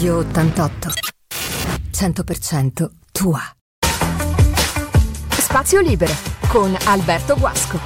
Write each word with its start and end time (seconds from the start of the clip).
Radio 0.00 0.16
88. 0.16 0.88
100% 1.92 2.88
tua. 3.12 3.38
Spazio 5.28 5.80
libero 5.80 6.14
con 6.48 6.74
Alberto 6.86 7.36
Guasco. 7.36 7.78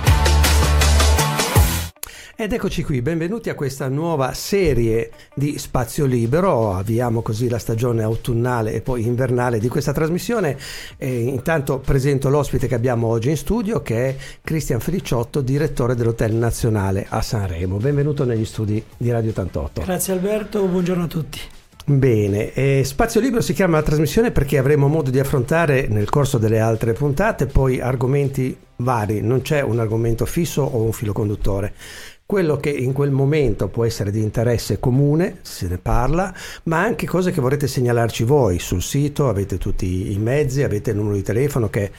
Ed 2.37 2.53
eccoci 2.53 2.85
qui, 2.85 3.03
benvenuti 3.03 3.51
a 3.51 3.57
questa 3.57 3.89
nuova 3.89 4.33
serie 4.33 5.11
di 5.35 5.59
Spazio 5.59 6.05
Libero. 6.05 6.73
Avviamo 6.75 7.21
così 7.21 7.49
la 7.49 7.59
stagione 7.59 8.05
autunnale 8.05 8.75
e 8.75 8.81
poi 8.81 9.05
invernale 9.05 9.59
di 9.59 9.67
questa 9.67 9.93
trasmissione. 9.93 10.57
E 10.97 11.21
intanto 11.21 11.81
presento 11.81 12.29
l'ospite 12.29 12.69
che 12.69 12.77
abbiamo 12.77 13.09
oggi 13.09 13.31
in 13.31 13.37
studio, 13.37 13.83
che 13.83 14.11
è 14.11 14.17
Cristian 14.41 14.79
Feliciotto, 14.79 15.41
direttore 15.41 15.97
dell'Hotel 15.97 16.33
Nazionale 16.33 17.07
a 17.09 17.21
Sanremo. 17.21 17.79
Benvenuto 17.79 18.25
negli 18.25 18.45
studi 18.45 18.81
di 18.97 19.11
Radio 19.11 19.31
88. 19.31 19.83
Grazie 19.83 20.13
Alberto, 20.13 20.65
buongiorno 20.65 21.03
a 21.03 21.09
tutti. 21.09 21.41
Bene, 21.87 22.55
eh, 22.55 22.83
Spazio 22.83 23.21
Libero 23.21 23.43
si 23.43 23.53
chiama 23.53 23.77
la 23.77 23.83
trasmissione 23.83 24.31
perché 24.31 24.57
avremo 24.57 24.89
modo 24.89 25.11
di 25.11 25.19
affrontare 25.19 25.87
nel 25.87 26.09
corso 26.09 26.39
delle 26.39 26.59
altre 26.59 26.95
puntate 26.95 27.45
poi 27.45 27.79
argomenti 27.79 28.57
vari, 28.77 29.21
non 29.21 29.43
c'è 29.43 29.61
un 29.61 29.79
argomento 29.79 30.25
fisso 30.25 30.63
o 30.63 30.81
un 30.81 30.93
filo 30.93 31.13
conduttore. 31.13 31.75
Quello 32.25 32.57
che 32.57 32.71
in 32.71 32.95
quel 32.95 33.11
momento 33.11 33.69
può 33.69 33.85
essere 33.85 34.11
di 34.11 34.23
interesse 34.23 34.81
comune, 34.81 35.41
se 35.43 35.69
ne 35.69 35.77
parla, 35.77 36.35
ma 36.65 36.81
anche 36.81 37.07
cose 37.07 37.33
che 37.33 37.43
vorrete 37.43 37.67
segnalarci 37.67 38.25
voi. 38.25 38.59
Sul 38.61 38.81
sito, 38.81 39.29
avete 39.29 39.59
tutti 39.59 40.11
i 40.11 40.17
mezzi, 40.17 40.63
avete 40.63 40.93
il 40.93 40.97
numero 40.97 41.17
di 41.17 41.23
telefono 41.23 41.69
che 41.69 41.83
è 41.83 41.91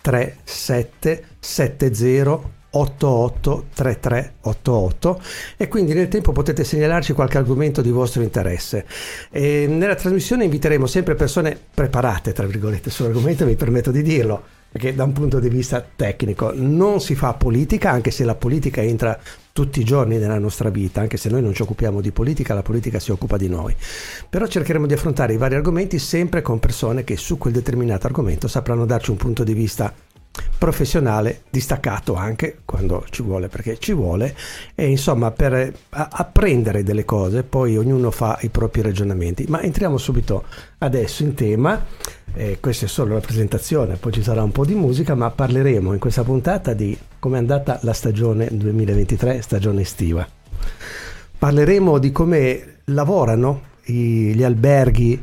3770 0.00 2.62
883388 2.74 5.16
e 5.56 5.68
quindi 5.68 5.94
nel 5.94 6.08
tempo 6.08 6.32
potete 6.32 6.64
segnalarci 6.64 7.12
qualche 7.12 7.38
argomento 7.38 7.80
di 7.80 7.90
vostro 7.90 8.22
interesse. 8.22 8.84
E 9.30 9.66
nella 9.68 9.94
trasmissione 9.94 10.42
inviteremo 10.44 10.86
sempre 10.86 11.14
persone 11.14 11.56
preparate, 11.74 12.32
tra 12.32 12.46
virgolette, 12.46 12.90
sull'argomento, 12.90 13.46
mi 13.46 13.54
permetto 13.54 13.90
di 13.90 14.02
dirlo, 14.02 14.42
perché 14.70 14.94
da 14.94 15.04
un 15.04 15.12
punto 15.12 15.38
di 15.38 15.48
vista 15.48 15.82
tecnico 15.94 16.50
non 16.52 17.00
si 17.00 17.14
fa 17.14 17.32
politica, 17.34 17.90
anche 17.90 18.10
se 18.10 18.24
la 18.24 18.34
politica 18.34 18.82
entra 18.82 19.16
tutti 19.52 19.80
i 19.80 19.84
giorni 19.84 20.18
nella 20.18 20.40
nostra 20.40 20.68
vita, 20.68 21.00
anche 21.00 21.16
se 21.16 21.28
noi 21.28 21.40
non 21.40 21.54
ci 21.54 21.62
occupiamo 21.62 22.00
di 22.00 22.10
politica, 22.10 22.54
la 22.54 22.62
politica 22.62 22.98
si 22.98 23.12
occupa 23.12 23.36
di 23.36 23.48
noi. 23.48 23.72
Però 24.28 24.48
cercheremo 24.48 24.86
di 24.86 24.94
affrontare 24.94 25.32
i 25.32 25.36
vari 25.36 25.54
argomenti 25.54 26.00
sempre 26.00 26.42
con 26.42 26.58
persone 26.58 27.04
che 27.04 27.16
su 27.16 27.38
quel 27.38 27.52
determinato 27.52 28.08
argomento 28.08 28.48
sapranno 28.48 28.84
darci 28.84 29.12
un 29.12 29.16
punto 29.16 29.44
di 29.44 29.54
vista 29.54 29.94
professionale 30.58 31.42
distaccato 31.50 32.14
anche 32.14 32.58
quando 32.64 33.04
ci 33.10 33.22
vuole 33.22 33.48
perché 33.48 33.78
ci 33.78 33.92
vuole. 33.92 34.34
E 34.74 34.86
insomma 34.86 35.30
per 35.30 35.72
apprendere 35.90 36.82
delle 36.82 37.04
cose 37.04 37.42
poi 37.42 37.76
ognuno 37.76 38.10
fa 38.10 38.38
i 38.42 38.48
propri 38.48 38.82
ragionamenti. 38.82 39.44
Ma 39.48 39.60
entriamo 39.60 39.96
subito 39.98 40.44
adesso 40.78 41.22
in 41.22 41.34
tema 41.34 41.84
eh, 42.34 42.58
questa 42.60 42.86
è 42.86 42.88
solo 42.88 43.14
la 43.14 43.20
presentazione 43.20 43.96
poi 43.96 44.12
ci 44.12 44.22
sarà 44.22 44.42
un 44.42 44.50
po' 44.50 44.64
di 44.64 44.74
musica 44.74 45.14
ma 45.14 45.30
parleremo 45.30 45.92
in 45.92 45.98
questa 46.00 46.24
puntata 46.24 46.74
di 46.74 46.98
come 47.20 47.36
è 47.36 47.38
andata 47.38 47.78
la 47.82 47.92
stagione 47.92 48.48
2023 48.50 49.40
stagione 49.40 49.82
estiva. 49.82 50.26
Parleremo 51.38 51.98
di 51.98 52.10
come 52.10 52.78
lavorano 52.86 53.62
i, 53.84 54.34
gli 54.34 54.42
alberghi 54.42 55.22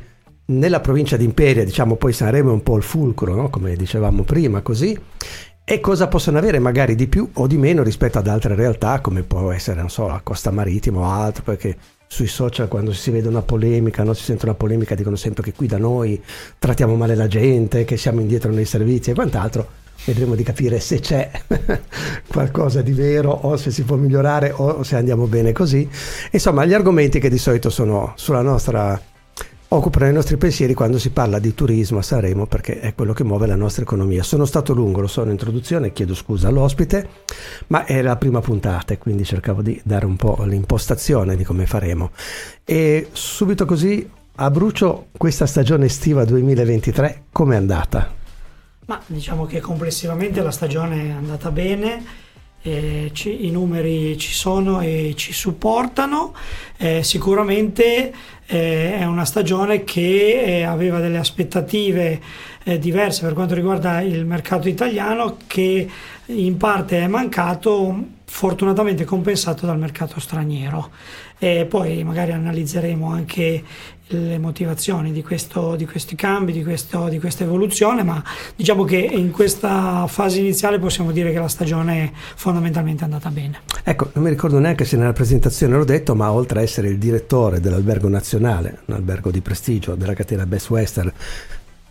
nella 0.52 0.80
provincia 0.80 1.18
di 1.18 1.24
Imperia, 1.24 1.64
diciamo 1.64 1.96
poi 1.96 2.14
Sanremo 2.14 2.50
è 2.50 2.54
un 2.54 2.64
po' 2.64 2.78
il 2.78 2.84
fulcro, 2.84 3.34
no? 3.34 3.50
come 3.50 3.76
dicevamo 3.76 4.24
prima, 4.24 4.62
così, 4.62 4.98
e 5.64 5.80
cosa 5.80 6.08
possono 6.08 6.38
avere 6.38 6.60
magari 6.60 6.96
di 6.96 7.08
più 7.08 7.30
o 7.34 7.48
di 7.48 7.58
meno 7.58 7.84
rispetto 7.84 8.18
ad 8.18 8.28
altre 8.28 8.56
realtà 8.56 9.00
come 9.00 9.24
può 9.24 9.52
essere, 9.52 9.80
non 9.80 9.90
so, 9.90 10.08
la 10.08 10.20
costa 10.22 10.52
marittima 10.52 11.00
o 11.00 11.06
altro, 11.06 11.44
perché 11.44 11.78
sui 12.08 12.28
social 12.28 12.68
quando 12.68 12.92
si 12.92 13.10
vede 13.10 13.30
una 13.30 13.42
polemica, 13.42 14.04
no? 14.04 14.14
si 14.14 14.24
sente 14.24 14.46
una 14.46 14.54
polemica, 14.54 14.96
dicono 14.96 15.16
sempre 15.16 15.44
che 15.44 15.54
qui 15.54 15.68
da 15.68 15.78
noi 15.78 16.22
trattiamo 16.60 16.96
male 16.96 17.16
la 17.16 17.28
gente, 17.28 17.86
che 17.86 17.96
siamo 17.96 18.20
indietro 18.20 18.52
nei 18.52 18.66
servizi 18.66 19.12
e 19.12 19.14
quant'altro. 19.14 19.80
Vedremo 20.04 20.34
di 20.34 20.44
capire 20.44 20.80
se 20.80 21.00
c'è 21.00 21.30
qualcosa 22.28 22.82
di 22.82 22.92
vero 22.92 23.30
o 23.30 23.56
se 23.56 23.70
si 23.70 23.84
può 23.84 23.96
migliorare 23.96 24.52
o 24.54 24.82
se 24.84 24.96
andiamo 24.96 25.28
bene 25.28 25.52
così. 25.52 25.88
Insomma, 26.32 26.66
gli 26.66 26.74
argomenti 26.74 27.20
che 27.20 27.30
di 27.30 27.38
solito 27.38 27.70
sono 27.70 28.14
sulla 28.16 28.42
nostra 28.42 29.00
occupano 29.74 30.08
i 30.08 30.14
nostri 30.14 30.36
pensieri 30.36 30.74
quando 30.74 31.00
si 31.00 31.12
parla 31.12 31.40
di 31.40 31.54
turismo 31.54 32.00
a 32.00 32.02
Sanremo 32.02 32.46
perché 32.46 32.80
è 32.82 32.94
quello 32.94 33.14
che 33.14 33.24
muove 33.24 33.48
la 33.48 33.56
nostra 33.56 33.84
economia. 33.84 34.22
Sono 34.22 34.44
stato 34.46 34.74
lungo, 34.74 35.00
lo 35.00 35.08
so 35.08 35.24
in 35.24 35.30
introduzione, 35.30 35.94
chiedo 35.94 36.14
scusa 36.14 36.50
all'ospite, 36.50 37.08
ma 37.68 37.86
è 37.86 38.02
la 38.02 38.18
prima 38.18 38.42
puntata 38.42 38.94
e 38.94 38.98
quindi 38.98 39.24
cercavo 39.24 39.62
di 39.62 39.80
dare 39.84 40.06
un 40.06 40.18
po' 40.18 40.44
l'impostazione 40.44 41.38
di 41.38 41.46
come 41.46 41.66
faremo. 41.66 42.12
E 42.66 43.10
subito 43.14 43.66
così 43.66 44.10
a 44.36 44.52
brucio 44.52 45.08
questa 45.16 45.46
stagione 45.46 45.86
estiva 45.86 46.26
2023 46.26 47.24
com'è 47.32 47.56
andata? 47.56 48.14
Ma 48.88 49.02
diciamo 49.06 49.46
che 49.46 49.62
complessivamente 49.62 50.42
la 50.42 50.52
stagione 50.52 51.08
è 51.08 51.12
andata 51.12 51.50
bene 51.50 52.04
eh, 52.64 53.10
ci, 53.14 53.46
i 53.46 53.52
numeri 53.52 54.18
ci 54.18 54.32
sono 54.32 54.82
e 54.82 55.14
ci 55.16 55.34
supportano. 55.34 56.34
Eh, 56.78 57.04
sicuramente 57.04 58.14
eh, 58.46 58.98
è 58.98 59.06
una 59.06 59.26
stagione 59.26 59.84
che 59.84 60.42
eh, 60.44 60.64
aveva 60.64 61.00
delle 61.00 61.18
aspettative 61.18 62.20
eh, 62.64 62.78
diverse 62.78 63.24
per 63.24 63.34
quanto 63.34 63.56
riguarda 63.56 64.02
il 64.02 64.26
mercato 64.26 64.68
italiano 64.68 65.38
che 65.48 65.90
in 66.26 66.58
parte 66.58 67.00
è 67.00 67.08
mancato, 67.08 67.96
fortunatamente 68.26 69.04
compensato 69.04 69.66
dal 69.66 69.80
mercato 69.80 70.20
straniero. 70.20 70.92
E 71.40 71.66
poi 71.66 72.04
magari 72.04 72.32
analizzeremo 72.34 73.12
anche 73.12 73.64
le 74.12 74.38
motivazioni 74.38 75.12
di, 75.12 75.24
questo, 75.24 75.76
di 75.76 75.86
questi 75.86 76.16
cambi, 76.16 76.52
di, 76.52 76.64
questo, 76.64 77.08
di, 77.08 77.20
questa 77.20 77.44
evoluzione, 77.44 78.04
ma 78.04 78.24
diciamo 78.56 78.84
che 78.84 78.98
in 78.98 79.32
questa 79.32 80.06
fase 80.08 80.40
iniziale 80.40 80.80
possiamo 80.80 81.12
dire 81.12 81.32
che 81.32 81.40
la 81.40 81.48
stagione 81.48 82.04
è 82.04 82.12
fondamentalmente 82.36 83.04
andata 83.04 83.30
bene. 83.30 83.62
Ecco, 83.84 84.10
non 84.14 84.24
mi 84.24 84.30
ricordo 84.30 84.60
neanche 84.60 84.86
se 84.86 84.98
nella 84.98 85.14
presentazione 85.14 85.76
l'ho 85.76 85.86
detto, 85.86 86.16
ma 86.16 86.32
oltre 86.32 86.60
a 86.60 86.62
essere 86.62 86.90
il 86.90 86.98
direttore 86.98 87.60
dell'albergo 87.60 88.10
nazionale, 88.10 88.80
un 88.86 88.96
albergo 88.96 89.32
di 89.32 89.42
prestigio 89.42 89.96
della 89.96 90.14
catena 90.14 90.46
Best 90.46 90.70
Western, 90.70 91.12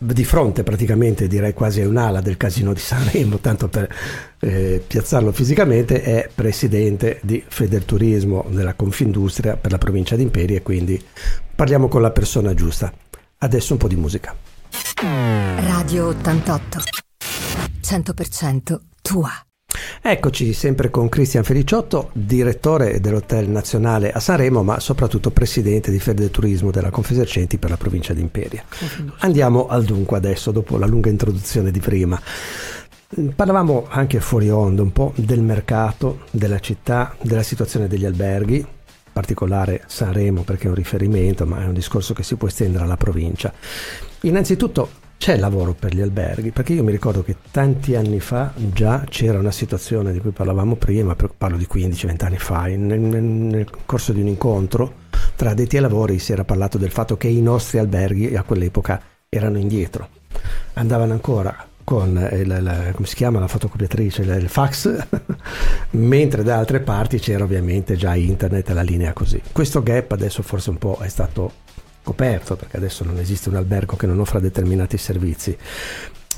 di 0.03 0.25
fronte 0.25 0.62
praticamente 0.62 1.28
direi 1.28 1.53
quasi 1.53 1.83
a 1.83 1.88
un'ala 1.88 2.21
del 2.21 2.37
casino 2.37 2.72
di 2.72 2.81
Sanremo, 2.81 3.38
tanto 3.38 3.69
per 3.69 3.94
eh, 4.41 4.83
piazzarlo 4.87 5.31
fisicamente, 5.31 6.03
è 6.03 6.28
presidente 6.34 7.21
di 7.22 7.44
Federturismo 7.47 8.47
della 8.49 8.75
Confindustria 8.75 9.56
per 9.56 9.71
la 9.71 9.78
provincia 9.78 10.16
di 10.16 10.22
Imperi 10.22 10.55
e 10.55 10.62
quindi 10.62 11.03
parliamo 11.55 11.89
con 11.89 12.00
la 12.00 12.10
persona 12.10 12.55
giusta. 12.55 12.93
Adesso 13.39 13.72
un 13.75 13.78
po' 13.78 13.89
di 13.89 13.97
musica. 13.97 14.34
Radio 15.66 16.06
88 16.09 16.81
100% 17.83 18.78
tua. 19.03 19.50
Eccoci 20.03 20.53
sempre 20.53 20.91
con 20.91 21.09
Cristian 21.09 21.45
Feliciotto, 21.45 22.11
direttore 22.13 23.01
dell'Hotel 23.01 23.49
Nazionale 23.49 24.13
a 24.13 24.21
Sanremo, 24.21 24.63
ma 24.63 24.81
soprattutto 24.81 25.31
presidente 25.31 25.91
di 25.91 25.99
Fede 25.99 26.31
Turismo 26.31 26.71
della 26.71 26.91
Confesercenti 26.91 27.59
per 27.59 27.71
la 27.71 27.77
provincia 27.77 28.13
di 28.13 28.21
Imperia. 28.21 28.65
Andiamo 29.19 29.69
al 29.69 29.85
dunque 29.85 30.17
adesso, 30.17 30.51
dopo 30.51 30.79
la 30.79 30.87
lunga 30.87 31.11
introduzione 31.11 31.71
di 31.71 31.81
prima. 31.81 32.21
Parlavamo 33.35 33.87
anche 33.89 34.21
fuori 34.21 34.51
onda 34.51 34.83
un 34.83 34.93
po' 34.93 35.13
del 35.17 35.43
mercato, 35.43 36.21
della 36.31 36.61
città, 36.61 37.17
della 37.21 37.43
situazione 37.43 37.89
degli 37.89 38.05
alberghi, 38.05 38.59
in 38.59 38.67
particolare 39.13 39.83
Sanremo 39.87 40.43
perché 40.43 40.67
è 40.67 40.69
un 40.69 40.77
riferimento, 40.77 41.45
ma 41.45 41.63
è 41.63 41.67
un 41.67 41.75
discorso 41.75 42.15
che 42.15 42.23
si 42.23 42.37
può 42.37 42.47
estendere 42.47 42.85
alla 42.85 42.97
provincia. 42.97 43.53
Innanzitutto 44.21 44.89
c'è 45.21 45.37
lavoro 45.37 45.75
per 45.75 45.95
gli 45.95 46.01
alberghi, 46.01 46.51
perché 46.51 46.73
io 46.73 46.83
mi 46.83 46.93
ricordo 46.93 47.23
che 47.23 47.37
tanti 47.51 47.95
anni 47.95 48.21
fa 48.21 48.55
già 48.55 49.05
c'era 49.07 49.39
una 49.39 49.51
situazione 49.51 50.15
di 50.15 50.19
cui 50.19 50.31
parlavamo 50.31 50.77
prima, 50.77 51.15
parlo 51.15 51.59
di 51.59 51.69
15-20 51.71 52.25
anni 52.25 52.39
fa, 52.39 52.65
nel, 52.65 52.99
nel, 52.99 53.67
corso 53.85 54.15
di 54.15 54.23
un 54.23 54.29
incontro 54.29 54.95
tra 55.37 55.51
addetti 55.51 55.77
ai 55.77 55.83
lavori 55.83 56.19
si 56.19 56.33
era 56.33 56.45
parlato 56.45 56.79
del 56.79 56.91
fatto 56.91 57.19
che 57.19 57.29
i 57.29 57.43
nostri 57.43 57.77
alberghi 57.77 58.34
a 58.34 58.45
quell'epoca 58.45 58.99
erano 59.28 59.59
indietro, 59.59 60.09
andavano 60.72 61.13
ancora 61.13 61.66
con 61.84 62.16
il, 62.33 62.41
il, 62.41 62.93
come 62.95 63.07
si 63.07 63.15
chiama 63.15 63.41
la 63.41 63.49
fotocopiatrice, 63.49 64.23
il, 64.23 64.31
il 64.41 64.49
fax, 64.49 65.07
mentre 65.91 66.43
da 66.43 66.57
altre 66.57 66.81
parti 66.81 67.19
c'era 67.19 67.45
ovviamente 67.45 67.95
già 67.95 68.15
internet 68.15 68.71
e 68.71 68.73
la 68.73 68.81
linea 68.81 69.13
così. 69.13 69.43
Questo 69.53 69.83
gap 69.83 70.13
adesso 70.13 70.43
forse 70.43 70.71
un 70.71 70.78
po' 70.78 70.97
è 71.03 71.09
stato 71.09 71.53
coperto, 72.10 72.57
perché 72.57 72.77
adesso 72.77 73.04
non 73.04 73.18
esiste 73.18 73.48
un 73.48 73.54
albergo 73.54 73.95
che 73.95 74.07
non 74.07 74.18
offra 74.18 74.41
determinati 74.41 74.98
servizi. 74.98 75.57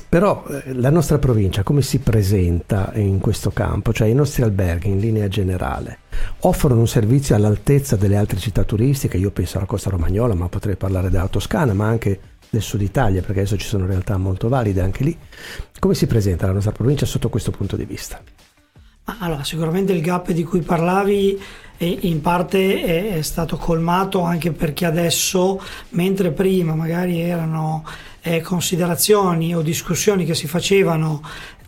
Però 0.07 0.45
eh, 0.47 0.73
la 0.73 0.91
nostra 0.91 1.17
provincia 1.17 1.63
come 1.63 1.81
si 1.81 1.97
presenta 1.97 2.91
in 2.93 3.19
questo 3.19 3.49
campo? 3.49 3.91
Cioè 3.91 4.07
i 4.07 4.13
nostri 4.13 4.43
alberghi 4.43 4.89
in 4.89 4.99
linea 4.99 5.27
generale 5.27 5.97
offrono 6.41 6.79
un 6.79 6.87
servizio 6.87 7.35
all'altezza 7.35 7.95
delle 7.95 8.15
altre 8.15 8.37
città 8.37 8.63
turistiche, 8.63 9.17
io 9.17 9.31
penso 9.31 9.57
alla 9.57 9.65
Costa 9.65 9.89
Romagnola, 9.89 10.35
ma 10.35 10.47
potrei 10.49 10.75
parlare 10.75 11.09
della 11.09 11.27
Toscana, 11.27 11.73
ma 11.73 11.87
anche 11.87 12.19
del 12.51 12.61
sud 12.61 12.81
Italia, 12.81 13.21
perché 13.21 13.39
adesso 13.39 13.57
ci 13.57 13.67
sono 13.67 13.87
realtà 13.87 14.15
molto 14.17 14.47
valide 14.47 14.81
anche 14.81 15.03
lì. 15.03 15.17
Come 15.79 15.95
si 15.95 16.05
presenta 16.05 16.45
la 16.45 16.53
nostra 16.53 16.71
provincia 16.71 17.07
sotto 17.07 17.29
questo 17.29 17.49
punto 17.49 17.75
di 17.75 17.85
vista? 17.85 18.21
Allora, 19.05 19.43
sicuramente 19.43 19.91
il 19.91 20.01
gap 20.01 20.31
di 20.31 20.45
cui 20.45 20.61
parlavi 20.61 21.37
in 21.79 22.21
parte 22.21 22.83
è, 22.83 23.17
è 23.17 23.21
stato 23.21 23.57
colmato 23.57 24.21
anche 24.21 24.53
perché 24.53 24.85
adesso, 24.85 25.61
mentre 25.89 26.31
prima 26.31 26.73
magari 26.73 27.19
erano 27.19 27.83
eh, 28.21 28.39
considerazioni 28.39 29.53
o 29.53 29.61
discussioni 29.61 30.23
che 30.23 30.35
si 30.35 30.47
facevano 30.47 31.21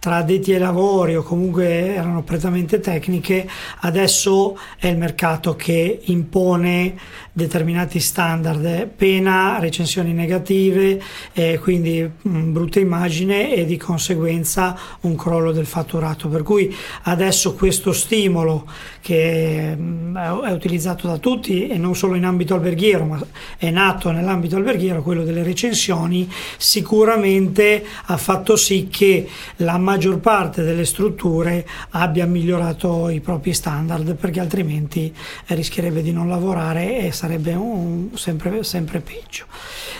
tra 0.05 0.17
addetti 0.17 0.53
ai 0.53 0.59
lavori 0.59 1.15
o 1.15 1.23
comunque 1.23 1.95
erano 1.95 2.21
prettamente 2.21 2.79
tecniche, 2.79 3.49
adesso 3.79 4.55
è 4.77 4.85
il 4.85 4.99
mercato 4.99 5.55
che 5.55 6.01
impone 6.03 6.95
determinati 7.31 7.99
standard, 7.99 8.87
pena 8.95 9.57
recensioni 9.59 10.13
negative, 10.13 11.01
eh, 11.33 11.57
quindi 11.59 12.01
mh, 12.01 12.29
mm, 12.29 12.53
brutta 12.53 12.79
immagine 12.79 13.53
e 13.53 13.65
di 13.65 13.77
conseguenza 13.77 14.77
un 15.01 15.15
crollo 15.15 15.51
del 15.51 15.65
fatturato. 15.65 16.29
Per 16.29 16.43
cui 16.43 16.73
adesso 17.03 17.55
questo 17.55 17.91
stimolo 17.91 18.67
che 19.01 19.75
mh, 19.75 19.81
mm, 19.81 20.17
è 20.17 20.51
utilizzato 20.51 21.07
da 21.07 21.17
tutti 21.17 21.67
e 21.67 21.77
non 21.77 21.95
solo 21.95 22.13
in 22.13 22.25
ambito 22.25 22.53
alberghiero, 22.53 23.05
ma 23.05 23.19
è 23.57 23.71
nato 23.71 24.11
nell'ambito 24.11 24.55
alberghiero, 24.55 25.01
quello 25.01 25.23
delle 25.23 25.41
recensioni, 25.41 26.31
sicuramente 26.57 27.83
ha 28.05 28.17
fatto 28.17 28.55
sì 28.55 28.87
che 28.89 29.27
la 29.57 29.77
maggior 29.79 29.93
parte 30.19 30.63
delle 30.63 30.85
strutture 30.85 31.65
abbia 31.91 32.25
migliorato 32.25 33.09
i 33.09 33.19
propri 33.19 33.53
standard 33.53 34.15
perché 34.15 34.39
altrimenti 34.39 35.13
rischierebbe 35.47 36.01
di 36.01 36.11
non 36.11 36.27
lavorare 36.27 36.99
e 36.99 37.11
sarebbe 37.11 37.53
un, 37.53 38.09
sempre, 38.13 38.63
sempre, 38.63 38.99
peggio. 38.99 39.45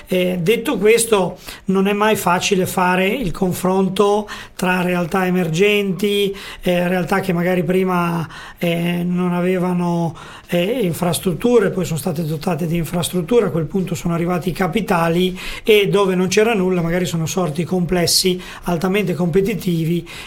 Eh, 0.08 0.38
detto 0.40 0.78
questo, 0.78 1.38
non 1.66 1.88
è 1.88 1.94
mai 1.94 2.16
facile 2.16 2.66
fare 2.66 3.08
il 3.08 3.32
confronto 3.32 4.28
tra 4.56 4.82
realtà 4.82 5.26
emergenti, 5.26 6.36
eh, 6.62 6.88
realtà 6.88 7.20
che 7.22 7.34
magari 7.34 7.64
prima 7.64 8.28
eh, 8.58 9.04
non 9.04 9.34
avevano 9.34 10.16
eh, 10.48 10.80
infrastrutture, 10.82 11.72
poi 11.72 11.86
sono 11.86 12.00
state 12.00 12.24
dotate 12.24 12.68
di 12.68 12.78
infrastrutture, 12.78 13.48
a 13.48 13.52
quel 13.52 13.66
punto 13.66 13.96
sono 13.96 14.14
arrivati 14.14 14.50
i 14.50 14.54
capitali 14.54 15.38
e 15.64 15.88
dove 15.88 16.16
non 16.16 16.28
c'era 16.28 16.54
nulla 16.54 16.82
magari 16.82 17.06
sono 17.06 17.26
sorti 17.26 17.64
complessi 17.64 18.42
altamente 18.64 19.14
competitivi 19.14 19.75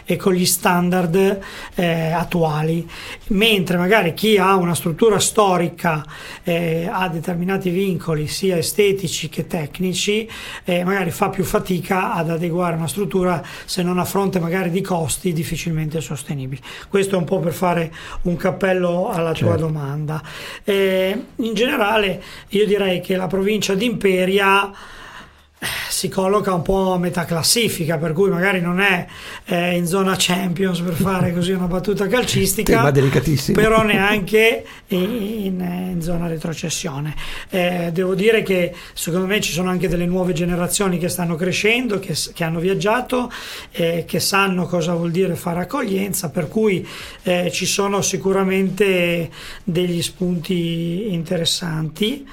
e 0.04 0.16
con 0.16 0.34
gli 0.34 0.44
standard 0.44 1.40
eh, 1.74 2.10
attuali, 2.12 2.88
mentre 3.28 3.76
magari 3.76 4.14
chi 4.14 4.36
ha 4.36 4.54
una 4.56 4.74
struttura 4.74 5.18
storica 5.18 6.04
eh, 6.42 6.88
ha 6.90 7.08
determinati 7.08 7.70
vincoli 7.70 8.26
sia 8.26 8.56
estetici 8.56 9.28
che 9.28 9.46
tecnici, 9.46 10.28
eh, 10.64 10.84
magari 10.84 11.10
fa 11.10 11.28
più 11.28 11.44
fatica 11.44 12.12
ad 12.12 12.30
adeguare 12.30 12.76
una 12.76 12.88
struttura 12.88 13.42
se 13.64 13.82
non 13.82 13.98
a 13.98 14.04
fronte 14.04 14.40
magari 14.40 14.70
di 14.70 14.80
costi 14.80 15.32
difficilmente 15.32 16.00
sostenibili. 16.00 16.60
Questo 16.88 17.14
è 17.14 17.18
un 17.18 17.24
po' 17.24 17.38
per 17.38 17.52
fare 17.52 17.92
un 18.22 18.36
cappello 18.36 19.08
alla 19.08 19.32
certo. 19.32 19.54
tua 19.54 19.56
domanda. 19.56 20.22
Eh, 20.64 21.24
in 21.36 21.54
generale 21.54 22.22
io 22.48 22.66
direi 22.66 23.00
che 23.00 23.16
la 23.16 23.26
provincia 23.26 23.74
di 23.74 23.84
Imperia 23.84 24.70
si 25.88 26.08
colloca 26.08 26.52
un 26.52 26.62
po' 26.62 26.93
a 26.93 26.99
metà 26.99 27.25
classifica, 27.25 27.99
per 27.99 28.12
cui 28.12 28.31
magari 28.31 28.60
non 28.60 28.81
è 28.81 29.06
eh, 29.46 29.76
in 29.76 29.87
zona 29.87 30.14
Champions 30.16 30.81
per 30.81 30.94
fare 30.94 31.32
così 31.32 31.50
una 31.50 31.66
battuta 31.66 32.06
calcistica, 32.06 32.82
però 33.60 33.82
neanche 33.82 34.64
in, 34.88 35.60
in 35.90 36.00
zona 36.00 36.28
retrocessione. 36.28 37.16
Eh, 37.50 37.90
devo 37.93 38.14
dire 38.14 38.43
che 38.43 38.72
secondo 38.93 39.26
me 39.26 39.40
ci 39.40 39.50
sono 39.50 39.70
anche 39.70 39.88
delle 39.88 40.06
nuove 40.06 40.32
generazioni 40.32 40.99
che 40.99 41.08
stanno 41.08 41.34
crescendo, 41.34 41.99
che, 41.99 42.14
che 42.32 42.44
hanno 42.44 42.60
viaggiato, 42.60 43.31
eh, 43.72 44.05
che 44.06 44.20
sanno 44.20 44.66
cosa 44.66 44.94
vuol 44.94 45.10
dire 45.10 45.34
fare 45.34 45.60
accoglienza, 45.60 46.31
per 46.31 46.46
cui 46.46 46.87
eh, 47.25 47.50
ci 47.50 47.66
sono 47.66 48.02
sicuramente 48.02 49.28
degli 49.64 50.02
spunti 50.02 51.12
interessanti. 51.12 52.26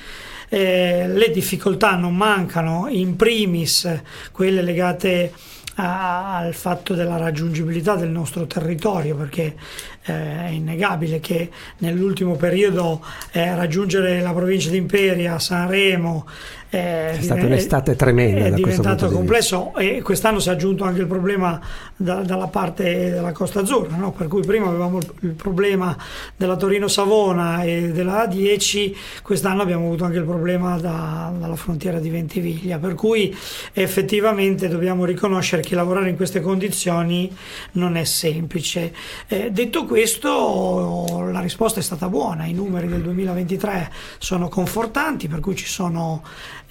Eh, 0.50 1.08
le 1.08 1.32
difficoltà 1.32 1.96
non 1.96 2.16
mancano, 2.16 2.88
in 2.90 3.16
primis 3.16 4.02
quelle 4.32 4.62
legate 4.62 5.32
a, 5.76 6.38
al 6.38 6.54
fatto 6.54 6.94
della 6.94 7.18
raggiungibilità 7.18 7.96
del 7.96 8.10
nostro 8.10 8.46
territorio, 8.46 9.16
perché 9.16 9.56
eh, 10.04 10.14
è 10.14 10.50
innegabile 10.50 11.20
che 11.20 11.50
nell'ultimo 11.80 12.36
periodo 12.36 13.04
eh, 13.32 13.56
raggiungere 13.56 14.22
la 14.22 14.34
provincia 14.34 14.70
di 14.70 14.78
Imperia, 14.78 15.40
Sanremo, 15.40 16.28
eh, 16.65 16.65
è 16.76 17.18
stata 17.22 17.46
un'estate 17.46 17.96
tremenda. 17.96 18.46
È 18.46 18.52
diventato 18.52 19.10
complesso 19.10 19.74
e 19.76 20.02
quest'anno 20.02 20.40
si 20.40 20.50
è 20.50 20.52
aggiunto 20.52 20.84
anche 20.84 21.02
il 21.02 21.08
problema 21.08 21.60
da, 21.96 22.16
dalla 22.22 22.48
parte 22.48 23.12
della 23.12 23.32
Costa 23.32 23.62
Azzurra, 23.62 23.96
no? 23.96 24.12
per 24.12 24.28
cui 24.28 24.42
prima 24.42 24.68
avevamo 24.68 24.98
il, 24.98 25.12
il 25.22 25.32
problema 25.32 25.96
della 26.36 26.56
Torino-Savona 26.56 27.64
e 27.64 27.92
della 27.92 28.26
A10, 28.26 28.96
quest'anno 29.22 29.62
abbiamo 29.62 29.86
avuto 29.86 30.04
anche 30.04 30.18
il 30.18 30.26
problema 30.26 30.78
da, 30.78 31.32
dalla 31.38 31.56
frontiera 31.56 32.00
di 32.00 32.10
Ventiviglia, 32.10 32.78
per 32.78 32.96
cui 32.96 33.36
effettivamente 33.74 34.68
dobbiamo 34.68 35.06
riconoscere 35.06 35.62
che 35.62 35.76
lavorare 35.76 36.10
in 36.10 36.16
queste 36.16 36.42
condizioni 36.42 37.34
non 37.74 37.96
è 37.96 38.04
semplice. 38.04 38.94
Eh, 39.28 39.52
detto 39.52 39.86
questo, 39.86 41.30
la 41.32 41.40
risposta 41.40 41.80
è 41.80 41.84
stata 41.84 42.10
buona, 42.10 42.46
i 42.46 42.54
numeri 42.54 42.88
del 42.88 43.02
2023 43.02 43.92
sono 44.18 44.50
confortanti, 44.50 45.28
per 45.28 45.40
cui 45.40 45.56
ci 45.56 45.68
sono 45.68 46.24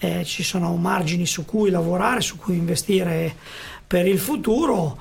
eh, 0.04 0.24
ci 0.24 0.42
sono 0.42 0.74
margini 0.76 1.26
su 1.26 1.44
cui 1.44 1.70
lavorare, 1.70 2.20
su 2.20 2.36
cui 2.36 2.56
investire 2.56 3.34
per 3.86 4.06
il 4.06 4.18
futuro 4.18 4.98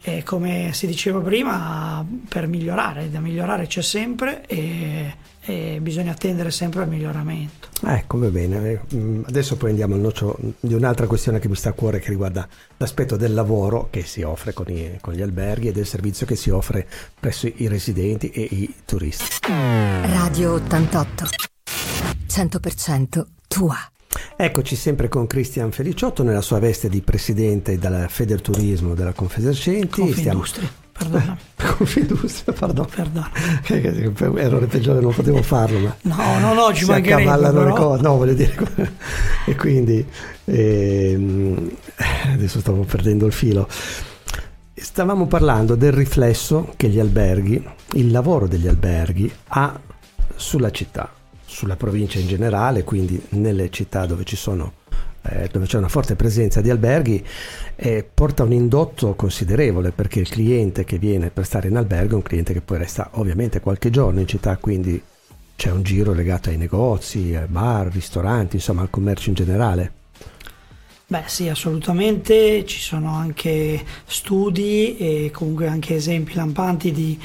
e 0.00 0.22
come 0.22 0.70
si 0.72 0.86
diceva 0.86 1.18
prima 1.20 2.06
per 2.28 2.46
migliorare, 2.46 3.10
da 3.10 3.18
migliorare 3.18 3.66
c'è 3.66 3.82
sempre 3.82 4.46
e, 4.46 5.14
e 5.40 5.78
bisogna 5.80 6.12
attendere 6.12 6.50
sempre 6.52 6.82
al 6.82 6.88
miglioramento. 6.88 7.68
Ecco, 7.84 8.18
va 8.18 8.28
bene. 8.28 8.82
Mm, 8.94 9.24
adesso 9.26 9.56
poi 9.56 9.70
andiamo 9.70 9.94
al 9.94 10.00
noccio 10.00 10.38
di 10.60 10.74
un'altra 10.74 11.06
questione 11.06 11.40
che 11.40 11.48
mi 11.48 11.56
sta 11.56 11.70
a 11.70 11.72
cuore 11.72 11.98
che 11.98 12.10
riguarda 12.10 12.46
l'aspetto 12.76 13.16
del 13.16 13.34
lavoro 13.34 13.88
che 13.90 14.04
si 14.04 14.22
offre 14.22 14.52
con, 14.52 14.68
i, 14.68 14.96
con 15.00 15.12
gli 15.12 15.22
alberghi 15.22 15.68
e 15.68 15.72
del 15.72 15.86
servizio 15.86 16.24
che 16.24 16.36
si 16.36 16.50
offre 16.50 16.86
presso 17.18 17.48
i 17.52 17.66
residenti 17.66 18.30
e 18.30 18.42
i 18.42 18.74
turisti. 18.84 19.24
Radio 19.48 20.52
88 20.52 21.24
100% 22.28 23.24
tua. 23.48 23.76
Eccoci 24.38 24.76
sempre 24.76 25.08
con 25.08 25.26
Cristian 25.26 25.72
Feliciotto 25.72 26.22
nella 26.22 26.40
sua 26.40 26.58
veste 26.58 26.88
di 26.88 27.00
presidente 27.00 27.78
della 27.78 28.06
Federturismo 28.08 28.94
della 28.94 29.12
Confesercenti. 29.12 30.00
Confindustria, 30.00 30.68
Stiamo... 30.68 31.10
perdona. 31.10 31.38
Confindustria, 31.76 32.54
pardon. 32.54 32.86
Perdona. 32.86 33.30
Errore 34.40 34.66
peggiore, 34.66 35.00
non 35.00 35.14
potevo 35.14 35.42
farlo, 35.42 35.78
ma... 35.78 35.96
No, 36.02 36.38
no, 36.38 36.52
no, 36.52 36.74
ci 36.74 36.84
si 36.84 36.92
accavallano 36.92 37.58
però... 37.58 37.68
le 37.68 37.80
cose. 37.80 38.02
No, 38.02 38.16
voglio 38.16 38.34
dire... 38.34 38.54
e 39.46 39.54
quindi... 39.56 40.06
Ehm, 40.44 41.70
adesso 42.32 42.60
stavo 42.60 42.82
perdendo 42.82 43.26
il 43.26 43.32
filo. 43.32 43.66
Stavamo 44.74 45.26
parlando 45.26 45.74
del 45.74 45.92
riflesso 45.92 46.74
che 46.76 46.88
gli 46.88 46.98
alberghi, 46.98 47.66
il 47.92 48.10
lavoro 48.10 48.46
degli 48.46 48.68
alberghi 48.68 49.32
ha 49.48 49.80
sulla 50.36 50.70
città 50.70 51.15
sulla 51.56 51.76
provincia 51.76 52.18
in 52.18 52.26
generale, 52.26 52.84
quindi 52.84 53.18
nelle 53.30 53.70
città 53.70 54.04
dove, 54.04 54.24
sono, 54.26 54.74
eh, 55.22 55.48
dove 55.50 55.64
c'è 55.64 55.78
una 55.78 55.88
forte 55.88 56.14
presenza 56.14 56.60
di 56.60 56.68
alberghi, 56.68 57.24
eh, 57.76 58.06
porta 58.12 58.42
un 58.42 58.52
indotto 58.52 59.14
considerevole 59.14 59.90
perché 59.90 60.20
il 60.20 60.28
cliente 60.28 60.84
che 60.84 60.98
viene 60.98 61.30
per 61.30 61.46
stare 61.46 61.68
in 61.68 61.76
albergo 61.76 62.12
è 62.12 62.16
un 62.16 62.22
cliente 62.22 62.52
che 62.52 62.60
poi 62.60 62.76
resta 62.76 63.08
ovviamente 63.12 63.60
qualche 63.60 63.88
giorno 63.88 64.20
in 64.20 64.26
città, 64.26 64.54
quindi 64.58 65.02
c'è 65.56 65.70
un 65.70 65.82
giro 65.82 66.12
legato 66.12 66.50
ai 66.50 66.58
negozi, 66.58 67.34
bar, 67.46 67.90
ristoranti, 67.90 68.56
insomma 68.56 68.82
al 68.82 68.90
commercio 68.90 69.30
in 69.30 69.34
generale. 69.36 69.92
Beh 71.08 71.22
sì, 71.26 71.48
assolutamente, 71.48 72.66
ci 72.66 72.80
sono 72.80 73.14
anche 73.14 73.82
studi 74.04 74.96
e 74.98 75.30
comunque 75.32 75.68
anche 75.68 75.94
esempi 75.94 76.34
lampanti 76.34 76.90
di 76.90 77.16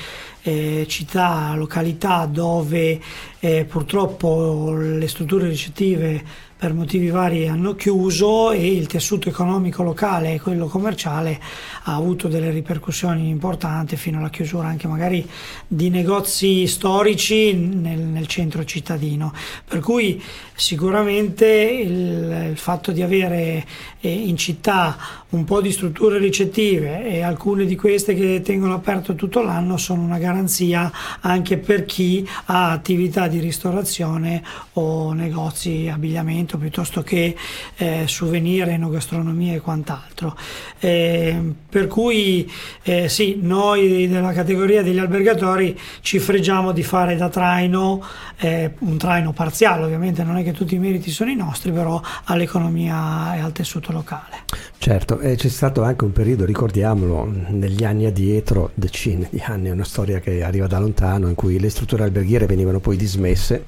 eh, 0.44 0.86
città, 0.88 1.54
località 1.56 2.26
dove 2.26 3.00
eh, 3.40 3.66
purtroppo 3.66 4.74
le 4.74 5.08
strutture 5.08 5.48
ricettive 5.48 6.50
per 6.62 6.74
motivi 6.74 7.10
vari 7.10 7.48
hanno 7.48 7.76
chiuso 7.76 8.52
e 8.52 8.72
il 8.74 8.88
tessuto 8.88 9.30
economico 9.30 9.84
locale 9.84 10.34
e 10.34 10.42
quello 10.42 10.68
commerciale 10.68 11.40
ha 11.84 11.96
avuto 11.96 12.28
delle 12.28 12.52
ripercussioni 12.52 13.30
importanti 13.30 13.96
fino 13.96 14.20
alla 14.20 14.30
chiusura 14.30 14.68
anche 14.68 14.88
magari 14.88 15.28
di 15.68 15.90
negozi 15.90 16.68
storici 16.68 17.54
nel, 17.54 18.00
nel 18.00 18.28
centro 18.28 18.66
cittadino. 18.66 19.34
Per 19.68 19.80
cui 19.80 20.22
sicuramente 20.54 21.48
il, 21.48 22.48
il 22.52 22.58
fatto 22.58 22.92
di 22.92 23.02
avere 23.02 23.66
eh, 24.00 24.12
in 24.12 24.38
città 24.38 24.98
un 25.30 25.44
po' 25.46 25.62
di 25.62 25.72
strutture 25.72 26.18
ricettive 26.18 27.08
e 27.08 27.22
alcune 27.22 27.66
di 27.66 27.76
queste 27.76 28.14
che 28.14 28.42
tengono 28.44 28.74
aperto 28.74 29.16
tutto 29.16 29.42
l'anno 29.42 29.78
sono 29.78 30.02
una 30.02 30.18
gara 30.18 30.32
garanzia 30.32 30.92
anche 31.20 31.58
per 31.58 31.86
chi 31.86 32.28
ha 32.46 32.72
attività 32.72 33.28
di 33.28 33.40
ristorazione 33.40 34.42
o 34.74 35.12
negozi 35.12 35.90
abbigliamento 35.92 36.51
piuttosto 36.58 37.02
che 37.02 37.36
eh, 37.76 38.04
souvenir, 38.08 38.70
enogastronomia 38.70 39.54
e 39.54 39.60
quant'altro. 39.60 40.36
Eh, 40.80 41.54
per 41.70 41.88
cui 41.88 42.50
eh, 42.84 43.10
sì, 43.10 43.40
noi 43.42 44.08
della 44.08 44.34
categoria 44.34 44.82
degli 44.82 45.00
albergatori 45.00 45.78
ci 46.02 46.20
fregiamo 46.20 46.72
di 46.72 46.84
fare 46.84 47.16
da 47.16 47.30
traino, 47.30 48.04
eh, 48.38 48.74
un 48.80 48.98
traino 48.98 49.32
parziale, 49.34 49.84
ovviamente 49.84 50.24
non 50.24 50.38
è 50.38 50.44
che 50.44 50.52
tutti 50.52 50.76
i 50.76 50.80
meriti 50.80 51.12
sono 51.12 51.30
i 51.30 51.36
nostri, 51.36 51.72
però 51.72 52.02
all'economia 52.26 53.36
e 53.36 53.40
al 53.40 53.52
tessuto 53.52 53.92
locale. 53.92 54.44
Certo, 54.78 55.20
e 55.20 55.36
c'è 55.36 55.50
stato 55.50 55.84
anche 55.84 56.04
un 56.04 56.12
periodo, 56.12 56.46
ricordiamolo, 56.46 57.32
negli 57.50 57.84
anni 57.84 58.06
addietro, 58.06 58.72
decine 58.74 59.28
di 59.30 59.42
anni, 59.46 59.68
è 59.68 59.72
una 59.72 59.84
storia 59.84 60.20
che 60.20 60.44
arriva 60.44 60.68
da 60.68 60.80
lontano, 60.80 61.28
in 61.28 61.36
cui 61.36 61.60
le 61.60 61.70
strutture 61.70 62.04
alberghiere 62.04 62.46
venivano 62.46 62.80
poi 62.80 62.98
dismesse, 62.98 63.64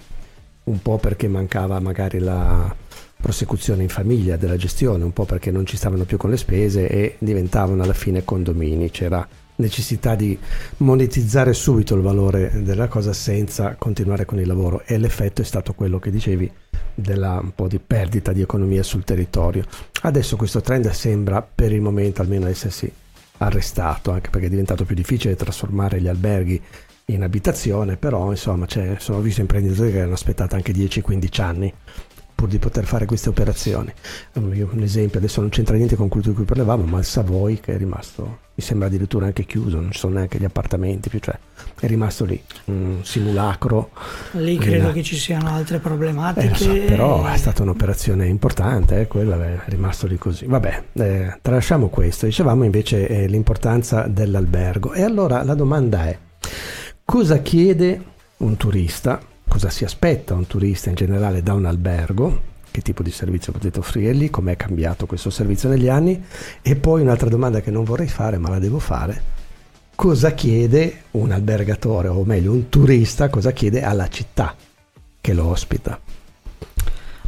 un 0.65 0.81
po' 0.81 0.97
perché 0.97 1.27
mancava 1.27 1.79
magari 1.79 2.19
la 2.19 2.75
prosecuzione 3.23 3.83
in 3.83 3.89
famiglia 3.89 4.35
della 4.35 4.57
gestione, 4.57 5.03
un 5.03 5.13
po' 5.13 5.25
perché 5.25 5.49
non 5.49 5.65
ci 5.65 5.77
stavano 5.77 6.03
più 6.03 6.17
con 6.17 6.29
le 6.29 6.37
spese 6.37 6.89
e 6.89 7.15
diventavano 7.19 7.83
alla 7.83 7.93
fine 7.93 8.25
condomini, 8.25 8.91
c'era 8.91 9.25
necessità 9.55 10.15
di 10.15 10.37
monetizzare 10.77 11.53
subito 11.53 11.95
il 11.95 12.01
valore 12.01 12.63
della 12.63 12.87
cosa 12.87 13.13
senza 13.13 13.75
continuare 13.77 14.25
con 14.25 14.39
il 14.39 14.47
lavoro 14.47 14.81
e 14.85 14.97
l'effetto 14.97 15.41
è 15.41 15.45
stato 15.45 15.73
quello 15.73 15.99
che 15.99 16.11
dicevi 16.11 16.51
della 16.95 17.39
un 17.41 17.53
po' 17.55 17.67
di 17.67 17.79
perdita 17.79 18.33
di 18.33 18.41
economia 18.41 18.83
sul 18.83 19.03
territorio. 19.03 19.65
Adesso 20.01 20.35
questo 20.35 20.61
trend 20.61 20.89
sembra 20.89 21.41
per 21.41 21.71
il 21.71 21.81
momento 21.81 22.21
almeno 22.21 22.47
essersi 22.47 22.91
arrestato, 23.37 24.11
anche 24.11 24.29
perché 24.29 24.47
è 24.47 24.49
diventato 24.49 24.85
più 24.85 24.95
difficile 24.95 25.35
trasformare 25.35 26.01
gli 26.01 26.07
alberghi 26.07 26.61
in 27.05 27.23
abitazione, 27.23 27.97
però 27.97 28.31
insomma 28.31 28.65
sono 28.97 29.19
visto 29.19 29.41
imprenditori 29.41 29.91
che 29.91 30.01
hanno 30.01 30.13
aspettato 30.13 30.55
anche 30.55 30.71
10-15 30.73 31.41
anni 31.41 31.73
pur 32.43 32.47
di 32.47 32.59
poter 32.59 32.83
fare 32.83 33.05
queste 33.05 33.29
operazioni. 33.29 33.93
Un 34.33 34.81
esempio, 34.81 35.19
adesso 35.19 35.39
non 35.39 35.49
c'entra 35.49 35.77
niente 35.77 35.95
con 35.95 36.09
quello 36.09 36.27
di 36.27 36.33
cui 36.33 36.43
parlavamo, 36.43 36.83
ma 36.83 36.99
il 36.99 37.05
Savoy 37.05 37.59
che 37.61 37.73
è 37.73 37.77
rimasto, 37.77 38.39
mi 38.55 38.63
sembra 38.63 38.87
addirittura 38.87 39.27
anche 39.27 39.45
chiuso, 39.45 39.79
non 39.79 39.91
ci 39.91 39.99
sono 39.99 40.15
neanche 40.15 40.39
gli 40.39 40.43
appartamenti 40.43 41.07
più, 41.07 41.19
cioè 41.19 41.37
è 41.79 41.87
rimasto 41.87 42.25
lì, 42.25 42.41
un 42.65 42.99
simulacro. 43.03 43.91
Lì 44.31 44.57
credo 44.57 44.91
che 44.91 45.03
ci 45.03 45.15
siano 45.15 45.49
altre 45.49 45.79
problematiche. 45.79 46.51
Eh, 46.51 46.55
so, 46.55 46.73
però 46.85 47.25
è 47.25 47.37
stata 47.37 47.61
un'operazione 47.63 48.27
importante, 48.27 48.99
eh, 48.99 49.07
quella 49.07 49.41
è 49.41 49.59
rimasto 49.67 50.05
lì 50.07 50.17
così. 50.17 50.45
Vabbè, 50.45 50.83
eh, 50.93 51.37
tralasciamo 51.41 51.87
questo, 51.87 52.25
dicevamo 52.25 52.65
invece 52.65 53.07
eh, 53.07 53.27
l'importanza 53.27 54.07
dell'albergo. 54.07 54.91
E 54.91 55.03
allora 55.03 55.43
la 55.43 55.55
domanda 55.55 56.07
è, 56.07 56.17
cosa 57.05 57.39
chiede 57.39 58.01
un 58.37 58.57
turista? 58.57 59.21
Cosa 59.47 59.69
si 59.69 59.83
aspetta 59.83 60.33
un 60.33 60.47
turista 60.47 60.89
in 60.89 60.95
generale 60.95 61.43
da 61.43 61.53
un 61.53 61.65
albergo, 61.65 62.51
che 62.71 62.81
tipo 62.81 63.03
di 63.03 63.11
servizio 63.11 63.51
potete 63.51 63.79
offrirgli, 63.79 64.29
come 64.29 64.53
è 64.53 64.57
cambiato 64.57 65.05
questo 65.05 65.29
servizio 65.29 65.69
negli 65.69 65.89
anni? 65.89 66.23
E 66.61 66.75
poi 66.75 67.01
un'altra 67.01 67.29
domanda 67.29 67.61
che 67.61 67.69
non 67.69 67.83
vorrei 67.83 68.07
fare 68.07 68.37
ma 68.37 68.49
la 68.49 68.59
devo 68.59 68.79
fare, 68.79 69.21
cosa 69.95 70.31
chiede 70.33 71.03
un 71.11 71.31
albergatore 71.31 72.07
o 72.07 72.23
meglio 72.23 72.51
un 72.51 72.69
turista, 72.69 73.29
cosa 73.29 73.51
chiede 73.51 73.83
alla 73.83 74.07
città 74.07 74.55
che 75.21 75.33
lo 75.33 75.45
ospita? 75.45 75.99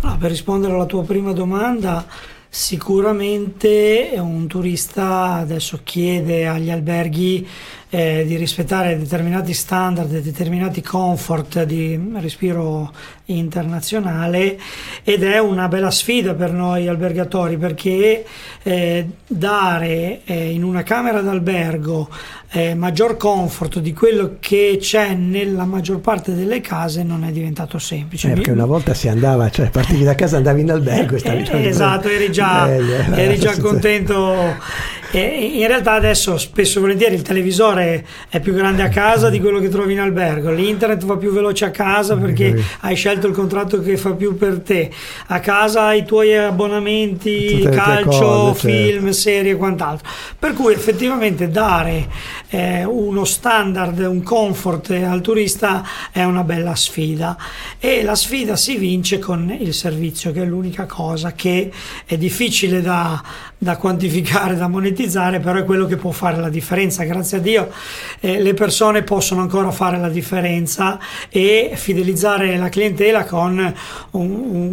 Allora, 0.01 0.17
per 0.17 0.29
rispondere 0.29 0.73
alla 0.73 0.85
tua 0.85 1.03
prima 1.03 1.31
domanda, 1.31 2.05
sicuramente 2.49 4.13
un 4.17 4.47
turista 4.47 5.33
adesso 5.33 5.81
chiede 5.83 6.47
agli 6.47 6.69
alberghi 6.69 7.47
eh, 7.95 8.25
di 8.27 8.35
rispettare 8.35 8.97
determinati 8.97 9.53
standard, 9.53 10.19
determinati 10.19 10.81
comfort 10.81 11.63
di 11.63 11.97
respiro 12.15 12.91
internazionale 13.25 14.59
ed 15.01 15.23
è 15.23 15.39
una 15.39 15.69
bella 15.69 15.91
sfida 15.91 16.33
per 16.33 16.51
noi 16.51 16.89
albergatori 16.89 17.55
perché 17.55 18.25
eh, 18.63 19.07
dare 19.25 20.21
eh, 20.25 20.51
in 20.51 20.65
una 20.65 20.83
camera 20.83 21.21
d'albergo 21.21 22.09
eh, 22.51 22.75
maggior 22.75 23.17
comfort 23.17 23.79
di 23.79 23.93
quello 23.93 24.37
che 24.39 24.77
c'è 24.79 25.13
nella 25.13 25.65
maggior 25.65 25.99
parte 25.99 26.33
delle 26.33 26.61
case 26.61 27.03
non 27.03 27.23
è 27.23 27.31
diventato 27.31 27.79
semplice. 27.79 28.29
Eh, 28.29 28.33
perché 28.33 28.51
una 28.51 28.65
volta 28.65 28.93
si 28.93 29.07
andava, 29.07 29.49
cioè 29.49 29.69
partivi 29.69 30.03
da 30.03 30.15
casa, 30.15 30.37
andavi 30.37 30.61
in 30.61 30.71
albergo 30.71 31.15
e 31.15 31.19
stavi 31.19 31.43
eh, 31.49 31.67
Esatto, 31.67 32.07
eri 32.07 32.31
già, 32.31 32.69
eri 32.69 33.37
già 33.37 33.57
contento. 33.59 34.93
E 35.11 35.51
in 35.55 35.67
realtà 35.67 35.93
adesso 35.93 36.37
spesso 36.37 36.79
e 36.79 36.81
volentieri 36.81 37.15
il 37.15 37.21
televisore 37.21 37.84
è 38.29 38.39
più 38.39 38.53
grande 38.53 38.83
a 38.83 38.89
casa 38.89 39.29
di 39.29 39.39
quello 39.39 39.59
che 39.59 39.69
trovi 39.69 39.93
in 39.93 39.99
albergo, 39.99 40.51
l'internet 40.51 41.03
va 41.03 41.17
più 41.17 41.31
veloce 41.31 41.65
a 41.65 41.71
casa 41.71 42.15
perché 42.15 42.63
hai 42.81 42.95
scelto 42.95 43.27
il 43.27 43.33
contratto 43.33 43.81
che 43.81 43.97
fa 43.97 44.11
più 44.11 44.37
per 44.37 44.59
te, 44.59 44.89
a 45.27 45.39
casa 45.39 45.85
hai 45.85 45.99
i 45.99 46.05
tuoi 46.05 46.35
abbonamenti, 46.35 47.61
Tutte 47.61 47.75
calcio, 47.75 48.09
cose, 48.09 48.69
film, 48.69 49.05
certo. 49.05 49.13
serie 49.13 49.51
e 49.51 49.55
quant'altro. 49.55 50.07
Per 50.37 50.53
cui 50.53 50.73
effettivamente 50.73 51.49
dare 51.49 52.07
eh, 52.49 52.83
uno 52.85 53.25
standard, 53.25 53.99
un 53.99 54.23
comfort 54.23 54.91
al 54.91 55.21
turista 55.21 55.83
è 56.11 56.23
una 56.23 56.43
bella 56.43 56.75
sfida 56.75 57.37
e 57.79 58.03
la 58.03 58.15
sfida 58.15 58.55
si 58.55 58.77
vince 58.77 59.19
con 59.19 59.55
il 59.59 59.73
servizio 59.73 60.31
che 60.31 60.41
è 60.41 60.45
l'unica 60.45 60.85
cosa 60.85 61.33
che 61.33 61.71
è 62.05 62.17
difficile 62.17 62.81
da, 62.81 63.21
da 63.57 63.77
quantificare, 63.77 64.55
da 64.55 64.67
monetizzare 64.67 65.39
però 65.39 65.59
è 65.59 65.63
quello 65.63 65.85
che 65.85 65.95
può 65.95 66.11
fare 66.11 66.37
la 66.37 66.49
differenza. 66.49 67.03
Grazie 67.03 67.37
a 67.37 67.39
Dio 67.41 67.71
eh, 68.19 68.41
le 68.41 68.53
persone 68.53 69.03
possono 69.03 69.41
ancora 69.41 69.71
fare 69.71 69.97
la 69.97 70.09
differenza 70.09 70.99
e 71.29 71.71
fidelizzare 71.75 72.57
la 72.57 72.69
clientela 72.69 73.25
con 73.25 73.73
un, 74.11 74.29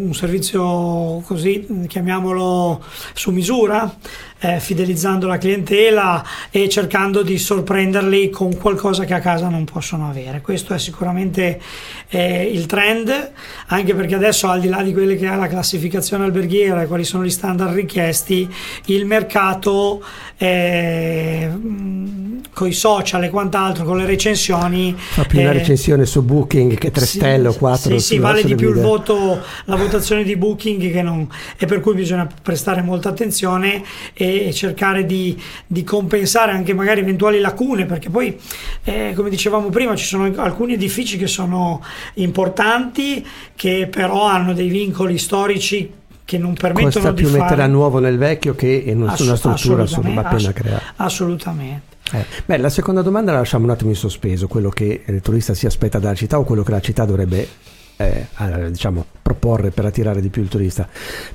un 0.07 0.15
servizio 0.15 1.23
così, 1.27 1.87
chiamiamolo 1.89 2.83
su 3.15 3.31
misura 3.31 3.97
eh, 4.43 4.59
fidelizzando 4.59 5.27
la 5.27 5.39
clientela 5.39 6.25
e 6.51 6.69
cercando 6.69 7.23
di 7.23 7.39
sorprenderli 7.39 8.29
con 8.31 8.57
qualcosa 8.57 9.05
che 9.05 9.15
a 9.15 9.21
casa 9.21 9.49
non 9.49 9.65
possono 9.65 10.09
avere. 10.09 10.41
Questo 10.41 10.75
è 10.75 10.79
sicuramente 10.79 11.61
eh, 12.09 12.43
il 12.45 12.67
trend, 12.67 13.33
anche 13.69 13.95
perché 13.95 14.17
adesso 14.17 14.49
al 14.49 14.61
di 14.61 14.69
là 14.69 14.83
di 14.83 14.93
quelle 14.93 15.17
che 15.17 15.27
ha 15.29 15.37
la 15.37 15.47
classificazione 15.47 16.25
alberghiera 16.25 16.83
e 16.83 16.87
quali 16.87 17.05
sono 17.05 17.25
gli 17.25 17.31
standard 17.31 17.73
richiesti, 17.73 18.53
il 18.87 19.07
mercato 19.07 20.03
eh, 20.37 21.51
con 22.53 22.69
i 22.69 22.73
social 22.73 23.25
e 23.25 23.31
quant'altro, 23.31 23.85
con 23.85 23.97
le 23.97 24.07
recensioni. 24.07 24.95
Fa 24.97 25.25
più 25.25 25.39
eh, 25.39 25.43
una 25.43 25.53
recensione 25.53 26.05
su 26.05 26.23
Booking 26.23 26.77
che 26.77 26.91
3 26.91 27.05
sì, 27.07 27.17
stelle 27.19 27.49
o 27.49 27.55
4. 27.55 27.99
Sì, 27.99 28.05
sì, 28.05 28.19
vale 28.19 28.43
di 28.45 28.55
più 28.55 28.71
il 28.71 28.81
voto, 28.81 29.41
la 29.65 29.77
votazione 29.77 30.23
di 30.25 30.37
Booking 30.37 30.93
che 30.93 31.03
non, 31.03 31.29
e 31.57 31.67
per 31.67 31.81
cui 31.81 31.95
bisogna 31.95 32.29
prestare 32.43 32.83
molta 32.83 33.09
attenzione 33.09 33.83
e 34.15 34.53
cercare 34.53 35.07
di, 35.07 35.41
di 35.67 35.85
compensare 35.85 36.53
anche 36.53 36.75
magari 36.75 37.01
eventuali 37.01 37.39
lacune, 37.41 37.87
perché 37.87 38.11
poi, 38.11 38.39
eh, 38.85 39.12
come 39.15 39.31
dicevamo 39.31 39.69
prima, 39.71 39.95
ci 39.95 40.07
sono 40.07 40.33
alcuni 40.37 40.75
edifici 40.75 41.17
che 41.17 41.27
sono 41.27 41.83
importanti, 42.15 43.25
che 43.55 43.89
però 43.91 44.27
hanno 44.27 44.53
dei 44.53 44.69
vincoli 44.69 45.19
storici 45.19 46.01
che 46.33 46.39
non 46.39 46.55
permettono 46.55 46.91
Costa 46.91 47.11
di 47.11 47.23
più 47.23 47.27
fare... 47.27 47.43
mettere 47.43 47.62
a 47.62 47.67
nuovo 47.67 47.99
nel 47.99 48.17
vecchio 48.17 48.55
che 48.55 48.69
in 48.87 49.03
una 49.03 49.15
struttura 49.15 49.83
appena 49.83 50.31
ass- 50.31 50.53
creata. 50.53 50.83
Assolutamente. 50.97 51.97
Eh, 52.11 52.25
beh, 52.47 52.57
la 52.57 52.71
seconda 52.71 53.03
domanda 53.03 53.33
la 53.33 53.39
lasciamo 53.39 53.65
un 53.65 53.71
attimo 53.71 53.91
in 53.91 53.97
sospeso, 53.97 54.49
quello 54.49 54.71
che 54.71 55.03
il 55.07 55.21
turista 55.21 55.53
si 55.53 55.67
aspetta 55.67 55.99
dalla 55.99 56.15
città 56.15 56.39
o 56.39 56.45
quello 56.45 56.62
che 56.62 56.71
la 56.71 56.81
città 56.81 57.05
dovrebbe 57.05 57.47
eh, 57.97 58.27
diciamo, 58.71 59.05
proporre 59.21 59.73
per 59.73 59.85
attirare 59.85 60.23
di 60.23 60.31
più 60.31 60.41
il 60.41 60.49
turista. 60.49 60.89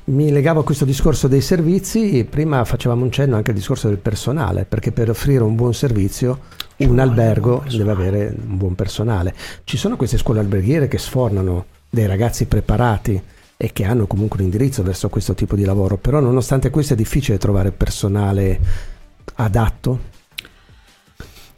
Mi 0.05 0.31
legavo 0.31 0.61
a 0.61 0.63
questo 0.63 0.83
discorso 0.83 1.27
dei 1.27 1.41
servizi, 1.41 2.25
prima 2.27 2.65
facevamo 2.65 3.03
un 3.03 3.11
cenno 3.11 3.35
anche 3.35 3.51
al 3.51 3.57
discorso 3.57 3.87
del 3.87 3.97
personale, 3.97 4.65
perché 4.65 4.91
per 4.91 5.11
offrire 5.11 5.43
un 5.43 5.55
buon 5.55 5.75
servizio 5.75 6.39
un 6.77 6.97
albergo 6.97 7.63
un 7.69 7.77
deve 7.77 7.91
avere 7.91 8.33
un 8.35 8.57
buon 8.57 8.73
personale. 8.73 9.33
Ci 9.63 9.77
sono 9.77 9.95
queste 9.95 10.17
scuole 10.17 10.39
alberghiere 10.39 10.87
che 10.87 10.97
sfornano 10.97 11.65
dei 11.87 12.07
ragazzi 12.07 12.45
preparati 12.45 13.21
e 13.57 13.73
che 13.73 13.83
hanno 13.83 14.05
comunque 14.05 14.39
un 14.39 14.45
indirizzo 14.45 14.83
verso 14.83 15.09
questo 15.09 15.33
tipo 15.33 15.55
di 15.55 15.65
lavoro, 15.65 15.97
però 15.97 16.19
nonostante 16.19 16.69
questo 16.69 16.93
è 16.93 16.95
difficile 16.95 17.39
trovare 17.39 17.71
personale 17.71 18.59
adatto? 19.35 20.15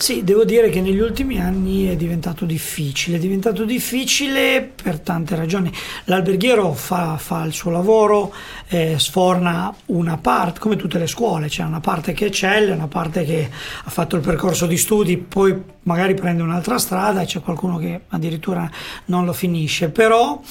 Sì, 0.02 0.24
devo 0.24 0.46
dire 0.46 0.70
che 0.70 0.80
negli 0.80 1.02
ultimi 1.02 1.42
anni 1.42 1.88
è 1.88 1.98
diventato 1.98 2.46
difficile, 2.46 3.18
è 3.18 3.20
diventato 3.20 3.66
difficile 3.66 4.72
per 4.82 5.02
tante 5.02 5.36
ragioni. 5.36 5.70
L'alberghiero 6.06 6.72
fa, 6.72 7.18
fa 7.18 7.44
il 7.44 7.52
suo 7.52 7.70
lavoro, 7.70 8.34
eh, 8.70 8.96
sforna 8.98 9.76
una 9.88 10.16
parte, 10.16 10.62
come 10.62 10.78
tutte 10.78 11.00
le 11.00 11.06
scuole, 11.06 11.50
c'è 11.50 11.64
una 11.64 11.82
parte 11.82 12.14
che 12.14 12.28
eccelle, 12.28 12.72
una 12.72 12.88
parte 12.88 13.26
che 13.26 13.50
ha 13.84 13.90
fatto 13.90 14.16
il 14.16 14.22
percorso 14.22 14.68
di 14.68 14.78
studi, 14.78 15.18
poi 15.18 15.62
magari 15.84 16.14
prende 16.14 16.44
un'altra 16.44 16.78
strada 16.78 17.20
e 17.20 17.26
c'è 17.26 17.42
qualcuno 17.42 17.78
che 17.78 18.04
addirittura 18.08 18.72
non 19.06 19.26
lo 19.26 19.34
finisce, 19.34 19.90
però 19.90 20.42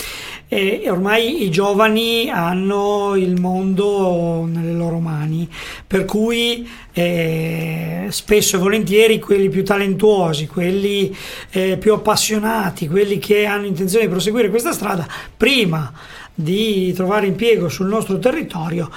e 0.49 0.89
ormai 0.89 1.45
i 1.45 1.51
giovani 1.51 2.31
hanno 2.31 3.15
il 3.17 3.39
mondo 3.39 4.49
nelle 4.51 4.73
loro 4.73 4.99
mani, 4.99 5.47
per 5.87 6.07
cui 6.07 6.67
eh, 6.95 8.07
spesso 8.09 8.57
e 8.57 8.59
volentieri 8.59 9.19
quelli 9.19 9.51
più 9.51 9.63
talentuosi, 9.63 10.47
quelli 10.47 11.15
eh, 11.51 11.77
più 11.77 11.93
appassionati, 11.93 12.89
quelli 12.89 13.19
che 13.19 13.45
hanno 13.45 13.67
intenzione 13.67 14.07
di 14.07 14.11
proseguire 14.11 14.49
questa 14.49 14.73
strada, 14.73 15.07
prima 15.37 15.93
di 16.35 16.93
trovare 16.93 17.27
impiego 17.27 17.69
sul 17.69 17.89
nostro 17.89 18.19
territorio 18.21 18.89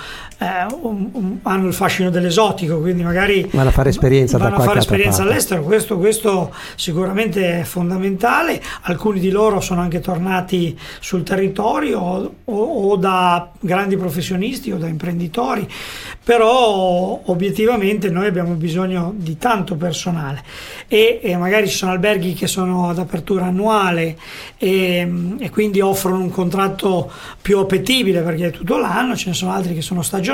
eh, 0.42 0.66
un, 0.82 1.10
un, 1.12 1.38
hanno 1.44 1.68
il 1.68 1.74
fascino 1.74 2.10
dell'esotico, 2.10 2.80
quindi 2.80 3.04
magari 3.04 3.48
vanno 3.52 3.70
a 3.70 3.72
fare 3.72 3.90
esperienza, 3.90 4.40
vanno 4.40 4.56
a 4.56 4.62
fare 4.62 4.80
esperienza 4.80 5.22
all'estero, 5.22 5.62
questo, 5.62 6.00
questo, 6.00 6.52
sicuramente 6.76 7.60
è 7.60 7.64
fondamentale, 7.64 8.60
alcuni 8.82 9.20
di 9.20 9.30
loro 9.30 9.62
sono 9.62 9.82
anche 9.82 10.00
tornati 10.00 10.76
sul 11.00 11.22
territorio 11.22 12.00
o, 12.00 12.32
o 12.54 12.96
da 12.96 13.52
grandi 13.60 13.98
professionisti 13.98 14.72
o 14.72 14.78
da 14.78 14.88
imprenditori, 14.88 15.70
però 16.24 17.22
obiettivamente 17.24 18.10
noi 18.10 18.26
abbiamo 18.26 18.56
bisogno 18.56 19.14
di 19.16 19.38
tanto 19.38 19.76
personale. 19.76 20.44
E, 20.88 21.20
e 21.22 21.38
magari 21.38 21.70
ci 21.70 21.76
sono 21.78 21.92
alberghi 21.92 22.34
che 22.34 22.48
sono 22.48 22.90
ad 22.90 22.98
apertura 22.98 23.46
annuale 23.46 24.18
e, 24.58 25.08
e 25.40 25.50
quindi 25.50 25.80
offrono 25.80 26.18
un 26.18 26.30
contratto 26.30 27.10
più 27.42 27.60
appetibile 27.60 28.22
perché 28.22 28.48
è 28.48 28.52
tutto 28.52 28.78
l'anno, 28.78 29.16
ce 29.16 29.30
ne 29.30 29.36
sono 29.36 29.52
altri 29.52 29.74
che 29.74 29.82
sono 29.82 30.02
stagionali, 30.02 30.30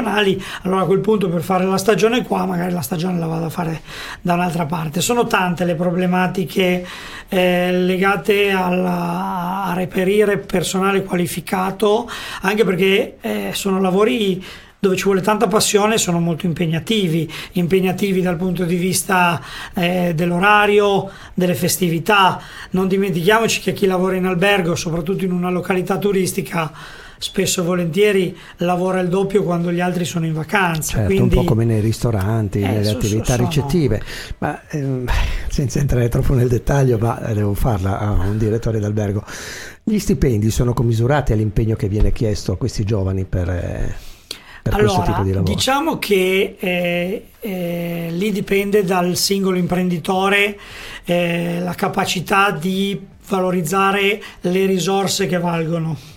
allora 0.64 0.82
a 0.82 0.86
quel 0.86 1.00
punto 1.00 1.30
per 1.30 1.42
fare 1.42 1.66
la 1.66 1.78
stagione 1.78 2.24
qua 2.24 2.46
magari 2.46 2.72
la 2.72 2.82
stagione 2.82 3.18
la 3.18 3.26
vado 3.26 3.46
a 3.46 3.50
fare 3.50 3.82
da 4.22 4.34
un'altra 4.34 4.66
parte. 4.66 5.02
Sono 5.02 5.26
tante 5.28 5.66
le 5.66 5.76
problematiche 5.76 6.86
eh, 7.28 7.72
legate 7.72 8.52
alla, 8.52 9.66
a 9.66 9.74
reperire 9.74 10.38
personale 10.38 11.04
qualificato, 11.04 12.10
anche 12.42 12.64
perché 12.64 13.18
eh, 13.22 13.52
sono 13.54 13.80
lavori 13.80 14.44
dove 14.80 14.96
ci 14.96 15.06
vuole 15.06 15.22
tanta 15.22 15.48
passione 15.48 15.98
sono 15.98 16.20
molto 16.20 16.46
impegnativi, 16.46 17.32
impegnativi 17.54 18.22
dal 18.22 18.38
punto 18.38 18.64
di 18.64 18.76
vista 18.76 19.42
eh, 19.74 20.14
dell'orario, 20.16 21.10
delle 21.34 21.56
festività. 21.56 22.40
Non 22.72 22.88
dimentichiamoci 22.88 23.60
che 23.62 23.74
chi 23.74 23.88
lavora 23.88 24.16
in 24.16 24.26
albergo, 24.26 24.76
soprattutto 24.76 25.26
in 25.26 25.32
una 25.32 25.50
località 25.50 25.98
turistica, 25.98 26.72
spesso 27.18 27.62
e 27.62 27.64
volentieri 27.64 28.38
lavora 28.58 29.00
il 29.00 29.10
doppio 29.10 29.44
quando 29.44 29.72
gli 29.72 29.80
altri 29.80 30.06
sono 30.06 30.26
in 30.26 30.34
vacanza. 30.34 30.98
Certo, 30.98 31.06
quindi, 31.14 31.36
un 31.36 31.44
po' 31.44 31.50
come 31.50 31.66
nei 31.66 31.82
ristoranti, 31.82 32.60
eh, 32.60 32.68
nelle 32.68 32.84
so, 32.84 32.98
attività 32.98 33.36
so, 33.36 33.44
ricettive. 33.44 34.02
Ma 34.40 34.62
ehm, 34.70 35.06
senza 35.50 35.80
entrare 35.80 36.10
troppo 36.10 36.34
nel 36.34 36.48
dettaglio, 36.48 36.98
ma 36.98 37.20
devo 37.34 37.54
farla 37.54 38.00
a 38.00 38.12
un 38.12 38.38
direttore 38.38 38.80
d'albergo. 38.80 39.24
Gli 39.84 40.00
stipendi 40.00 40.52
sono 40.52 40.74
commisurati 40.74 41.32
all'impegno 41.32 41.76
che 41.76 41.88
viene 41.88 42.12
chiesto 42.12 42.52
a 42.52 42.58
questi 42.58 42.84
giovani 42.84 43.26
per... 43.26 43.50
Eh, 43.50 44.16
allora, 44.64 44.84
questo 44.84 45.12
tipo 45.12 45.24
di 45.24 45.32
lavoro? 45.32 45.54
Diciamo 45.54 45.98
che 45.98 46.56
eh, 46.60 47.26
eh, 47.40 48.08
lì 48.12 48.32
dipende 48.32 48.84
dal 48.84 49.16
singolo 49.16 49.58
imprenditore 49.58 50.58
eh, 51.06 51.60
la 51.62 51.74
capacità 51.74 52.52
di 52.52 53.00
valorizzare 53.30 54.22
le 54.42 54.66
risorse 54.66 55.28
che 55.28 55.38
valgono. 55.38 56.17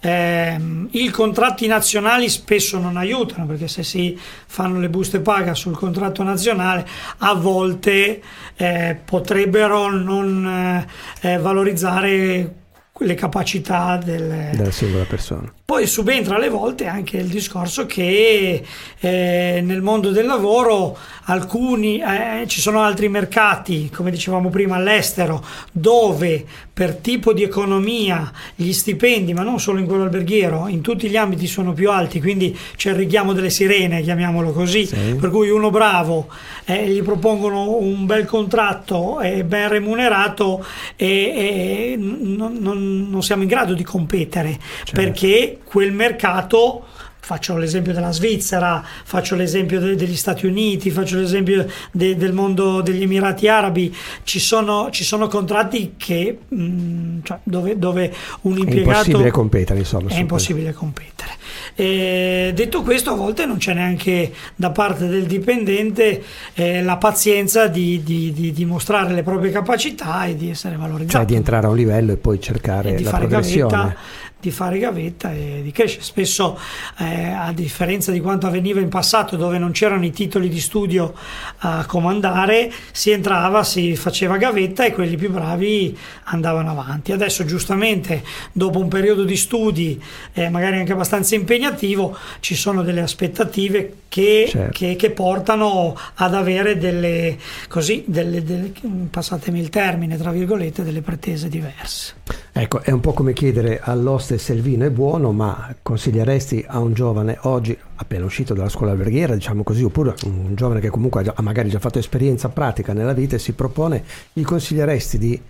Eh, 0.00 0.60
I 0.90 1.10
contratti 1.10 1.66
nazionali 1.66 2.28
spesso 2.28 2.78
non 2.78 2.96
aiutano 2.96 3.46
perché 3.46 3.66
se 3.66 3.82
si 3.82 4.16
fanno 4.46 4.78
le 4.78 4.88
buste 4.88 5.18
paga 5.20 5.54
sul 5.54 5.76
contratto 5.76 6.22
nazionale 6.22 6.86
a 7.18 7.34
volte 7.34 8.22
eh, 8.56 9.00
potrebbero 9.04 9.90
non 9.90 10.86
eh, 11.20 11.38
valorizzare 11.38 12.57
le 13.00 13.14
capacità 13.14 14.00
del, 14.02 14.50
della 14.54 14.70
singola 14.70 15.04
persona. 15.04 15.52
Poi 15.64 15.86
subentra 15.86 16.36
alle 16.36 16.48
volte 16.48 16.86
anche 16.86 17.18
il 17.18 17.28
discorso 17.28 17.84
che 17.84 18.62
eh, 18.98 19.60
nel 19.62 19.82
mondo 19.82 20.10
del 20.10 20.24
lavoro 20.24 20.96
alcuni, 21.24 22.00
eh, 22.00 22.46
ci 22.46 22.60
sono 22.60 22.80
altri 22.80 23.08
mercati, 23.08 23.90
come 23.94 24.10
dicevamo 24.10 24.48
prima 24.48 24.76
all'estero, 24.76 25.44
dove 25.70 26.44
per 26.72 26.94
tipo 26.94 27.32
di 27.32 27.42
economia 27.42 28.30
gli 28.54 28.72
stipendi, 28.72 29.34
ma 29.34 29.42
non 29.42 29.58
solo 29.58 29.78
in 29.78 29.86
quello 29.86 30.04
alberghiero, 30.04 30.68
in 30.68 30.80
tutti 30.80 31.08
gli 31.08 31.16
ambiti 31.16 31.46
sono 31.46 31.72
più 31.72 31.90
alti, 31.90 32.20
quindi 32.20 32.56
c'è 32.76 32.90
il 32.90 32.96
richiamo 32.96 33.32
delle 33.32 33.50
sirene, 33.50 34.00
chiamiamolo 34.00 34.52
così, 34.52 34.86
sì. 34.86 35.16
per 35.20 35.30
cui 35.30 35.50
uno 35.50 35.70
bravo 35.70 36.28
eh, 36.64 36.88
gli 36.88 37.02
propongono 37.02 37.76
un 37.76 38.06
bel 38.06 38.26
contratto 38.26 39.20
e 39.20 39.42
ben 39.44 39.68
remunerato 39.68 40.64
e, 40.94 41.06
e 41.06 41.96
non, 41.98 42.56
non, 42.60 42.87
non, 42.88 43.22
siamo 43.22 43.42
in 43.42 43.48
grado 43.48 43.74
di 43.74 43.84
competere 43.84 44.58
certo. 44.84 44.92
perché 44.92 45.58
quel 45.64 45.92
mercato 45.92 46.84
faccio 47.28 47.58
l'esempio 47.58 47.92
della 47.92 48.10
Svizzera, 48.10 48.82
faccio 49.04 49.34
l'esempio 49.34 49.80
de- 49.80 49.96
degli 49.96 50.16
Stati 50.16 50.46
Uniti, 50.46 50.90
faccio 50.90 51.16
l'esempio 51.16 51.66
de- 51.92 52.16
del 52.16 52.32
mondo 52.32 52.80
degli 52.80 53.02
Emirati 53.02 53.48
Arabi, 53.48 53.94
ci 54.22 54.40
sono, 54.40 54.88
ci 54.90 55.04
sono 55.04 55.26
contratti 55.26 55.92
che, 55.98 56.38
mh, 56.48 56.62
mm, 56.62 57.18
cioè 57.24 57.38
dove, 57.42 57.78
dove, 57.78 58.14
un 58.42 58.56
impiegato... 58.56 58.80
È 58.80 58.92
impossibile 58.92 59.30
competere, 59.30 59.78
insomma. 59.80 60.08
È 60.08 60.18
impossibile 60.18 60.72
competere. 60.72 61.32
E 61.80 62.50
detto 62.56 62.82
questo, 62.82 63.12
a 63.12 63.14
volte 63.14 63.46
non 63.46 63.58
c'è 63.58 63.72
neanche 63.72 64.32
da 64.56 64.70
parte 64.72 65.06
del 65.06 65.26
dipendente 65.26 66.24
eh, 66.54 66.82
la 66.82 66.96
pazienza 66.96 67.68
di, 67.68 68.02
di, 68.02 68.32
di, 68.32 68.50
dimostrare 68.50 69.14
le 69.14 69.22
proprie 69.22 69.52
capacità 69.52 70.24
e 70.24 70.34
di 70.34 70.50
essere 70.50 70.74
valorizzato. 70.74 71.18
Cioè 71.18 71.24
di 71.24 71.36
entrare 71.36 71.66
a 71.66 71.70
un 71.70 71.76
livello 71.76 72.10
e 72.10 72.16
poi 72.16 72.40
cercare 72.40 72.96
e 72.96 73.02
la 73.04 73.12
progressione. 73.12 73.70
Gavetta, 73.70 73.96
di 74.40 74.50
fare 74.50 74.78
gavetta 74.78 75.32
e 75.32 75.60
di 75.62 75.72
crescere. 75.72 76.02
Spesso, 76.02 76.58
eh, 76.98 77.30
a 77.30 77.52
differenza 77.52 78.12
di 78.12 78.20
quanto 78.20 78.46
avveniva 78.46 78.80
in 78.80 78.88
passato, 78.88 79.36
dove 79.36 79.58
non 79.58 79.72
c'erano 79.72 80.04
i 80.04 80.12
titoli 80.12 80.48
di 80.48 80.60
studio 80.60 81.14
a 81.58 81.84
comandare, 81.86 82.72
si 82.92 83.10
entrava, 83.10 83.64
si 83.64 83.96
faceva 83.96 84.36
gavetta 84.36 84.84
e 84.84 84.92
quelli 84.92 85.16
più 85.16 85.30
bravi 85.30 85.96
andavano 86.24 86.70
avanti. 86.70 87.12
Adesso, 87.12 87.44
giustamente, 87.44 88.22
dopo 88.52 88.78
un 88.78 88.88
periodo 88.88 89.24
di 89.24 89.36
studi, 89.36 90.00
eh, 90.32 90.48
magari 90.48 90.76
anche 90.76 90.92
abbastanza 90.92 91.34
impegnativo, 91.34 92.16
ci 92.40 92.54
sono 92.54 92.82
delle 92.82 93.00
aspettative 93.00 93.94
che, 94.08 94.46
certo. 94.48 94.70
che, 94.72 94.94
che 94.96 95.10
portano 95.10 95.96
ad 96.14 96.34
avere 96.34 96.78
delle, 96.78 97.36
così, 97.68 98.04
delle, 98.06 98.44
delle, 98.44 98.72
passatemi 99.10 99.58
il 99.58 99.68
termine, 99.68 100.16
tra 100.16 100.30
virgolette, 100.30 100.84
delle 100.84 101.02
pretese 101.02 101.48
diverse. 101.48 102.37
Ecco, 102.60 102.82
è 102.82 102.90
un 102.90 102.98
po' 102.98 103.12
come 103.12 103.34
chiedere 103.34 103.78
all'oste 103.80 104.36
se 104.36 104.52
il 104.52 104.62
vino 104.62 104.84
è 104.84 104.90
buono, 104.90 105.30
ma 105.30 105.72
consiglieresti 105.80 106.64
a 106.66 106.80
un 106.80 106.92
giovane 106.92 107.38
oggi, 107.42 107.78
appena 107.94 108.24
uscito 108.24 108.52
dalla 108.52 108.68
scuola 108.68 108.90
alberghiera, 108.90 109.34
diciamo 109.34 109.62
così, 109.62 109.84
oppure 109.84 110.16
un 110.24 110.56
giovane 110.56 110.80
che 110.80 110.88
comunque 110.88 111.22
ha 111.32 111.40
magari 111.42 111.68
già 111.68 111.78
fatto 111.78 112.00
esperienza 112.00 112.48
pratica 112.48 112.92
nella 112.92 113.12
vita 113.12 113.36
e 113.36 113.38
si 113.38 113.52
propone, 113.52 114.02
gli 114.32 114.42
consiglieresti 114.42 115.18
di 115.18 115.40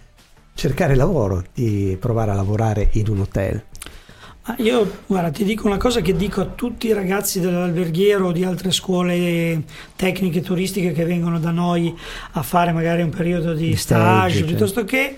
cercare 0.52 0.94
lavoro, 0.96 1.44
di 1.54 1.96
provare 1.98 2.32
a 2.32 2.34
lavorare 2.34 2.90
in 2.92 3.08
un 3.08 3.20
hotel? 3.20 3.62
Io 4.58 4.98
guarda, 5.06 5.30
ti 5.30 5.44
dico 5.44 5.66
una 5.66 5.78
cosa 5.78 6.02
che 6.02 6.14
dico 6.14 6.42
a 6.42 6.46
tutti 6.46 6.88
i 6.88 6.92
ragazzi 6.92 7.40
dell'alberghiero 7.40 8.26
o 8.26 8.32
di 8.32 8.44
altre 8.44 8.70
scuole 8.70 9.62
tecniche 9.96 10.42
turistiche 10.42 10.92
che 10.92 11.06
vengono 11.06 11.38
da 11.38 11.52
noi 11.52 11.96
a 12.32 12.42
fare 12.42 12.72
magari 12.72 13.00
un 13.00 13.10
periodo 13.10 13.54
di, 13.54 13.68
di 13.68 13.76
stage, 13.76 14.34
stage 14.34 14.44
piuttosto 14.44 14.84
che 14.84 15.16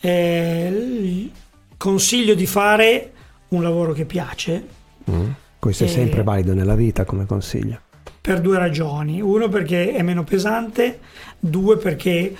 eh, 0.00 1.30
consiglio 1.76 2.34
di 2.34 2.46
fare 2.46 3.12
un 3.48 3.62
lavoro 3.62 3.92
che 3.92 4.04
piace. 4.04 4.66
Mm. 5.10 5.30
Questo 5.58 5.84
è 5.84 5.88
sempre 5.88 6.22
valido 6.22 6.54
nella 6.54 6.74
vita 6.74 7.04
come 7.04 7.26
consiglio. 7.26 7.80
Per 8.20 8.40
due 8.40 8.58
ragioni. 8.58 9.20
Uno 9.20 9.48
perché 9.48 9.92
è 9.92 10.02
meno 10.02 10.24
pesante, 10.24 11.00
due 11.38 11.76
perché 11.76 12.34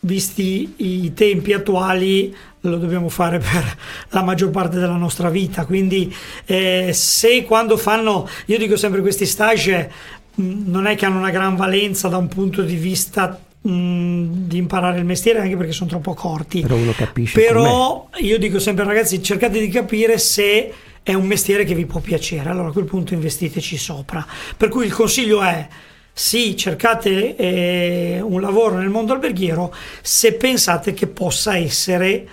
visti 0.00 0.74
i 0.76 1.12
tempi 1.14 1.52
attuali 1.52 2.34
lo 2.60 2.76
dobbiamo 2.76 3.08
fare 3.08 3.38
per 3.38 3.76
la 4.10 4.22
maggior 4.22 4.50
parte 4.50 4.78
della 4.78 4.96
nostra 4.96 5.30
vita. 5.30 5.66
Quindi 5.66 6.14
eh, 6.46 6.90
se 6.92 7.44
quando 7.44 7.76
fanno, 7.76 8.28
io 8.46 8.58
dico 8.58 8.76
sempre 8.76 9.00
questi 9.00 9.26
stage 9.26 9.90
mh, 10.34 10.70
non 10.70 10.86
è 10.86 10.94
che 10.94 11.06
hanno 11.06 11.18
una 11.18 11.30
gran 11.30 11.56
valenza 11.56 12.08
da 12.08 12.16
un 12.16 12.28
punto 12.28 12.62
di 12.62 12.76
vista 12.76 13.38
di 13.66 14.58
imparare 14.58 14.98
il 14.98 15.06
mestiere 15.06 15.40
anche 15.40 15.56
perché 15.56 15.72
sono 15.72 15.88
troppo 15.88 16.12
corti. 16.12 16.60
Però 16.60 16.76
uno 16.76 16.92
capisce. 16.92 17.40
Però 17.40 18.10
io 18.18 18.38
dico 18.38 18.58
sempre 18.58 18.84
ragazzi 18.84 19.22
cercate 19.22 19.58
di 19.58 19.68
capire 19.68 20.18
se 20.18 20.72
è 21.02 21.14
un 21.14 21.26
mestiere 21.26 21.64
che 21.64 21.74
vi 21.74 21.86
può 21.86 22.00
piacere, 22.00 22.50
allora 22.50 22.68
a 22.68 22.72
quel 22.72 22.84
punto 22.84 23.14
investiteci 23.14 23.78
sopra. 23.78 24.26
Per 24.56 24.68
cui 24.68 24.84
il 24.84 24.92
consiglio 24.92 25.42
è 25.42 25.66
sì, 26.12 26.56
cercate 26.58 27.36
eh, 27.36 28.20
un 28.20 28.40
lavoro 28.42 28.76
nel 28.76 28.90
mondo 28.90 29.14
alberghiero 29.14 29.74
se 30.02 30.34
pensate 30.34 30.92
che 30.92 31.06
possa 31.06 31.56
essere 31.56 32.28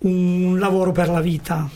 un 0.00 0.58
lavoro 0.58 0.92
per 0.92 1.08
la 1.08 1.22
vita 1.22 1.68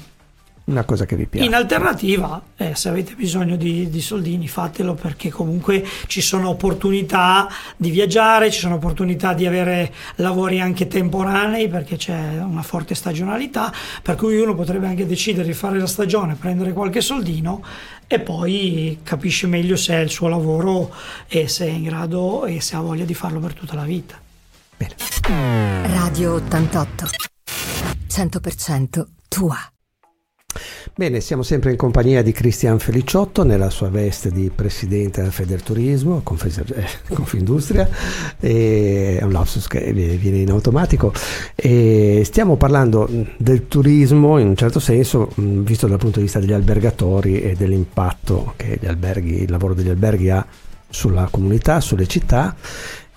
una 0.64 0.84
cosa 0.84 1.04
che 1.04 1.16
vi 1.16 1.26
piace. 1.26 1.46
In 1.46 1.54
alternativa, 1.54 2.40
eh, 2.56 2.74
se 2.74 2.88
avete 2.88 3.14
bisogno 3.14 3.56
di, 3.56 3.88
di, 3.88 4.00
soldini, 4.00 4.46
fatelo 4.46 4.94
perché 4.94 5.30
comunque 5.30 5.84
ci 6.06 6.20
sono 6.20 6.50
opportunità 6.50 7.48
di 7.76 7.90
viaggiare, 7.90 8.50
ci 8.50 8.60
sono 8.60 8.76
opportunità 8.76 9.32
di 9.34 9.46
avere 9.46 9.92
lavori 10.16 10.60
anche 10.60 10.86
temporanei 10.86 11.68
perché 11.68 11.96
c'è 11.96 12.38
una 12.38 12.62
forte 12.62 12.94
stagionalità, 12.94 13.72
per 14.02 14.14
cui 14.14 14.38
uno 14.40 14.54
potrebbe 14.54 14.86
anche 14.86 15.06
decidere 15.06 15.46
di 15.46 15.54
fare 15.54 15.78
la 15.78 15.86
stagione, 15.86 16.34
prendere 16.34 16.72
qualche 16.72 17.00
soldino 17.00 17.62
e 18.06 18.20
poi 18.20 19.00
capisce 19.02 19.46
meglio 19.46 19.76
se 19.76 19.94
è 19.94 19.98
il 19.98 20.10
suo 20.10 20.28
lavoro 20.28 20.92
e 21.26 21.48
se 21.48 21.66
è 21.66 21.70
in 21.70 21.84
grado 21.84 22.44
e 22.44 22.60
se 22.60 22.76
ha 22.76 22.80
voglia 22.80 23.04
di 23.04 23.14
farlo 23.14 23.40
per 23.40 23.54
tutta 23.54 23.74
la 23.74 23.84
vita. 23.84 24.18
Bene. 24.76 24.94
Radio 25.94 26.34
88 26.34 27.28
100% 28.10 29.06
tua. 29.28 29.56
Bene, 30.94 31.20
siamo 31.20 31.42
sempre 31.42 31.70
in 31.70 31.76
compagnia 31.76 32.22
di 32.22 32.32
Cristian 32.32 32.78
Feliciotto 32.78 33.44
nella 33.44 33.70
sua 33.70 33.88
veste 33.88 34.30
di 34.30 34.50
presidente 34.52 35.22
del 35.22 35.32
Federturismo, 35.32 36.22
eh, 36.22 36.86
Confindustria, 37.14 37.88
è 38.38 39.20
un 39.22 39.30
lapsus 39.30 39.66
che 39.66 39.92
viene 39.92 40.38
in 40.38 40.50
automatico. 40.50 41.12
E 41.54 42.22
stiamo 42.24 42.56
parlando 42.56 43.08
del 43.36 43.68
turismo 43.68 44.38
in 44.38 44.48
un 44.48 44.56
certo 44.56 44.80
senso, 44.80 45.30
visto 45.36 45.86
dal 45.86 45.98
punto 45.98 46.18
di 46.18 46.24
vista 46.24 46.40
degli 46.40 46.52
albergatori 46.52 47.40
e 47.40 47.54
dell'impatto 47.54 48.54
che 48.56 48.78
alberghi, 48.84 49.42
il 49.42 49.50
lavoro 49.50 49.74
degli 49.74 49.88
alberghi 49.88 50.30
ha 50.30 50.44
sulla 50.88 51.28
comunità, 51.30 51.80
sulle 51.80 52.06
città 52.06 52.56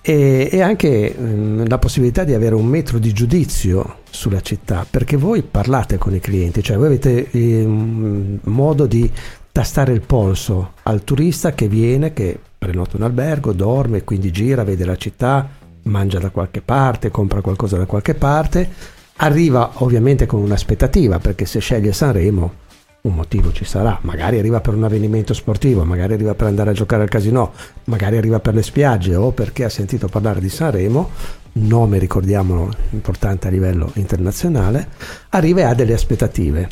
e, 0.05 0.49
e 0.51 0.61
anche 0.61 1.15
ehm, 1.15 1.65
la 1.65 1.77
possibilità 1.77 2.25
di 2.25 2.33
avere 2.33 2.55
un 2.55 2.65
metro 2.65 2.99
di 2.99 3.13
giudizio 3.13 3.99
sulla 4.09 4.41
città, 4.41 4.85
perché 4.87 5.15
voi 5.15 5.43
parlate 5.43 5.97
con 5.97 6.13
i 6.13 6.19
clienti, 6.19 6.61
cioè 6.61 6.75
voi 6.75 6.87
avete 6.87 7.31
ehm, 7.31 8.39
modo 8.43 8.85
di 8.85 9.09
tastare 9.49 9.93
il 9.93 10.01
polso 10.01 10.73
al 10.83 11.05
turista 11.05 11.53
che 11.53 11.69
viene, 11.69 12.11
che 12.11 12.37
prenota 12.57 12.97
un 12.97 13.03
albergo, 13.03 13.53
dorme, 13.53 14.03
quindi 14.03 14.29
gira, 14.31 14.65
vede 14.65 14.83
la 14.83 14.97
città, 14.97 15.47
mangia 15.83 16.19
da 16.19 16.31
qualche 16.31 16.61
parte, 16.61 17.09
compra 17.09 17.39
qualcosa 17.39 17.77
da 17.77 17.85
qualche 17.85 18.13
parte, 18.13 18.69
arriva 19.17 19.71
ovviamente 19.75 20.25
con 20.25 20.41
un'aspettativa, 20.41 21.19
perché 21.19 21.45
se 21.45 21.59
sceglie 21.59 21.93
Sanremo 21.93 22.61
un 23.03 23.15
motivo 23.15 23.51
ci 23.51 23.65
sarà, 23.65 23.99
magari 24.03 24.39
arriva 24.39 24.61
per 24.61 24.75
un 24.75 24.85
avvenimento 24.85 25.33
sportivo, 25.33 25.83
magari 25.83 26.13
arriva 26.13 26.35
per 26.35 26.47
andare 26.47 26.69
a 26.69 26.73
giocare 26.73 27.03
al 27.03 27.09
casino, 27.09 27.51
magari 27.85 28.15
arriva 28.15 28.39
per 28.39 28.53
le 28.53 28.63
spiagge 28.63 29.13
o 29.15 29.31
perché 29.31 29.65
ha 29.65 29.69
sentito 29.69 30.07
parlare 30.07 30.39
di 30.39 30.47
Sanremo, 30.47 31.09
nome 31.53 31.99
ricordiamolo 31.99 32.71
importante 32.91 33.47
a 33.47 33.51
livello 33.51 33.91
internazionale, 33.95 34.87
arriva 35.29 35.59
e 35.59 35.63
ha 35.63 35.73
delle 35.73 35.93
aspettative. 35.93 36.69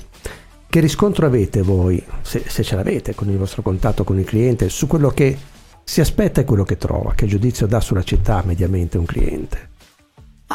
Che 0.70 0.80
riscontro 0.80 1.26
avete 1.26 1.62
voi, 1.62 2.02
se, 2.22 2.44
se 2.48 2.64
ce 2.64 2.76
l'avete 2.78 3.14
con 3.14 3.30
il 3.30 3.38
vostro 3.38 3.62
contatto 3.62 4.06
con 4.06 4.18
il 4.18 4.26
cliente, 4.26 4.70
su 4.70 4.88
quello 4.88 5.10
che 5.10 5.38
si 5.84 6.00
aspetta 6.00 6.40
e 6.40 6.46
quello 6.46 6.64
che 6.64 6.78
trova? 6.78 7.12
Che 7.14 7.26
giudizio 7.26 7.68
dà 7.68 7.82
sulla 7.82 8.04
città 8.04 8.42
mediamente 8.46 8.98
un 8.98 9.06
cliente? 9.06 9.71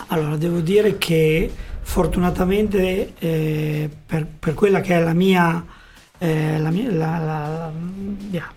Allora, 0.08 0.36
devo 0.36 0.60
dire 0.60 0.98
che 0.98 1.50
fortunatamente 1.80 3.14
eh, 3.18 3.88
per, 4.04 4.26
per, 4.26 4.54
quella 4.54 4.80
che 4.80 4.94
è 4.96 5.02
la 5.02 5.14
mia, 5.14 5.64
eh, 6.18 6.58
la, 6.58 6.70
mia, 6.70 6.90
la, 6.90 7.70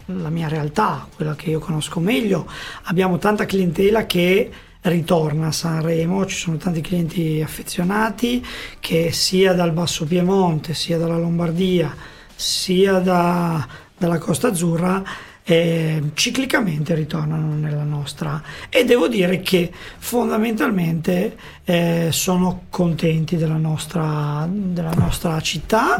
la 0.06 0.30
mia 0.30 0.48
realtà, 0.48 1.08
quella 1.16 1.36
che 1.36 1.52
io 1.52 1.60
conosco 1.60 2.00
meglio, 2.00 2.48
abbiamo 2.84 3.18
tanta 3.18 3.46
clientela 3.46 4.06
che 4.06 4.52
ritorna 4.82 5.48
a 5.48 5.52
Sanremo, 5.52 6.26
ci 6.26 6.38
sono 6.38 6.58
tanti 6.58 6.82
clienti 6.82 7.42
affezionati 7.44 8.46
che 8.80 9.12
sia 9.12 9.54
dal 9.54 9.72
Basso 9.72 10.06
Piemonte, 10.06 10.74
sia 10.74 10.98
dalla 10.98 11.18
Lombardia, 11.18 11.96
sia 12.36 13.00
da, 13.00 13.68
dalla 13.98 14.18
Costa 14.18 14.48
Azzurra 14.48 15.04
eh, 15.50 16.12
ciclicamente 16.14 16.94
ritornano 16.94 17.56
nella 17.56 17.82
nostra 17.82 18.40
e 18.70 18.86
devo 18.86 19.08
dire 19.08 19.40
che 19.40 19.72
fondamentalmente 19.98 21.36
eh, 21.64 22.10
sono 22.12 22.66
contenti 22.70 23.36
della 23.36 23.58
nostra, 23.58 24.48
della 24.48 24.94
nostra 24.94 25.42
città. 25.42 26.00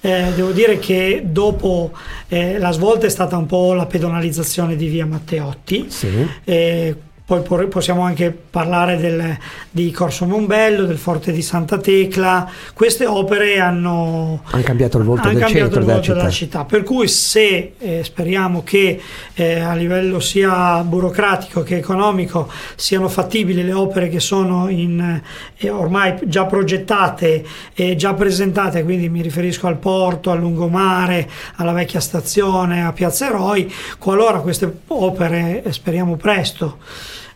Eh, 0.00 0.30
devo 0.36 0.52
dire 0.52 0.78
che 0.78 1.24
dopo 1.26 1.90
eh, 2.28 2.56
la 2.58 2.70
svolta 2.70 3.06
è 3.06 3.10
stata 3.10 3.36
un 3.36 3.46
po' 3.46 3.72
la 3.72 3.86
pedonalizzazione 3.86 4.76
di 4.76 4.86
via 4.86 5.06
Matteotti. 5.06 5.86
Sì 5.88 6.28
eh, 6.44 6.96
poi 7.26 7.68
possiamo 7.68 8.02
anche 8.02 8.30
parlare 8.30 8.98
del, 8.98 9.38
di 9.70 9.90
Corso 9.90 10.26
Mombello, 10.26 10.84
del 10.84 10.98
Forte 10.98 11.32
di 11.32 11.40
Santa 11.40 11.78
Tecla. 11.78 12.50
Queste 12.74 13.06
opere 13.06 13.58
hanno, 13.58 14.42
hanno 14.50 14.62
cambiato 14.62 14.98
il 14.98 15.04
volto, 15.04 15.28
del 15.28 15.42
centro 15.46 15.64
il 15.64 15.70
della, 15.70 15.84
volto 15.84 16.02
città. 16.02 16.18
della, 16.18 16.30
città. 16.30 16.64
Per 16.66 16.82
cui 16.82 17.08
se 17.08 17.72
eh, 17.78 18.04
speriamo 18.04 18.62
che 18.62 19.00
eh, 19.32 19.60
a 19.60 19.74
livello 19.74 20.20
sia 20.20 20.82
burocratico 20.82 21.62
che 21.62 21.78
economico 21.78 22.50
siano 22.74 23.08
fattibili 23.08 23.64
le 23.64 23.72
opere 23.72 24.10
che 24.10 24.20
sono 24.20 24.68
in, 24.68 25.22
eh, 25.56 25.70
ormai 25.70 26.18
già 26.24 26.44
progettate 26.44 27.42
e 27.72 27.96
già 27.96 28.12
presentate, 28.12 28.84
quindi 28.84 29.08
mi 29.08 29.22
riferisco 29.22 29.66
al 29.66 29.78
porto, 29.78 30.30
al 30.30 30.40
lungomare, 30.40 31.26
alla 31.56 31.72
vecchia 31.72 32.00
stazione, 32.00 32.84
a 32.84 32.92
Piazza 32.92 33.28
Eroi, 33.28 33.72
qualora 33.98 34.40
queste 34.40 34.70
opere, 34.88 35.62
eh, 35.62 35.72
speriamo 35.72 36.16
presto, 36.16 36.80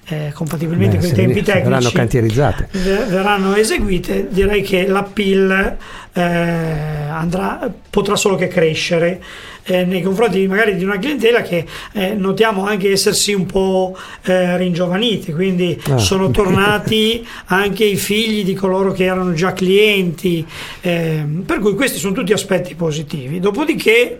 eh, 0.08 0.30
compatibilmente 0.32 0.96
Beh, 0.96 1.02
con 1.02 1.10
i 1.10 1.14
tempi 1.14 1.42
tecnici 1.42 1.68
verranno 1.68 1.90
cantierizzate. 1.90 2.68
verranno 2.72 3.54
eseguite. 3.54 4.28
Direi 4.30 4.62
che 4.62 4.86
la 4.86 5.02
PIL 5.02 5.76
eh, 6.12 6.22
andrà, 6.22 7.70
potrà 7.90 8.16
solo 8.16 8.36
che 8.36 8.48
crescere 8.48 9.22
eh, 9.64 9.84
nei 9.84 10.00
confronti 10.00 10.46
magari 10.46 10.76
di 10.76 10.84
una 10.84 10.98
clientela 10.98 11.42
che 11.42 11.66
eh, 11.92 12.14
notiamo 12.14 12.66
anche 12.66 12.90
essersi 12.90 13.34
un 13.34 13.44
po' 13.44 13.96
eh, 14.22 14.56
ringiovaniti 14.56 15.32
quindi 15.32 15.78
ah. 15.90 15.98
sono 15.98 16.30
tornati 16.32 17.26
anche 17.46 17.84
i 17.84 17.96
figli 17.96 18.44
di 18.44 18.54
coloro 18.54 18.92
che 18.92 19.04
erano 19.04 19.34
già 19.34 19.52
clienti 19.52 20.46
ehm, 20.80 21.42
per 21.42 21.58
cui 21.58 21.74
questi 21.74 21.98
sono 21.98 22.14
tutti 22.14 22.32
aspetti 22.32 22.74
positivi. 22.74 23.40
Dopodiché 23.40 24.18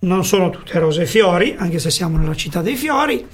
non 0.00 0.26
sono 0.26 0.50
tutte 0.50 0.78
rose 0.78 1.02
e 1.02 1.06
fiori 1.06 1.54
anche 1.56 1.78
se 1.78 1.90
siamo 1.90 2.18
nella 2.18 2.34
città 2.34 2.60
dei 2.60 2.76
fiori 2.76 3.26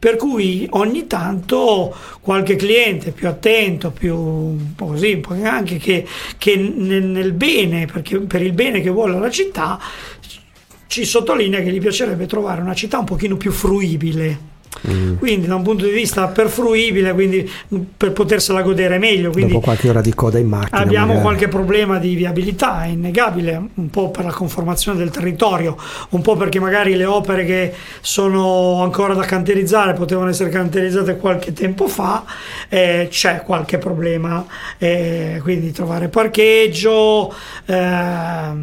per 0.00 0.16
cui 0.16 0.66
ogni 0.70 1.06
tanto 1.06 1.94
qualche 2.22 2.56
cliente 2.56 3.10
più 3.10 3.28
attento, 3.28 3.90
più 3.90 4.16
un 4.16 4.74
po' 4.74 4.86
così, 4.86 5.20
anche 5.42 5.76
che, 5.76 6.06
che 6.38 6.56
nel, 6.56 7.04
nel, 7.04 7.32
bene, 7.32 7.86
per 7.86 8.40
il 8.40 8.52
bene 8.52 8.80
che 8.80 8.88
vuole 8.88 9.18
la 9.18 9.28
città, 9.28 9.78
ci 10.86 11.04
sottolinea 11.04 11.60
che 11.60 11.70
gli 11.70 11.80
piacerebbe 11.80 12.26
trovare 12.26 12.62
una 12.62 12.74
città 12.74 12.98
un 12.98 13.04
pochino 13.04 13.36
più 13.36 13.52
fruibile 13.52 14.49
Mm. 14.88 15.16
Quindi 15.16 15.46
da 15.46 15.56
un 15.56 15.62
punto 15.62 15.84
di 15.84 15.90
vista 15.90 16.28
per 16.28 16.48
fruibile, 16.48 17.12
quindi 17.12 17.50
per 17.96 18.12
potersela 18.12 18.62
godere 18.62 18.98
meglio. 18.98 19.30
Quindi 19.30 19.52
Dopo 19.52 19.64
qualche 19.64 19.88
ora 19.88 20.00
di 20.00 20.14
coda 20.14 20.38
in 20.38 20.46
macchina. 20.46 20.80
Abbiamo 20.80 21.06
magari. 21.08 21.22
qualche 21.22 21.48
problema 21.48 21.98
di 21.98 22.14
viabilità, 22.14 22.84
è 22.84 22.88
innegabile, 22.88 23.62
un 23.74 23.90
po' 23.90 24.10
per 24.10 24.24
la 24.24 24.32
conformazione 24.32 24.98
del 24.98 25.10
territorio, 25.10 25.76
un 26.10 26.22
po' 26.22 26.36
perché 26.36 26.60
magari 26.60 26.94
le 26.94 27.04
opere 27.04 27.44
che 27.44 27.74
sono 28.00 28.82
ancora 28.82 29.14
da 29.14 29.24
canterizzare 29.24 29.92
potevano 29.92 30.30
essere 30.30 30.50
canterizzate 30.50 31.16
qualche 31.16 31.52
tempo 31.52 31.88
fa, 31.88 32.24
eh, 32.68 33.08
c'è 33.10 33.42
qualche 33.42 33.78
problema, 33.78 34.46
eh, 34.78 35.40
quindi 35.42 35.72
trovare 35.72 36.08
parcheggio. 36.08 37.34
Eh, 37.66 38.54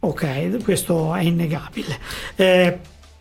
ok, 0.00 0.62
questo 0.62 1.14
è 1.14 1.22
innegabile. 1.22 1.98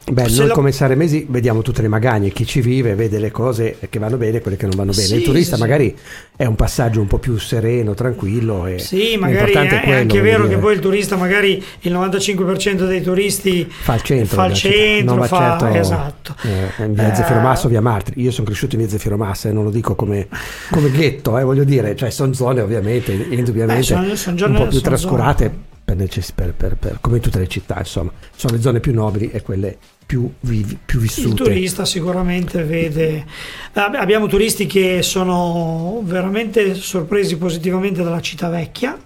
Eh, 0.06 0.12
Beh, 0.12 0.28
noi 0.30 0.48
la... 0.48 0.54
come 0.54 0.72
Saremesi 0.74 1.26
vediamo 1.30 1.62
tutte 1.62 1.82
le 1.82 1.88
magagne, 1.88 2.30
chi 2.30 2.46
ci 2.46 2.60
vive 2.60 2.94
vede 2.94 3.20
le 3.20 3.32
cose 3.32 3.78
che 3.90 4.00
vanno 4.00 4.18
bene 4.18 4.38
e 4.38 4.42
quelle 4.42 4.58
che 4.58 4.66
non 4.66 4.76
vanno 4.76 4.92
bene. 4.92 5.08
Sì, 5.08 5.16
il 5.16 5.24
turista 5.24 5.56
sì, 5.56 5.62
magari 5.62 5.98
è 6.36 6.46
un 6.46 6.56
passaggio 6.56 7.00
un 7.00 7.08
po' 7.08 7.20
più 7.20 7.38
sereno, 7.38 7.94
tranquillo. 7.94 8.66
E 8.66 8.80
sì, 8.80 9.16
magari 9.18 9.54
è, 9.54 9.82
è, 9.82 9.94
anche 9.94 10.20
vero 10.20 10.44
dire. 10.44 10.56
che 10.56 10.62
poi 10.62 10.74
il 10.74 10.80
turista, 10.80 11.16
magari 11.16 11.64
il 11.82 11.94
95% 11.94 12.86
dei 12.86 13.02
turisti 13.02 13.66
fa 13.70 13.96
il 13.96 14.02
centro, 14.02 14.36
fa 14.36 14.46
il 14.48 14.54
centro, 14.54 15.24
fa, 15.24 15.58
certo, 15.58 15.78
esatto. 15.78 16.36
Eh, 16.42 16.88
via 16.90 17.16
Zefiro 17.16 17.40
Massa 17.40 17.68
o 17.68 17.70
via 17.70 17.82
Martiri. 17.82 18.22
Io 18.22 18.32
sono 18.32 18.46
cresciuto 18.46 18.76
in 18.76 18.82
via 18.82 18.90
Zefiro 18.90 19.16
Massa 19.16 19.48
e 19.48 19.54
non 19.54 19.64
lo 19.64 19.70
dico 19.70 19.96
come, 19.96 20.28
come 20.70 20.92
ghetto, 20.92 21.38
eh, 21.38 21.44
voglio 21.44 21.64
dire, 21.64 21.96
cioè 21.96 22.10
sono 22.10 22.34
zone 22.34 22.60
ovviamente, 22.60 23.14
indubbiamente 23.14 23.96
Beh, 23.96 24.16
sono, 24.16 24.38
sono 24.38 24.48
un 24.48 24.64
po' 24.64 24.68
più 24.68 24.82
trascurate. 24.82 25.72
Per, 25.86 26.54
per, 26.56 26.76
per, 26.76 26.98
come 27.02 27.18
in 27.18 27.22
tutte 27.22 27.38
le 27.38 27.48
città, 27.48 27.78
insomma, 27.78 28.12
sono 28.36 28.56
le 28.56 28.62
zone 28.62 28.80
più 28.80 28.94
nobili 28.94 29.30
e 29.32 29.42
quelle 29.44 29.78
più, 30.06 30.30
vivi, 30.42 30.78
più 30.84 31.00
vissute. 31.00 31.30
Il 31.30 31.34
turista 31.34 31.86
sicuramente 31.86 32.64
vede, 32.64 33.26
abbiamo 33.74 34.28
turisti 34.28 34.66
che 34.66 35.02
sono 35.02 36.02
veramente 36.04 36.76
sorpresi 36.76 37.38
positivamente 37.38 38.04
dalla 38.04 38.22
città 38.22 38.50
vecchia. 38.50 38.98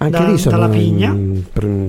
Anche 0.00 0.18
da, 0.18 0.28
lì 0.28 0.38
sono 0.38 0.72
in, 0.74 1.42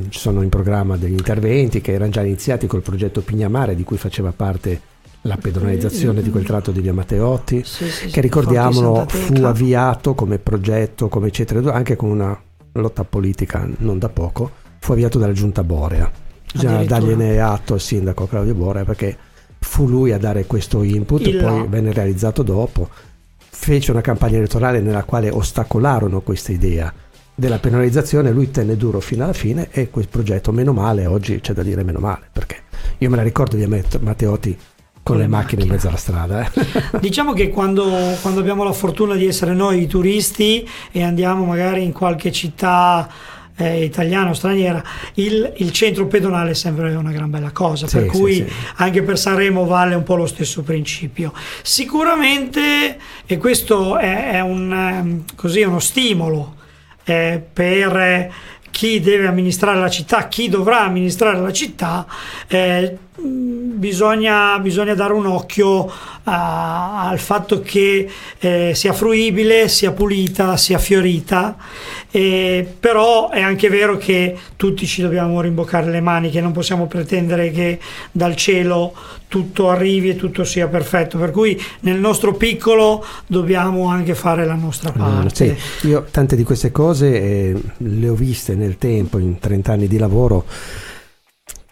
sono 0.10 0.42
in 0.42 0.50
programma 0.50 0.98
degli 0.98 1.12
interventi 1.12 1.80
che 1.80 1.94
erano 1.94 2.12
già 2.12 2.22
iniziati 2.22 2.66
col 2.66 2.82
progetto 2.82 3.22
Pignamare 3.22 3.76
di 3.76 3.84
cui 3.84 3.98
faceva 3.98 4.32
parte 4.32 4.82
la 5.24 5.38
pedonalizzazione 5.38 6.22
di 6.22 6.30
quel 6.30 6.46
tratto 6.46 6.72
di 6.72 6.82
Via 6.82 6.94
Matteotti, 6.94 7.62
sì, 7.64 7.90
sì, 7.90 8.08
che 8.08 8.22
ricordiamolo 8.22 9.06
fu 9.08 9.34
avviato 9.44 10.16
come 10.16 10.40
progetto, 10.40 11.08
come 11.08 11.28
eccetera, 11.28 11.74
anche 11.74 11.96
con 11.96 12.10
una 12.10 12.40
lotta 12.74 13.04
politica 13.04 13.68
non 13.80 14.00
da 14.00 14.10
poco 14.10 14.52
fu 14.80 14.94
avviato 14.94 15.20
dalla 15.20 15.34
giunta 15.34 15.64
Borea. 15.64 16.10
Bisogna 16.54 16.84
dargliene 16.84 17.40
atto 17.40 17.74
al 17.74 17.80
sindaco 17.80 18.28
Claudio 18.28 18.54
Borea 18.54 18.84
perché 18.84 19.18
fu 19.60 19.88
lui 19.88 20.12
a 20.12 20.18
dare 20.18 20.46
questo 20.46 20.84
input, 20.84 21.26
Il 21.28 21.38
poi 21.38 21.60
là. 21.60 21.66
venne 21.66 21.94
realizzato 21.94 22.44
dopo. 22.44 22.90
Fece 23.38 23.92
una 23.92 24.02
campagna 24.02 24.38
elettorale 24.38 24.80
nella 24.80 25.04
quale 25.04 25.30
ostacolarono 25.30 26.22
questa 26.22 26.52
idea 26.52 26.92
della 27.36 27.60
penalizzazione, 27.60 28.32
lui 28.32 28.52
tenne 28.52 28.76
duro 28.76 29.00
fino 29.00 29.24
alla 29.24 29.34
fine 29.34 29.70
e 29.72 29.90
quel 29.90 30.08
progetto, 30.10 30.52
meno 30.52 30.74
male, 30.74 31.06
oggi 31.06 31.40
c'è 31.40 31.54
da 31.54 31.64
dire 31.64 31.84
meno 31.84 32.00
male, 32.00 32.28
perché 32.32 32.64
io 32.98 33.10
me 33.10 33.16
la 33.16 33.24
ricordo 33.24 33.56
di 33.56 33.66
Matteotti 33.66 34.58
con 35.02 35.18
le 35.18 35.28
macchine 35.28 35.64
in 35.64 35.70
mezzo 35.70 35.88
alla 35.88 35.98
strada. 35.98 36.44
Eh. 36.44 37.00
Diciamo 37.00 37.34
che 37.34 37.50
quando, 37.50 37.88
quando, 38.22 38.42
abbiamo 38.42 38.64
la 38.64 38.74
fortuna 38.74 39.16
di 39.16 39.26
essere 39.26 39.54
noi 39.54 39.82
i 39.82 39.88
turisti 39.88 40.68
e 40.92 41.02
andiamo 41.02 41.46
magari 41.46 41.84
in 41.84 41.94
qualche 41.94 42.32
città 42.32 43.10
eh, 43.60 43.84
italiana 43.84 44.30
o 44.30 44.34
straniera, 44.34 44.82
il, 45.16 45.54
il, 45.58 45.72
centro 45.72 46.08
pedonale 46.08 46.52
è 46.52 46.54
sempre 46.54 46.96
una 46.96 47.12
gran 47.12 47.30
bella 47.30 47.52
cosa, 47.52 47.88
sì, 47.88 47.98
per 47.98 48.06
cui 48.06 48.36
sì. 48.36 48.46
anche 48.76 49.04
per 49.04 49.20
Sanremo 49.20 49.66
vale 49.66 49.96
un 49.96 50.04
po' 50.04 50.16
lo 50.16 50.26
stesso 50.26 50.62
principio. 50.62 51.34
Sicuramente, 51.62 52.98
e 53.26 53.38
questo 53.38 53.98
è, 53.98 54.32
è 54.32 54.40
un, 54.40 54.72
ehm, 54.72 55.24
così, 55.36 55.62
uno 55.62 55.80
stimolo 55.80 56.56
eh, 57.04 57.44
per 57.52 58.32
chi 58.72 59.02
deve 59.02 59.28
amministrare 59.28 59.78
la 59.78 59.90
città, 59.90 60.30
chi 60.30 60.48
dovrà 60.48 60.82
amministrare 60.82 61.38
la 61.40 61.52
città, 61.52 62.06
eh, 62.48 62.98
bisogna, 63.22 64.60
bisogna, 64.60 64.94
dare 64.94 65.14
un 65.14 65.26
occhio 65.26 65.92
a, 66.24 67.08
al 67.08 67.20
fatto 67.20 67.62
che 67.62 68.10
eh, 68.40 68.72
sia 68.76 68.94
fruibile, 68.94 69.68
sia 69.68 69.92
pulita, 69.92 70.58
sia 70.58 70.78
fiorita, 70.78 71.56
eh, 72.12 72.68
però 72.80 73.30
è 73.30 73.42
anche 73.42 73.70
vero 73.70 73.98
che 73.98 74.38
tutti 74.56 74.86
ci 74.86 75.02
dobbiamo 75.02 75.42
rimboccare 75.42 75.90
le 75.90 76.02
maniche, 76.02 76.42
non 76.42 76.52
possiamo 76.52 76.88
pretendere 76.88 77.52
che 77.52 77.80
dal 78.12 78.36
cielo 78.36 78.94
tutto 79.28 79.70
arrivi 79.70 80.10
e 80.10 80.16
tutto 80.16 80.44
sia 80.44 80.68
perfetto, 80.68 81.18
per 81.18 81.32
cui 81.32 81.62
nel 81.82 82.00
nostro 82.00 82.34
piccolo 82.34 83.06
dobbiamo 83.28 83.88
anche 83.88 84.16
fare 84.16 84.46
la 84.46 84.56
nostra 84.56 84.92
parte. 84.92 85.56
Sì, 85.80 85.88
io 85.88 86.08
tante 86.10 86.36
di 86.36 86.44
queste 86.44 86.72
cose 86.72 87.14
eh, 87.14 87.62
le 87.78 88.10
ho 88.10 88.16
viste 88.16 88.56
nel 88.56 88.78
tempo, 88.78 89.20
in 89.20 89.38
30 89.40 89.72
anni 89.72 89.88
di 89.88 89.98
lavoro 89.98 90.46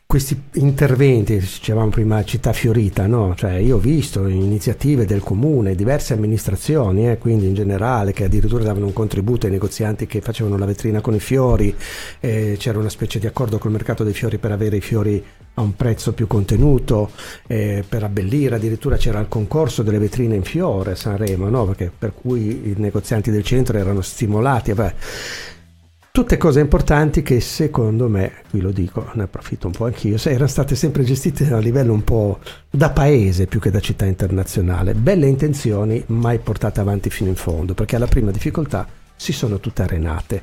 questi 0.07 0.41
interventi, 0.53 1.37
dicevamo 1.37 1.89
prima 1.89 2.23
città 2.23 2.53
fiorita, 2.53 3.07
no? 3.07 3.35
cioè, 3.35 3.55
io 3.55 3.75
ho 3.75 3.79
visto 3.79 4.25
iniziative 4.25 5.05
del 5.05 5.19
comune, 5.19 5.75
diverse 5.75 6.13
amministrazioni, 6.13 7.09
eh, 7.11 7.17
quindi 7.17 7.47
in 7.47 7.53
generale, 7.53 8.13
che 8.13 8.23
addirittura 8.23 8.63
davano 8.63 8.85
un 8.85 8.93
contributo 8.93 9.47
ai 9.47 9.51
negozianti 9.51 10.07
che 10.07 10.21
facevano 10.21 10.57
la 10.57 10.65
vetrina 10.65 11.01
con 11.01 11.13
i 11.13 11.19
fiori, 11.19 11.75
eh, 12.21 12.55
c'era 12.57 12.79
una 12.79 12.87
specie 12.87 13.19
di 13.19 13.27
accordo 13.27 13.57
col 13.57 13.71
mercato 13.71 14.05
dei 14.05 14.13
fiori 14.13 14.37
per 14.37 14.53
avere 14.53 14.77
i 14.77 14.81
fiori 14.81 15.21
a 15.55 15.61
un 15.61 15.75
prezzo 15.75 16.13
più 16.13 16.25
contenuto, 16.25 17.11
eh, 17.45 17.83
per 17.87 18.03
abbellire, 18.03 18.55
addirittura 18.55 18.95
c'era 18.95 19.19
il 19.19 19.27
concorso 19.27 19.83
delle 19.83 19.99
vetrine 19.99 20.35
in 20.35 20.43
fiore 20.43 20.91
a 20.91 20.95
Sanremo, 20.95 21.49
no? 21.49 21.65
Perché, 21.65 21.91
per 21.95 22.13
cui 22.13 22.69
i 22.69 22.75
negozianti 22.77 23.29
del 23.29 23.43
centro 23.43 23.77
erano 23.77 23.99
stimolati. 23.99 24.73
Beh, 24.73 24.93
Tutte 26.17 26.37
cose 26.37 26.61
importanti 26.61 27.21
che 27.21 27.39
secondo 27.39 28.09
me, 28.09 28.41
qui 28.49 28.59
lo 28.59 28.71
dico, 28.71 29.11
ne 29.13 29.21
approfitto 29.21 29.67
un 29.67 29.73
po' 29.73 29.85
anch'io, 29.85 30.17
erano 30.23 30.47
state 30.47 30.73
sempre 30.73 31.03
gestite 31.03 31.53
a 31.53 31.59
livello 31.59 31.93
un 31.93 32.03
po' 32.03 32.39
da 32.71 32.89
paese 32.89 33.45
più 33.45 33.59
che 33.59 33.69
da 33.69 33.79
città 33.79 34.05
internazionale. 34.05 34.95
Belle 34.95 35.27
intenzioni, 35.27 36.03
mai 36.07 36.39
portate 36.39 36.79
avanti 36.79 37.11
fino 37.11 37.29
in 37.29 37.35
fondo, 37.35 37.75
perché 37.75 37.97
alla 37.97 38.07
prima 38.07 38.31
difficoltà 38.31 38.87
si 39.15 39.31
sono 39.31 39.59
tutte 39.59 39.83
arenate. 39.83 40.41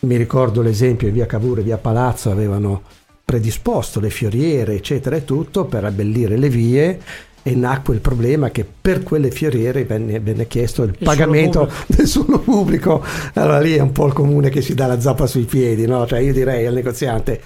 Mi 0.00 0.16
ricordo 0.16 0.60
l'esempio 0.60 1.08
in 1.08 1.14
via 1.14 1.24
Cavour 1.24 1.60
e 1.60 1.62
via 1.62 1.78
Palazzo 1.78 2.30
avevano 2.30 2.82
predisposto 3.24 4.00
le 4.00 4.10
fioriere, 4.10 4.74
eccetera 4.74 5.16
e 5.16 5.24
tutto 5.24 5.64
per 5.64 5.86
abbellire 5.86 6.36
le 6.36 6.50
vie 6.50 7.00
e 7.46 7.54
nacque 7.54 7.94
il 7.94 8.00
problema 8.00 8.50
che 8.50 8.64
per 8.64 9.04
quelle 9.04 9.30
fioriere 9.30 9.84
venne, 9.84 10.18
venne 10.18 10.48
chiesto 10.48 10.82
il, 10.82 10.96
il 10.98 11.04
pagamento 11.04 11.68
suolo 11.68 11.84
del 11.86 12.06
suolo 12.08 12.38
pubblico. 12.40 13.04
Allora 13.34 13.60
lì 13.60 13.74
è 13.76 13.80
un 13.80 13.92
po' 13.92 14.06
il 14.06 14.12
comune 14.12 14.50
che 14.50 14.62
si 14.62 14.74
dà 14.74 14.86
la 14.86 14.98
zappa 14.98 15.28
sui 15.28 15.44
piedi, 15.44 15.86
no? 15.86 16.04
Cioè 16.08 16.18
io 16.18 16.32
direi 16.32 16.66
al 16.66 16.74
negoziante 16.74 17.40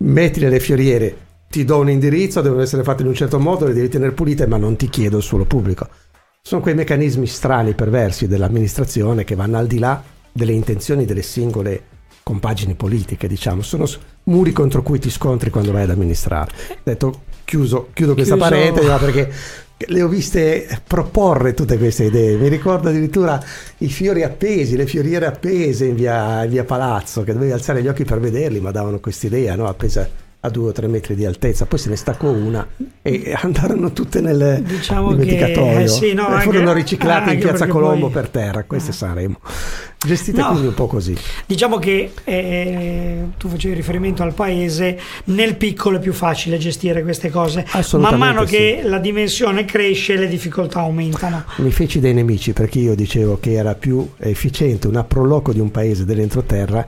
metti 0.00 0.40
le 0.40 0.60
fioriere, 0.60 1.16
ti 1.48 1.64
do 1.64 1.78
un 1.78 1.88
indirizzo, 1.88 2.42
devono 2.42 2.60
essere 2.60 2.82
fatte 2.82 3.00
in 3.00 3.08
un 3.08 3.14
certo 3.14 3.38
modo, 3.38 3.64
le 3.64 3.72
devi 3.72 3.88
tenere 3.88 4.12
pulite, 4.12 4.46
ma 4.46 4.58
non 4.58 4.76
ti 4.76 4.90
chiedo 4.90 5.16
il 5.16 5.22
suolo 5.22 5.46
pubblico. 5.46 5.88
Sono 6.42 6.60
quei 6.60 6.74
meccanismi 6.74 7.26
strani, 7.26 7.72
perversi 7.72 8.28
dell'amministrazione 8.28 9.24
che 9.24 9.34
vanno 9.34 9.56
al 9.56 9.66
di 9.66 9.78
là 9.78 10.02
delle 10.30 10.52
intenzioni 10.52 11.06
delle 11.06 11.22
singole 11.22 11.82
compagini 12.28 12.74
politiche, 12.74 13.26
diciamo, 13.26 13.62
sono 13.62 13.86
muri 14.24 14.52
contro 14.52 14.82
cui 14.82 14.98
ti 14.98 15.08
scontri 15.08 15.48
quando 15.48 15.72
vai 15.72 15.84
ad 15.84 15.90
amministrare. 15.90 16.50
Detto, 16.82 17.22
chiuso, 17.42 17.88
chiudo 17.94 18.12
questa 18.12 18.34
chiuso. 18.34 18.50
parentesi, 18.50 18.86
perché 18.98 19.32
le 19.78 20.02
ho 20.02 20.08
viste 20.08 20.68
proporre 20.86 21.54
tutte 21.54 21.78
queste 21.78 22.04
idee. 22.04 22.36
Mi 22.36 22.48
ricordo 22.48 22.90
addirittura 22.90 23.42
i 23.78 23.88
fiori 23.88 24.24
appesi, 24.24 24.76
le 24.76 24.84
fioriere 24.84 25.24
appese 25.24 25.86
in 25.86 25.94
via, 25.94 26.44
in 26.44 26.50
via 26.50 26.64
Palazzo, 26.64 27.24
che 27.24 27.32
dovevi 27.32 27.52
alzare 27.52 27.80
gli 27.82 27.88
occhi 27.88 28.04
per 28.04 28.20
vederli, 28.20 28.60
ma 28.60 28.72
davano 28.72 29.00
quest'idea, 29.00 29.56
no? 29.56 29.66
appesa 29.66 30.06
a 30.48 30.50
due 30.50 30.68
o 30.68 30.72
tre 30.72 30.86
metri 30.88 31.14
di 31.14 31.24
altezza, 31.24 31.66
poi 31.66 31.78
se 31.78 31.88
ne 31.88 31.96
staccò 31.96 32.28
una 32.28 32.66
e 33.02 33.36
andarono 33.40 33.92
tutte 33.92 34.20
nel 34.20 34.62
diciamo 34.62 35.14
dimenticatoio 35.14 35.76
che, 35.76 35.82
eh 35.82 35.88
sì, 35.88 36.12
no, 36.12 36.36
e 36.36 36.40
furono 36.40 36.72
riciclate 36.72 37.32
in 37.32 37.38
piazza 37.38 37.66
Colombo 37.66 38.06
poi... 38.06 38.14
per 38.14 38.28
terra, 38.28 38.64
queste 38.64 38.90
ah. 38.90 38.94
saremo 38.94 39.40
gestite 39.98 40.40
no, 40.40 40.48
quindi 40.48 40.66
un 40.68 40.74
po' 40.74 40.86
così. 40.86 41.16
Diciamo 41.44 41.78
che 41.78 42.12
eh, 42.24 43.24
tu 43.36 43.48
facevi 43.48 43.74
riferimento 43.74 44.22
al 44.22 44.32
paese, 44.32 44.98
nel 45.24 45.56
piccolo 45.56 45.96
è 45.96 46.00
più 46.00 46.12
facile 46.12 46.58
gestire 46.58 47.02
queste 47.02 47.30
cose, 47.30 47.66
man 47.92 48.16
mano 48.16 48.46
sì. 48.46 48.54
che 48.54 48.80
la 48.84 48.98
dimensione 48.98 49.64
cresce 49.64 50.16
le 50.16 50.28
difficoltà 50.28 50.80
aumentano. 50.80 51.44
Mi 51.56 51.70
feci 51.70 51.98
dei 51.98 52.14
nemici 52.14 52.52
perché 52.52 52.78
io 52.78 52.94
dicevo 52.94 53.38
che 53.40 53.52
era 53.52 53.74
più 53.74 54.08
efficiente 54.18 54.86
un 54.86 54.96
approloco 54.96 55.52
di 55.52 55.60
un 55.60 55.70
paese 55.70 56.04
dell'entroterra 56.04 56.86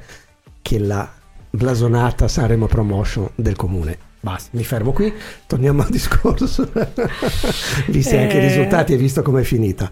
che 0.62 0.78
la 0.78 1.10
blasonata 1.50 2.28
Sanremo 2.28 2.66
Promotion 2.66 3.28
del 3.34 3.56
comune. 3.56 3.98
Basta, 4.20 4.50
mi 4.52 4.64
fermo 4.64 4.92
qui, 4.92 5.12
torniamo 5.46 5.82
al 5.82 5.88
discorso. 5.90 6.70
Visti 7.88 8.14
eh... 8.14 8.22
anche 8.22 8.36
i 8.36 8.40
risultati 8.40 8.92
e 8.92 8.96
visto 8.96 9.22
com'è 9.22 9.42
finita. 9.42 9.90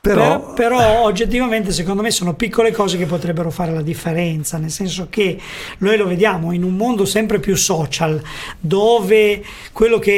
Però... 0.00 0.52
però... 0.52 1.02
oggettivamente 1.02 1.72
secondo 1.72 2.02
me 2.02 2.10
sono 2.10 2.34
piccole 2.34 2.70
cose 2.70 2.96
che 2.96 3.06
potrebbero 3.06 3.50
fare 3.50 3.72
la 3.72 3.82
differenza, 3.82 4.58
nel 4.58 4.70
senso 4.70 5.08
che 5.10 5.38
noi 5.78 5.96
lo 5.96 6.06
vediamo 6.06 6.52
in 6.52 6.62
un 6.62 6.76
mondo 6.76 7.04
sempre 7.04 7.40
più 7.40 7.56
social, 7.56 8.22
dove 8.60 9.42
quello 9.76 9.98
che 9.98 10.10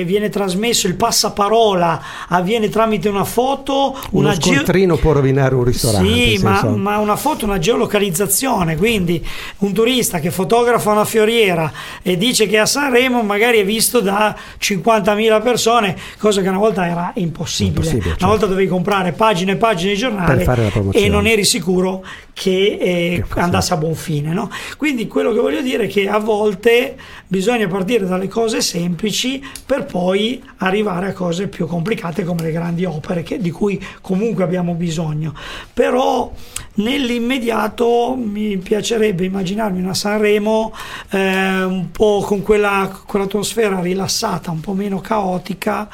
eh, 0.00 0.02
viene 0.04 0.28
trasmesso, 0.28 0.88
il 0.88 0.96
passaparola, 0.96 2.02
avviene 2.26 2.68
tramite 2.70 3.08
una 3.08 3.22
foto, 3.22 3.96
uno 4.10 4.30
una 4.30 4.34
scontrino 4.34 4.96
ge- 4.96 5.00
può 5.00 5.12
rovinare 5.12 5.54
un 5.54 5.62
ristorante. 5.62 6.12
Sì, 6.12 6.42
ma, 6.42 6.60
ma, 6.74 6.98
una 6.98 7.14
foto, 7.14 7.44
una 7.44 7.60
geolocalizzazione, 7.60 8.76
quindi 8.76 9.24
un 9.58 9.72
turista 9.72 10.18
che 10.18 10.32
fotografa 10.32 10.90
una 10.90 11.04
fioriera 11.04 11.70
e 12.02 12.16
dice 12.16 12.48
che 12.48 12.58
a 12.58 12.66
Sanremo 12.66 13.22
magari 13.22 13.58
è 13.58 13.64
visto 13.64 14.00
da 14.00 14.36
50.000 14.60 15.40
persone, 15.40 15.96
cosa 16.18 16.42
che 16.42 16.48
una 16.48 16.58
volta 16.58 16.84
era 16.84 17.12
impossibile. 17.14 17.76
impossibile 17.76 18.08
certo. 18.08 18.24
Una 18.24 18.32
volta 18.32 18.46
dovevi 18.46 18.68
comprare 18.68 19.12
pagine 19.12 19.52
e 19.52 19.56
pagine 19.56 19.92
di 19.92 19.98
giornale 19.98 20.90
e 20.90 21.08
non 21.08 21.28
eri 21.28 21.44
sicuro 21.44 22.04
che, 22.32 22.78
eh, 22.80 23.24
che 23.28 23.40
andasse 23.40 23.74
a 23.74 23.76
buon 23.76 23.94
fine. 23.94 24.32
No? 24.32 24.50
Quindi 24.76 25.06
quello 25.06 25.32
che 25.32 25.40
voglio 25.40 25.60
dire 25.60 25.84
è 25.84 25.88
che 25.88 26.08
a 26.08 26.18
volte 26.18 26.96
bisogna 27.26 27.66
partire 27.66 28.06
dalle 28.06 28.28
cose 28.28 28.60
semplici 28.60 29.42
per 29.64 29.84
poi 29.84 30.42
arrivare 30.58 31.08
a 31.08 31.12
cose 31.12 31.48
più 31.48 31.66
complicate 31.66 32.24
come 32.24 32.42
le 32.42 32.52
grandi 32.52 32.84
opere 32.84 33.22
che, 33.22 33.38
di 33.38 33.50
cui 33.50 33.82
comunque 34.00 34.44
abbiamo 34.44 34.74
bisogno. 34.74 35.34
Però 35.72 36.32
nell'immediato 36.74 38.14
mi 38.16 38.56
piacerebbe 38.58 39.24
immaginarmi 39.24 39.80
una 39.80 39.94
Sanremo 39.94 40.72
eh, 41.10 41.62
un 41.64 41.90
po' 41.90 42.22
con 42.26 42.42
quella, 42.42 43.02
quell'atmosfera 43.06 43.80
rilassata, 43.80 44.50
un 44.50 44.60
po' 44.60 44.72
meno 44.72 45.00
caotica 45.00 45.88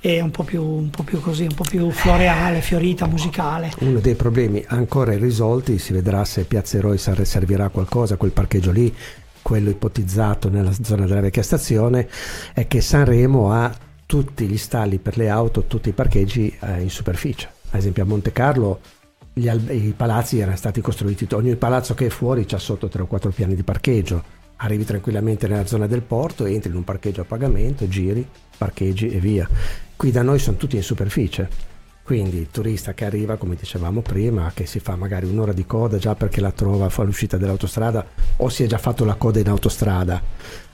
e 0.00 0.20
un 0.20 0.30
po' 0.30 0.42
più, 0.42 0.62
un 0.62 0.90
po 0.90 1.02
più 1.02 1.20
così, 1.20 1.42
un 1.42 1.54
po' 1.54 1.64
più 1.64 1.90
floreale, 1.90 2.60
fiorita, 2.60 3.06
musicale. 3.06 3.72
Uno 3.78 4.00
dei 4.00 4.14
problemi 4.14 4.64
ancora 4.68 5.12
irrisolti, 5.12 5.78
si 5.82 5.92
vedrà 5.92 6.24
se 6.24 6.44
Piazza 6.44 6.76
Eroi 6.76 6.96
servirà 6.96 7.64
a 7.64 7.68
qualcosa, 7.68 8.16
quel 8.16 8.30
parcheggio 8.30 8.70
lì, 8.70 8.94
quello 9.42 9.68
ipotizzato 9.68 10.48
nella 10.48 10.72
zona 10.80 11.06
della 11.06 11.20
vecchia 11.20 11.42
stazione, 11.42 12.08
è 12.54 12.68
che 12.68 12.80
Sanremo 12.80 13.52
ha 13.52 13.74
tutti 14.06 14.46
gli 14.46 14.56
stalli 14.56 14.98
per 14.98 15.16
le 15.16 15.28
auto, 15.28 15.64
tutti 15.64 15.88
i 15.88 15.92
parcheggi 15.92 16.56
eh, 16.60 16.82
in 16.82 16.88
superficie. 16.88 17.48
Ad 17.70 17.80
esempio 17.80 18.04
a 18.04 18.06
Monte 18.06 18.32
Carlo 18.32 18.80
gli, 19.32 19.48
i 19.48 19.92
palazzi 19.96 20.38
erano 20.38 20.56
stati 20.56 20.80
costruiti, 20.80 21.26
ogni 21.34 21.56
palazzo 21.56 21.94
che 21.94 22.06
è 22.06 22.10
fuori 22.10 22.46
ha 22.48 22.58
sotto 22.58 22.88
3 22.88 23.02
o 23.02 23.06
4 23.06 23.30
piani 23.30 23.56
di 23.56 23.64
parcheggio. 23.64 24.22
Arrivi 24.56 24.84
tranquillamente 24.84 25.48
nella 25.48 25.66
zona 25.66 25.88
del 25.88 26.02
porto, 26.02 26.44
entri 26.44 26.70
in 26.70 26.76
un 26.76 26.84
parcheggio 26.84 27.22
a 27.22 27.24
pagamento, 27.24 27.88
giri, 27.88 28.24
parcheggi 28.56 29.08
e 29.08 29.18
via. 29.18 29.48
Qui 29.96 30.12
da 30.12 30.22
noi 30.22 30.38
sono 30.38 30.56
tutti 30.56 30.76
in 30.76 30.82
superficie 30.84 31.71
Quindi 32.02 32.38
il 32.38 32.50
turista 32.50 32.94
che 32.94 33.04
arriva, 33.04 33.36
come 33.36 33.54
dicevamo 33.54 34.02
prima, 34.02 34.50
che 34.52 34.66
si 34.66 34.80
fa 34.80 34.96
magari 34.96 35.26
un'ora 35.26 35.52
di 35.52 35.64
coda 35.64 35.98
già 35.98 36.14
perché 36.14 36.40
la 36.40 36.50
trova 36.50 36.90
all'uscita 36.94 37.36
dell'autostrada 37.36 38.04
o 38.36 38.48
si 38.48 38.64
è 38.64 38.66
già 38.66 38.78
fatto 38.78 39.04
la 39.04 39.14
coda 39.14 39.38
in 39.38 39.48
autostrada, 39.48 40.20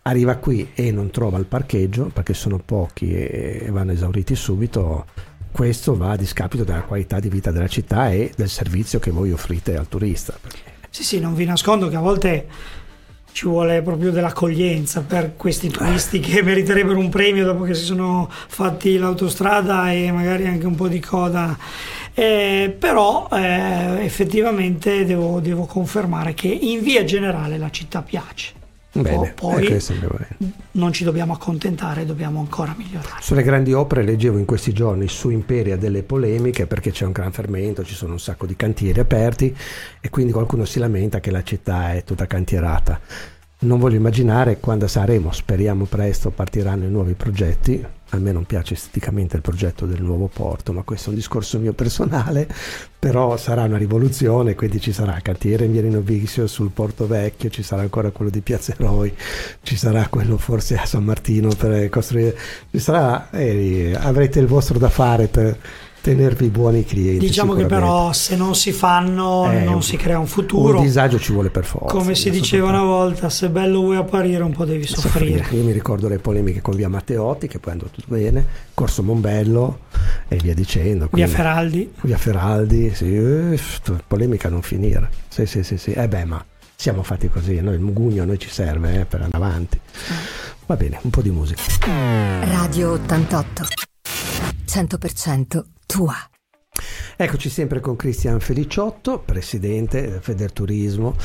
arriva 0.03 0.37
qui 0.37 0.71
e 0.75 0.91
non 0.91 1.11
trova 1.11 1.39
il 1.39 1.45
parcheggio 1.45 2.07
perché 2.07 2.33
sono 2.33 2.59
pochi 2.59 3.13
e 3.13 3.69
vanno 3.71 3.93
esauriti 3.93 4.35
subito, 4.35 5.05
questo 5.53 5.97
va 5.97 6.13
a 6.13 6.17
discapito 6.17 6.65
della 6.65 6.83
qualità 6.83 7.21
di 7.21 7.29
vita 7.29 7.51
della 7.51 7.69
città 7.69 8.11
e 8.11 8.33
del 8.35 8.49
servizio 8.49 8.99
che 8.99 9.11
voi 9.11 9.31
offrite 9.31 9.77
al 9.77 9.89
turista. 9.89 10.39
Sì, 10.91 11.05
sì, 11.05 11.21
non 11.21 11.35
vi 11.35 11.45
nascondo 11.45 11.89
che 11.89 11.97
a 11.97 12.01
volte 12.01 12.47
ci 13.33 13.47
vuole 13.47 13.83
proprio 13.83 14.11
dell'accoglienza 14.11 15.03
per 15.03 15.37
questi 15.37 15.69
turisti 15.69 16.21
che 16.21 16.43
meriterebbero 16.43 16.99
un 16.99 17.09
premio 17.09 17.45
dopo 17.45 17.65
che 17.65 17.75
si 17.75 17.85
sono 17.85 18.29
fatti 18.31 18.99
l'autostrada 18.99 19.93
e 19.93 20.11
magari 20.11 20.47
anche 20.47 20.67
un 20.67 20.75
po' 20.75 20.89
di 20.89 21.01
coda. 21.01 21.57
Eh, 22.15 22.75
però 22.77 23.29
eh, 23.31 24.05
effettivamente 24.05 25.05
devo, 25.05 25.39
devo 25.39 25.67
confermare 25.67 26.35
che 26.35 26.49
in 26.49 26.81
via 26.83 27.05
generale 27.05 27.59
la 27.59 27.71
città 27.71 28.03
piace. 28.03 28.58
Bene, 29.03 29.33
poi 29.35 29.65
parere. 29.65 30.29
non 30.73 30.93
ci 30.93 31.05
dobbiamo 31.05 31.33
accontentare, 31.33 32.05
dobbiamo 32.05 32.41
ancora 32.41 32.75
migliorare. 32.77 33.21
Sulle 33.21 33.43
grandi 33.43 33.73
opere 33.73 34.03
leggevo 34.03 34.39
in 34.39 34.45
questi 34.45 34.73
giorni 34.73 35.09
su 35.09 35.31
Imperia 35.31 35.77
delle 35.77 36.03
polemiche 36.03 36.67
perché 36.67 36.91
c'è 36.91 37.05
un 37.05 37.13
gran 37.13 37.33
fermento, 37.33 37.85
ci 37.85 37.95
sono 37.95 38.13
un 38.13 38.21
sacco 38.21 38.47
di 38.47 38.57
cantieri 38.57 39.01
aperti 39.01 39.55
e 40.01 40.11
quindi 40.11 40.33
qualcuno 40.33 40.65
si 40.65 40.79
lamenta 40.79 41.21
che 41.21 41.31
la 41.31 41.43
città 41.43 41.93
è 41.95 42.05
tutta 42.05 42.27
cantierata. 42.27 43.01
Non 43.61 43.81
voglio 43.81 43.97
immaginare 43.97 44.61
quando 44.61 44.87
saremo, 44.87 45.33
speriamo 45.33 45.85
presto, 45.87 46.31
partiranno 46.31 46.85
i 46.85 46.91
nuovi 46.91 47.15
progetti. 47.15 47.85
A 48.11 48.17
me 48.17 48.31
non 48.31 48.45
piace 48.45 48.75
esteticamente 48.75 49.35
il 49.35 49.43
progetto 49.43 49.85
del 49.85 50.01
nuovo 50.01 50.31
porto, 50.33 50.73
ma 50.73 50.83
questo 50.83 51.07
è 51.07 51.09
un 51.11 51.17
discorso 51.17 51.59
mio 51.59 51.73
personale, 51.73 52.49
però 52.97 53.37
sarà 53.37 53.65
una 53.65 53.77
rivoluzione, 53.77 54.55
quindi 54.55 54.81
ci 54.81 54.93
sarà 54.93 55.19
cantiere 55.21 55.65
in 55.65 55.73
Vierino 55.73 56.01
Vixio 56.01 56.47
sul 56.47 56.71
Porto 56.71 57.09
Vecchio, 57.09 57.51
ci 57.51 57.65
sarà 57.65 57.83
ancora 57.83 58.13
quello 58.13 58.31
di 58.31 58.43
Piazza 58.43 58.75
Eroi, 58.79 59.13
ci 59.63 59.77
sarà 59.77 60.07
quello 60.09 60.39
forse 60.39 60.77
a 60.77 60.87
San 60.87 61.03
Martino 61.03 61.49
per 61.49 61.89
costruire, 61.89 62.39
ci 62.71 62.79
sarà, 62.79 63.29
eh, 63.31 63.93
avrete 63.99 64.39
il 64.39 64.47
vostro 64.47 64.79
da 64.79 64.89
fare 64.89 65.27
per 65.27 65.59
tenervi 66.01 66.49
buoni 66.49 66.85
clienti. 66.85 67.27
Diciamo 67.27 67.55
che 67.55 67.67
però 67.67 68.13
se 68.13 68.37
non 68.37 68.55
si 68.55 68.73
fanno 68.73 69.51
Eh, 69.51 69.61
non 69.65 69.83
si 69.83 69.97
crea 69.97 70.19
un 70.19 70.27
futuro. 70.27 70.79
Un 70.79 70.85
disagio 70.85 71.19
ci 71.19 71.33
vuole 71.33 71.51
per 71.51 71.65
forza. 71.65 71.95
Come 71.95 72.15
si 72.15 72.31
diceva 72.31 72.69
una 72.69 72.83
volta, 72.85 73.29
se 73.29 73.49
bello 73.51 73.81
vuoi 73.81 73.97
apparire 73.97 74.43
un 74.43 74.53
po' 74.53 74.65
devi 74.65 74.87
soffrire. 74.87 75.47
Io 75.51 75.63
mi 75.65 75.73
ricordo 75.73 76.09
le 76.09 76.19
polemiche 76.19 76.61
con 76.61 76.75
via 76.77 76.89
Matteotti, 76.89 77.47
che 77.49 77.59
poi 77.59 77.73
andò 77.73 77.87
tutto 77.87 78.07
bene, 78.09 78.45
Corso 78.75 79.03
Mombello 79.03 79.81
e 80.29 80.37
via 80.37 80.55
dicendo. 80.55 80.99
Via 80.99 81.09
quindi- 81.09 81.31
Feraldi. 81.33 81.93
Via 82.03 82.17
Feraldi, 82.19 82.95
sì, 82.95 83.15
eh, 83.17 83.61
polemica 84.07 84.49
a 84.49 84.51
non 84.51 84.63
finire. 84.63 85.11
Sì, 85.29 85.47
sì, 85.47 85.63
sì, 85.63 85.77
sì. 85.77 85.93
Eh 85.93 86.09
beh, 86.09 86.25
ma 86.25 86.45
siamo 86.75 87.03
fatti 87.03 87.29
così, 87.29 87.61
noi 87.61 87.75
il 87.75 87.81
mugugno 87.81 88.23
a 88.23 88.27
noi 88.27 88.39
ci 88.39 88.49
serve 88.51 89.01
eh, 89.01 89.05
per 89.05 89.23
andare 89.23 89.45
avanti. 89.45 89.81
Va 90.67 90.77
bene, 90.77 90.99
un 91.03 91.11
po' 91.11 91.23
di 91.23 91.31
musica. 91.31 91.61
Radio 92.45 92.93
88. 92.93 93.63
100% 94.67 95.63
tua. 95.89 96.15
Eccoci 97.17 97.49
sempre 97.49 97.81
con 97.81 97.97
Cristian 97.97 98.41
Feliciotto, 98.41 99.23
presidente 99.25 100.03
del 100.03 100.21
Federturismo 100.21 101.17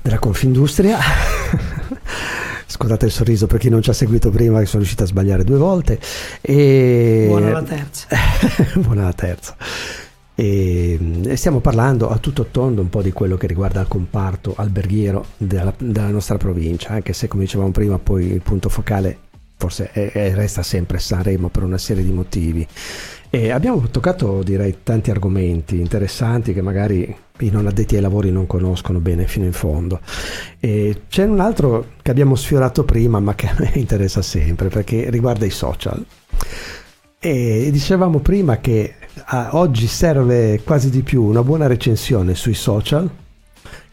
della 0.00 0.20
Confindustria. 0.20 0.96
Scusate 2.66 3.06
il 3.06 3.10
sorriso 3.10 3.48
per 3.48 3.58
chi 3.58 3.68
non 3.68 3.82
ci 3.82 3.90
ha 3.90 3.92
seguito 3.92 4.30
prima, 4.30 4.60
che 4.60 4.66
sono 4.66 4.78
riuscito 4.78 5.02
a 5.02 5.06
sbagliare 5.06 5.42
due 5.42 5.58
volte. 5.58 5.98
E... 6.40 7.24
Buona 7.26 7.50
la 7.50 7.62
terza. 7.64 8.06
Buona 8.78 9.02
la 9.02 9.12
terza. 9.12 9.56
E, 10.36 10.98
e 11.26 11.36
stiamo 11.36 11.58
parlando 11.58 12.08
a 12.08 12.18
tutto 12.18 12.46
tondo 12.46 12.80
un 12.80 12.88
po' 12.88 13.02
di 13.02 13.10
quello 13.10 13.36
che 13.36 13.48
riguarda 13.48 13.80
il 13.80 13.88
comparto 13.88 14.54
alberghiero 14.56 15.26
della, 15.36 15.74
della 15.76 16.10
nostra 16.10 16.36
provincia, 16.36 16.90
anche 16.90 17.12
se 17.12 17.26
come 17.26 17.42
dicevamo 17.42 17.72
prima 17.72 17.98
poi 17.98 18.26
il 18.26 18.40
punto 18.40 18.68
focale 18.68 19.18
forse 19.60 19.90
è- 19.92 20.10
è- 20.10 20.34
resta 20.34 20.62
sempre 20.62 20.98
Sanremo 20.98 21.50
per 21.50 21.62
una 21.64 21.76
serie 21.76 22.02
di 22.02 22.10
motivi. 22.10 22.66
E 23.32 23.50
abbiamo 23.50 23.80
toccato 23.88 24.42
direi 24.42 24.78
tanti 24.82 25.12
argomenti 25.12 25.78
interessanti 25.78 26.52
che 26.52 26.62
magari 26.62 27.16
i 27.38 27.50
non 27.50 27.68
addetti 27.68 27.94
ai 27.94 28.02
lavori 28.02 28.32
non 28.32 28.46
conoscono 28.46 28.98
bene 28.98 29.28
fino 29.28 29.44
in 29.44 29.52
fondo. 29.52 30.00
E 30.58 31.02
c'è 31.08 31.24
un 31.24 31.38
altro 31.38 31.92
che 32.02 32.10
abbiamo 32.10 32.34
sfiorato 32.34 32.84
prima 32.84 33.20
ma 33.20 33.36
che 33.36 33.46
a 33.46 33.54
me 33.56 33.70
interessa 33.78 34.20
sempre 34.20 34.68
perché 34.68 35.10
riguarda 35.10 35.46
i 35.46 35.50
social. 35.50 36.04
E 37.20 37.68
dicevamo 37.70 38.18
prima 38.18 38.58
che 38.58 38.94
oggi 39.52 39.86
serve 39.86 40.60
quasi 40.64 40.90
di 40.90 41.02
più 41.02 41.22
una 41.22 41.44
buona 41.44 41.68
recensione 41.68 42.34
sui 42.34 42.54
social 42.54 43.08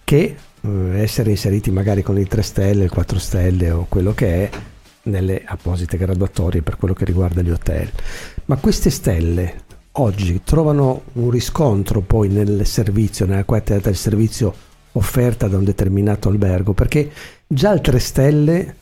che 0.04 0.36
eh, 0.62 1.00
essere 1.00 1.30
inseriti 1.30 1.70
magari 1.70 2.02
con 2.02 2.18
il 2.18 2.28
3 2.28 2.42
stelle, 2.42 2.86
il 2.86 2.90
4 2.90 3.20
stelle 3.20 3.70
o 3.70 3.86
quello 3.88 4.14
che 4.14 4.28
è 4.28 4.50
nelle 5.04 5.44
apposite 5.46 5.98
graduatorie 5.98 6.62
per 6.62 6.78
quello 6.78 6.94
che 6.94 7.06
riguarda 7.06 7.42
gli 7.42 7.52
hotel. 7.52 7.92
Ma 8.48 8.56
queste 8.56 8.90
stelle 8.90 9.64
oggi 9.94 10.40
trovano 10.42 11.02
un 11.14 11.30
riscontro 11.30 12.00
poi 12.00 12.30
nel 12.30 12.66
servizio, 12.66 13.26
nella 13.26 13.44
qualità 13.44 13.78
del 13.78 13.98
servizio 13.98 14.54
offerta 14.94 15.50
da 15.50 15.58
un 15.58 15.66
determinato 15.66 16.30
albergo, 16.30 16.72
perché 16.72 17.12
già 17.46 17.78
3 17.78 18.00
stelle 18.00 18.76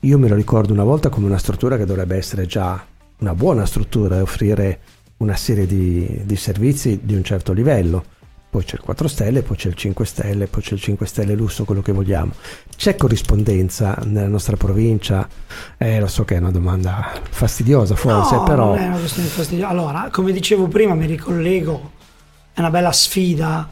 io 0.00 0.18
me 0.18 0.26
lo 0.26 0.34
ricordo 0.34 0.72
una 0.72 0.82
volta 0.82 1.10
come 1.10 1.26
una 1.26 1.38
struttura 1.38 1.76
che 1.76 1.84
dovrebbe 1.84 2.16
essere 2.16 2.46
già 2.46 2.84
una 3.18 3.34
buona 3.36 3.66
struttura 3.66 4.16
e 4.16 4.20
offrire 4.20 4.80
una 5.18 5.36
serie 5.36 5.66
di, 5.66 6.22
di 6.24 6.36
servizi 6.36 6.98
di 7.04 7.14
un 7.14 7.22
certo 7.22 7.52
livello. 7.52 8.04
Poi 8.54 8.62
c'è 8.62 8.76
il 8.76 8.82
4 8.82 9.08
stelle, 9.08 9.42
poi 9.42 9.56
c'è 9.56 9.66
il 9.66 9.74
5 9.74 10.06
stelle, 10.06 10.46
poi 10.46 10.62
c'è 10.62 10.74
il 10.74 10.80
5 10.80 11.06
stelle 11.06 11.34
lusso, 11.34 11.64
quello 11.64 11.82
che 11.82 11.90
vogliamo. 11.90 12.30
C'è 12.76 12.94
corrispondenza 12.94 13.98
nella 14.04 14.28
nostra 14.28 14.56
provincia? 14.56 15.28
Eh, 15.76 15.98
lo 15.98 16.06
so 16.06 16.24
che 16.24 16.36
è 16.36 16.38
una 16.38 16.52
domanda 16.52 17.14
fastidiosa 17.30 17.96
forse, 17.96 18.36
no, 18.36 18.44
però... 18.44 18.66
non 18.66 18.78
è 18.78 18.86
una 18.86 18.98
questione 18.98 19.26
di 19.26 19.34
fastidio. 19.34 19.66
Allora, 19.66 20.08
come 20.12 20.30
dicevo 20.30 20.68
prima, 20.68 20.94
mi 20.94 21.06
ricollego, 21.06 21.90
è 22.52 22.60
una 22.60 22.70
bella 22.70 22.92
sfida 22.92 23.68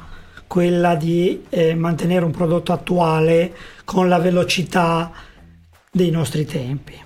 quella 0.49 0.97
di 0.97 1.45
eh, 1.49 1.77
mantenere 1.77 2.25
un 2.25 2.33
prodotto 2.33 2.73
attuale 2.73 3.55
con 3.85 4.09
la 4.09 4.19
velocità 4.19 5.13
dei 5.93 6.11
nostri 6.11 6.45
tempi. 6.45 7.01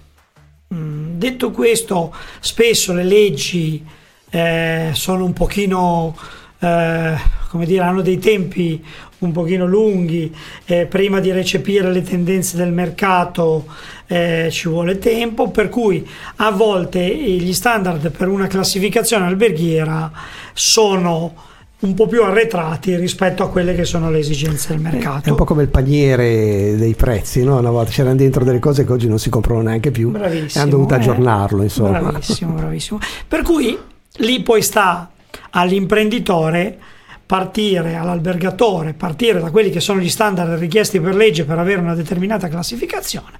Mm, 0.72 1.18
detto 1.18 1.50
questo, 1.50 2.14
spesso 2.40 2.94
le 2.94 3.04
leggi 3.04 3.86
eh, 4.30 4.92
sono 4.94 5.26
un 5.26 5.34
pochino, 5.34 6.16
eh, 6.58 7.14
come 7.48 7.66
dire, 7.66 7.82
hanno 7.82 8.02
dei 8.02 8.18
tempi 8.18 8.82
un 9.18 9.32
pochino 9.32 9.66
lunghi, 9.66 10.34
eh, 10.66 10.86
prima 10.86 11.20
di 11.20 11.30
recepire 11.30 11.90
le 11.90 12.02
tendenze 12.02 12.56
del 12.56 12.72
mercato 12.72 13.64
eh, 14.06 14.48
ci 14.50 14.68
vuole 14.68 14.98
tempo, 14.98 15.50
per 15.50 15.68
cui 15.68 16.06
a 16.36 16.50
volte 16.50 17.02
gli 17.06 17.52
standard 17.52 18.10
per 18.10 18.28
una 18.28 18.46
classificazione 18.46 19.26
alberghiera 19.26 20.10
sono 20.52 21.44
un 21.78 21.94
po' 21.94 22.06
più 22.06 22.22
arretrati 22.22 22.96
rispetto 22.96 23.42
a 23.42 23.50
quelle 23.50 23.74
che 23.74 23.84
sono 23.84 24.10
le 24.10 24.18
esigenze 24.18 24.68
del 24.68 24.80
mercato. 24.80 25.28
È 25.28 25.30
un 25.30 25.36
po' 25.36 25.44
come 25.44 25.62
il 25.62 25.68
paniere 25.68 26.74
dei 26.76 26.94
prezzi, 26.94 27.44
no? 27.44 27.58
Una 27.58 27.70
volta 27.70 27.90
c'erano 27.90 28.16
dentro 28.16 28.44
delle 28.44 28.58
cose 28.58 28.84
che 28.84 28.92
oggi 28.92 29.08
non 29.08 29.18
si 29.18 29.28
comprano 29.28 29.60
neanche 29.62 29.90
più 29.90 30.10
Bravissimo. 30.10 30.48
e 30.54 30.58
hanno 30.58 30.70
dovuto 30.70 30.94
eh. 30.94 30.96
aggiornarlo, 30.96 31.62
insomma. 31.62 32.00
Bravissimo, 32.00 32.52
bravissimo. 32.52 32.98
Per 33.28 33.42
cui 33.42 33.78
lì 34.18 34.42
poi 34.42 34.62
sta 34.62 35.10
all'imprenditore 35.50 36.78
partire, 37.26 37.96
all'albergatore, 37.96 38.92
partire 38.92 39.40
da 39.40 39.50
quelli 39.50 39.70
che 39.70 39.80
sono 39.80 40.00
gli 40.00 40.08
standard 40.08 40.58
richiesti 40.58 41.00
per 41.00 41.14
legge 41.16 41.44
per 41.44 41.58
avere 41.58 41.80
una 41.80 41.94
determinata 41.94 42.46
classificazione 42.48 43.38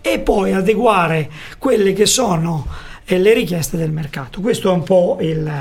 e 0.00 0.18
poi 0.20 0.52
adeguare 0.52 1.30
quelle 1.58 1.92
che 1.92 2.06
sono 2.06 2.66
eh, 3.04 3.18
le 3.18 3.34
richieste 3.34 3.76
del 3.76 3.90
mercato. 3.90 4.40
Questo 4.40 4.70
è 4.70 4.72
un 4.72 4.82
po' 4.82 5.18
il... 5.20 5.52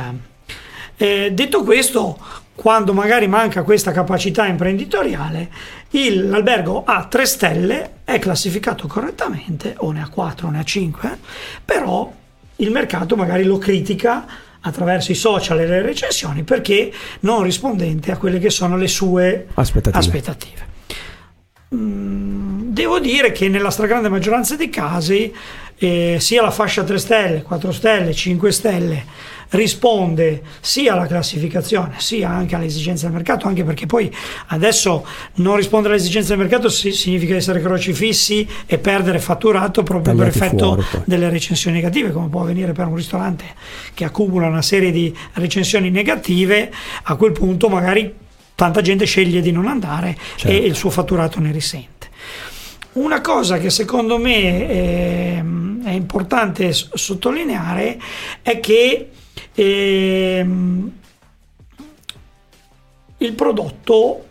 eh, 0.95 1.32
detto 1.34 1.63
questo, 1.63 2.17
quando 2.56 2.93
magari 2.93 3.28
manca 3.28 3.63
questa 3.63 3.91
capacità 3.91 4.45
imprenditoriale, 4.45 5.50
il- 5.89 6.30
l'albergo 6.30 6.84
a 6.86 7.06
3 7.06 7.26
stelle 7.26 7.91
è 8.06 8.19
classificato 8.19 8.88
correttamente, 8.88 9.74
o 9.80 9.91
ne 9.91 10.02
ha 10.02 10.08
4 10.08 10.48
o 10.48 10.52
ne 10.52 10.60
ha 10.60 10.63
5, 10.63 11.17
però 11.65 12.10
il 12.58 12.71
mercato 12.71 13.17
magari 13.17 13.43
lo 13.43 13.58
critica 13.58 14.26
attraverso 14.67 15.12
i 15.12 15.15
social 15.15 15.60
e 15.60 15.67
le 15.67 15.82
recensioni 15.82 16.43
perché 16.43 16.91
non 17.21 17.43
rispondente 17.43 18.12
a 18.12 18.17
quelle 18.17 18.39
che 18.39 18.49
sono 18.49 18.78
le 18.78 18.88
sue 18.88 19.47
Aspettative. 19.54 19.97
aspettative. 19.97 20.73
Mm, 21.75 22.71
devo 22.71 22.99
dire 22.99 23.32
che 23.32 23.47
nella 23.47 23.69
stragrande 23.69 24.10
maggioranza 24.10 24.56
dei 24.56 24.69
casi 24.69 25.34
eh, 25.77 26.17
sia 26.19 26.41
la 26.41 26.51
fascia 26.51 26.83
3 26.83 26.97
stelle, 26.97 27.41
4 27.41 27.71
stelle, 27.71 28.13
5 28.13 28.51
stelle 28.51 29.05
risponde 29.49 30.41
sia 30.59 30.93
alla 30.93 31.05
classificazione 31.05 31.95
sia 31.97 32.29
anche 32.29 32.55
alle 32.55 32.65
esigenze 32.65 33.05
del 33.05 33.13
mercato, 33.13 33.47
anche 33.47 33.63
perché 33.63 33.85
poi 33.85 34.13
adesso 34.47 35.05
non 35.35 35.55
rispondere 35.55 35.93
alle 35.93 36.01
esigenze 36.01 36.29
del 36.29 36.39
mercato 36.39 36.69
significa 36.69 37.35
essere 37.35 37.61
crocifissi 37.61 38.47
e 38.65 38.77
perdere 38.77 39.19
fatturato 39.19 39.83
proprio 39.83 40.15
Tagliati 40.15 40.38
per 40.38 40.47
effetto 40.47 40.81
fuori, 40.81 41.03
delle 41.05 41.29
recensioni 41.29 41.77
negative, 41.77 42.11
come 42.11 42.29
può 42.29 42.41
avvenire 42.41 42.71
per 42.73 42.88
un 42.88 42.95
ristorante 42.95 43.45
che 43.93 44.05
accumula 44.05 44.47
una 44.47 44.61
serie 44.61 44.91
di 44.91 45.15
recensioni 45.33 45.89
negative, 45.89 46.71
a 47.04 47.15
quel 47.15 47.31
punto 47.31 47.69
magari 47.69 48.13
tanta 48.56 48.81
gente 48.81 49.06
sceglie 49.06 49.41
di 49.41 49.52
non 49.52 49.67
andare 49.67 50.17
certo. 50.35 50.47
e 50.47 50.56
il 50.65 50.75
suo 50.75 50.89
fatturato 50.89 51.39
ne 51.39 51.52
risente. 51.52 51.93
Una 52.93 53.19
cosa 53.19 53.58
che 53.58 53.69
secondo 53.69 54.17
me 54.17 54.67
è, 54.67 55.43
è 55.86 55.92
importante 55.92 56.73
sottolineare 56.73 58.00
è 58.42 58.60
che 58.60 59.12
ehm, 59.54 60.92
il 63.19 63.33
prodotto 63.33 64.25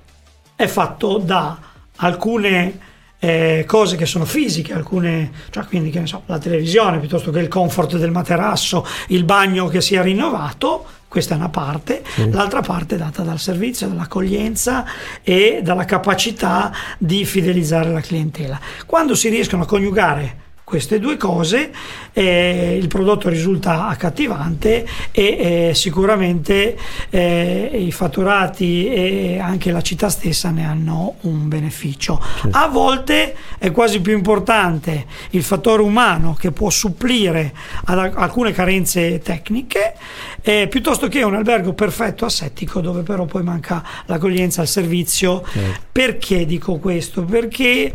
è 0.57 0.67
fatto 0.67 1.19
da 1.19 1.57
alcune 1.97 2.81
eh, 3.21 3.65
cose 3.69 3.97
che 3.97 4.05
sono 4.05 4.25
fisiche, 4.25 4.75
alcune, 4.75 5.31
cioè 5.51 5.65
quindi 5.67 5.91
che 5.91 6.01
ne 6.01 6.07
so, 6.09 6.23
la 6.27 6.39
televisione 6.39 6.99
piuttosto 6.99 7.31
che 7.31 7.39
il 7.39 7.49
comfort 7.49 7.97
del 7.99 8.11
materasso, 8.11 8.85
il 9.09 9.23
bagno 9.23 9.69
che 9.69 9.81
sia 9.81 10.03
rinnovato, 10.03 10.85
questa 11.07 11.35
è 11.35 11.37
una 11.37 11.51
parte, 11.51 12.03
sì. 12.15 12.29
l'altra 12.31 12.63
parte 12.63 12.97
è 12.97 12.99
data 12.99 13.23
dal 13.23 13.39
servizio, 13.39 13.87
dall'accoglienza 13.87 14.85
e 15.23 15.61
dalla 15.63 15.85
capacità 15.85 16.73
di 16.99 17.25
fidelizzare 17.25 17.93
la 17.93 18.01
clientela. 18.01 18.59
Quando 18.85 19.15
si 19.15 19.29
riescono 19.29 19.63
a 19.63 19.67
coniugare 19.67 20.43
queste 20.65 20.99
due 20.99 21.19
cose 21.19 21.71
eh, 22.15 22.77
il 22.81 22.89
prodotto 22.89 23.29
risulta 23.29 23.87
accattivante 23.87 24.87
e 25.13 25.69
eh, 25.69 25.75
sicuramente 25.75 26.77
eh, 27.11 27.71
i 27.75 27.93
fatturati 27.93 28.89
e 28.89 29.39
anche 29.39 29.71
la 29.71 29.83
città 29.83 30.09
stessa 30.09 30.51
ne 30.51 30.65
hanno 30.65 31.17
un 31.23 31.49
beneficio. 31.49 32.21
Certo. 32.41 32.57
A 32.57 32.69
volte 32.69 33.37
è 33.59 33.71
quasi 33.71 34.01
più 34.01 34.15
importante 34.15 35.05
il 35.31 35.43
fattore 35.43 35.83
umano 35.83 36.35
che 36.35 36.51
può 36.51 36.71
supplire 36.71 37.53
ad 37.85 37.99
alcune 38.15 38.53
carenze 38.53 39.19
tecniche 39.19 39.95
eh, 40.41 40.67
piuttosto 40.69 41.09
che 41.09 41.23
un 41.23 41.35
albergo 41.35 41.75
perfetto 41.75 42.25
assettico 42.25 42.81
dove 42.81 43.03
però 43.03 43.27
poi 43.27 43.43
manca 43.43 43.85
l'accoglienza 44.07 44.63
al 44.63 44.69
servizio. 44.69 45.45
Certo. 45.47 45.81
Perché 45.93 46.47
dico 46.47 46.79
questo? 46.79 47.23
Perché 47.25 47.93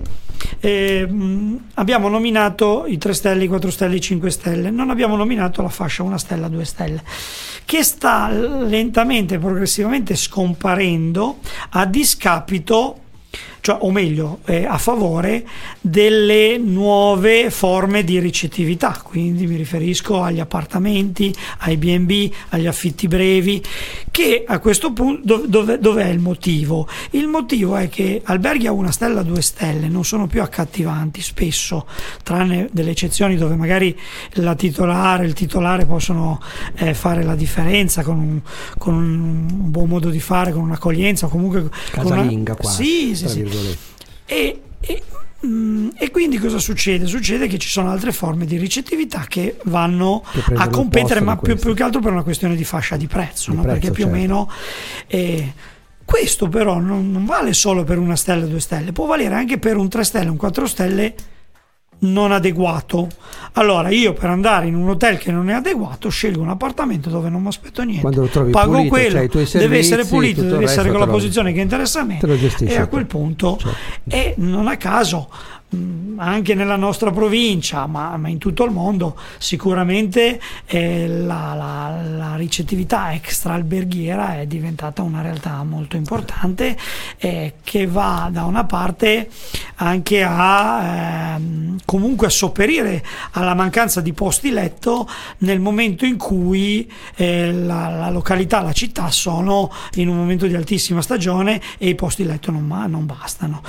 eh, 0.59 1.07
abbiamo 1.75 2.09
nominato 2.09 2.85
i 2.87 2.97
3 2.97 3.13
stelle, 3.13 3.43
i 3.43 3.47
4 3.47 3.71
stelle, 3.71 3.95
i 3.95 4.01
5 4.01 4.29
stelle, 4.29 4.69
non 4.69 4.89
abbiamo 4.89 5.15
nominato 5.15 5.61
la 5.61 5.69
fascia 5.69 6.03
1 6.03 6.17
stella, 6.17 6.47
2 6.47 6.65
stelle, 6.65 7.03
che 7.65 7.83
sta 7.83 8.29
lentamente, 8.29 9.37
progressivamente 9.37 10.15
scomparendo 10.15 11.39
a 11.69 11.85
discapito 11.85 13.01
cioè, 13.69 13.77
o 13.81 13.91
meglio 13.91 14.39
eh, 14.45 14.65
a 14.65 14.79
favore 14.79 15.45
delle 15.79 16.57
nuove 16.57 17.51
forme 17.51 18.03
di 18.03 18.17
ricettività, 18.19 18.99
quindi 19.03 19.45
mi 19.45 19.55
riferisco 19.55 20.23
agli 20.23 20.39
appartamenti, 20.39 21.33
ai 21.59 21.77
BB, 21.77 22.33
agli 22.49 22.65
affitti 22.65 23.07
brevi, 23.07 23.61
che 24.09 24.43
a 24.47 24.57
questo 24.57 24.91
punto 24.91 25.43
dove, 25.45 25.77
dove, 25.77 26.03
è 26.03 26.07
il 26.07 26.17
motivo? 26.17 26.87
Il 27.11 27.27
motivo 27.27 27.75
è 27.75 27.89
che 27.89 28.21
alberghi 28.23 28.65
a 28.65 28.71
una 28.71 28.89
stella, 28.91 29.21
due 29.21 29.43
stelle 29.43 29.87
non 29.87 30.03
sono 30.03 30.25
più 30.25 30.41
accattivanti 30.41 31.21
spesso, 31.21 31.85
tranne 32.23 32.69
delle 32.71 32.89
eccezioni 32.89 33.35
dove 33.35 33.55
magari 33.55 33.95
la 34.33 34.55
titolare, 34.55 35.25
il 35.25 35.33
titolare 35.33 35.85
possono 35.85 36.41
eh, 36.75 36.95
fare 36.95 37.23
la 37.23 37.35
differenza 37.35 38.01
con 38.01 38.17
un, 38.17 38.41
con 38.79 38.95
un, 38.95 39.69
buon 39.69 39.89
modo 39.89 40.09
di 40.09 40.19
fare, 40.19 40.51
con 40.51 40.63
un'accoglienza, 40.63 41.27
comunque 41.27 41.69
casalinga 41.91 42.53
una... 42.53 42.61
quasi. 42.61 42.83
Sì, 42.83 43.15
sì, 43.15 43.27
sì. 43.27 43.58
E, 44.25 44.61
e, 44.79 45.03
mm, 45.45 45.89
e, 45.95 46.11
quindi 46.11 46.37
cosa 46.37 46.59
succede? 46.59 47.05
Succede 47.05 47.47
che 47.47 47.57
ci 47.57 47.69
sono 47.69 47.89
altre 47.89 48.11
forme 48.11 48.45
di 48.45 48.57
ricettività 48.57 49.25
che 49.27 49.57
vanno 49.63 50.23
che 50.31 50.53
a 50.53 50.67
competere, 50.69 51.21
ma 51.21 51.37
più, 51.37 51.57
più, 51.57 51.73
che 51.73 51.83
altro 51.83 52.01
per 52.01 52.11
una 52.11 52.23
questione 52.23 52.55
di 52.55 52.63
fascia 52.63 52.95
di 52.95 53.07
prezzo, 53.07 53.51
di 53.51 53.57
no? 53.57 53.63
prezzo 53.63 53.79
perché 53.79 53.91
più 53.91 54.03
certo. 54.03 54.17
o 54.17 54.19
meno... 54.19 54.51
Eh, 55.07 55.53
questo 56.09 56.49
però 56.49 56.79
non, 56.79 57.11
non, 57.11 57.23
vale 57.25 57.53
solo 57.53 57.83
per 57.83 57.99
una 57.99 58.15
stella 58.15 58.47
due 58.47 58.59
stelle, 58.59 58.91
può 58.93 59.05
valere 59.05 59.35
anche 59.35 59.59
per 59.59 59.77
un 59.77 59.87
3 59.89 60.03
stelle, 60.03 60.29
un 60.31 60.37
4 60.37 60.65
stelle 60.65 61.13
non 61.99 62.31
adeguato. 62.31 63.07
Allora 63.53 63.89
io 63.89 64.13
per 64.13 64.29
andare 64.29 64.67
in 64.67 64.75
un 64.75 64.89
hotel 64.89 65.17
che 65.17 65.31
non 65.31 65.49
è 65.49 65.53
adeguato 65.53 66.09
scelgo 66.09 66.41
un 66.41 66.49
appartamento 66.49 67.09
dove 67.09 67.29
non 67.29 67.41
mi 67.41 67.47
aspetto 67.47 67.83
niente. 67.83 68.03
Pago 68.51 68.73
pulito, 68.73 68.89
quello, 68.89 69.09
cioè 69.09 69.27
servizi, 69.29 69.57
deve 69.57 69.77
essere 69.77 70.05
pulito, 70.05 70.41
deve 70.43 70.63
essere 70.63 70.89
con 70.91 70.99
la 70.99 71.07
posizione 71.07 71.51
che 71.51 71.61
interessa 71.61 72.01
a 72.01 72.03
me. 72.03 72.19
E 72.59 72.77
a 72.77 72.87
quel 72.87 73.05
punto, 73.05 73.57
certo. 73.57 73.77
e 74.07 74.33
non 74.37 74.67
a 74.67 74.77
caso 74.77 75.29
anche 76.17 76.55
nella 76.55 76.75
nostra 76.75 77.11
provincia, 77.11 77.85
ma, 77.85 78.17
ma, 78.17 78.27
in 78.27 78.39
tutto 78.39 78.63
il 78.65 78.71
mondo, 78.71 79.15
sicuramente 79.37 80.39
eh, 80.65 81.07
la, 81.07 81.53
la, 81.53 82.01
la, 82.01 82.35
ricettività 82.35 83.13
extra 83.13 83.53
alberghiera 83.53 84.39
è 84.39 84.47
diventata 84.47 85.03
una 85.03 85.21
realtà 85.21 85.63
molto 85.63 85.95
importante 85.95 86.75
eh, 87.17 87.53
che 87.63 87.85
va 87.85 88.29
da 88.31 88.45
una 88.45 88.65
parte 88.65 89.29
anche 89.75 90.23
a 90.23 91.37
eh, 91.37 91.41
comunque 91.85 92.27
a 92.27 92.29
sopperire 92.31 93.03
alla 93.31 93.53
mancanza 93.53 94.01
di 94.01 94.13
posti 94.13 94.49
letto 94.49 95.07
nel 95.39 95.59
momento 95.59 96.05
in 96.05 96.17
cui 96.17 96.91
eh, 97.15 97.53
la, 97.53 97.89
la, 97.89 98.09
località, 98.09 98.61
la 98.61 98.73
città 98.73 99.11
sono 99.11 99.71
in 99.95 100.07
un 100.07 100.17
momento 100.17 100.47
di 100.47 100.55
altissima 100.55 101.01
stagione 101.01 101.61
e 101.77 101.89
i 101.89 101.95
posti 101.95 102.25
letto 102.25 102.51
non, 102.51 102.67
non 102.87 103.05
bastano. 103.05 103.61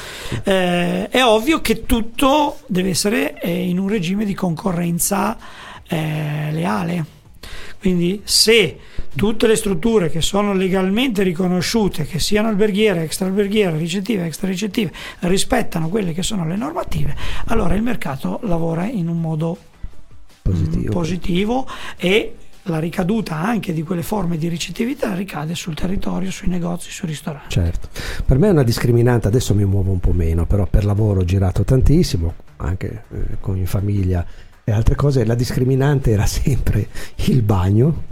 Eh, 0.45 1.09
è 1.09 1.23
ovvio 1.25 1.61
che 1.61 1.85
tutto 1.91 2.61
deve 2.69 2.91
essere 2.91 3.41
eh, 3.41 3.69
in 3.69 3.77
un 3.77 3.89
regime 3.89 4.25
di 4.25 4.33
concorrenza 4.33 5.37
eh, 5.89 6.51
leale. 6.53 7.05
Quindi 7.81 8.21
se 8.23 8.79
tutte 9.17 9.49
le 9.49 9.57
strutture 9.57 10.09
che 10.09 10.21
sono 10.21 10.53
legalmente 10.53 11.25
riconosciute, 11.25 12.07
che 12.07 12.21
siano 12.21 12.47
alberghiere, 12.47 13.03
extraalberghiere, 13.03 13.77
ricettive, 13.77 14.25
extraricettive, 14.25 14.93
rispettano 15.21 15.89
quelle 15.89 16.13
che 16.13 16.23
sono 16.23 16.47
le 16.47 16.55
normative, 16.55 17.17
allora 17.47 17.75
il 17.75 17.83
mercato 17.83 18.39
lavora 18.45 18.85
in 18.85 19.09
un 19.09 19.21
modo 19.21 19.59
positivo, 20.43 20.93
positivo 20.93 21.69
e 21.97 22.37
la 22.71 22.79
ricaduta 22.79 23.37
anche 23.37 23.75
di 23.75 23.83
quelle 23.83 24.03
forme 24.03 24.39
di 24.39 24.49
ricettività 24.49 25.15
ricade 25.15 25.55
sul 25.55 25.75
territorio, 25.75 26.31
sui 26.31 26.49
negozi, 26.49 26.91
sui 26.91 27.09
ristoranti. 27.09 27.51
Certo, 27.51 27.89
per 28.25 28.39
me 28.39 28.49
è 28.49 28.51
una 28.51 28.63
discriminante, 28.63 29.29
adesso 29.29 29.55
mi 29.55 29.65
muovo 29.65 29.91
un 29.91 30.01
po' 30.01 30.13
meno, 30.13 30.47
però 30.47 30.67
per 30.67 30.85
lavoro 30.85 31.21
ho 31.21 31.25
girato 31.25 31.65
tantissimo, 31.65 32.35
anche 32.57 33.05
eh, 33.13 33.37
con 33.41 33.59
in 33.59 33.67
famiglia 33.67 34.25
e 34.65 34.73
altre 34.73 34.95
cose, 34.95 35.25
la 35.25 35.35
discriminante 35.35 36.13
era 36.13 36.25
sempre 36.27 36.89
il 37.27 37.43
bagno, 37.43 38.05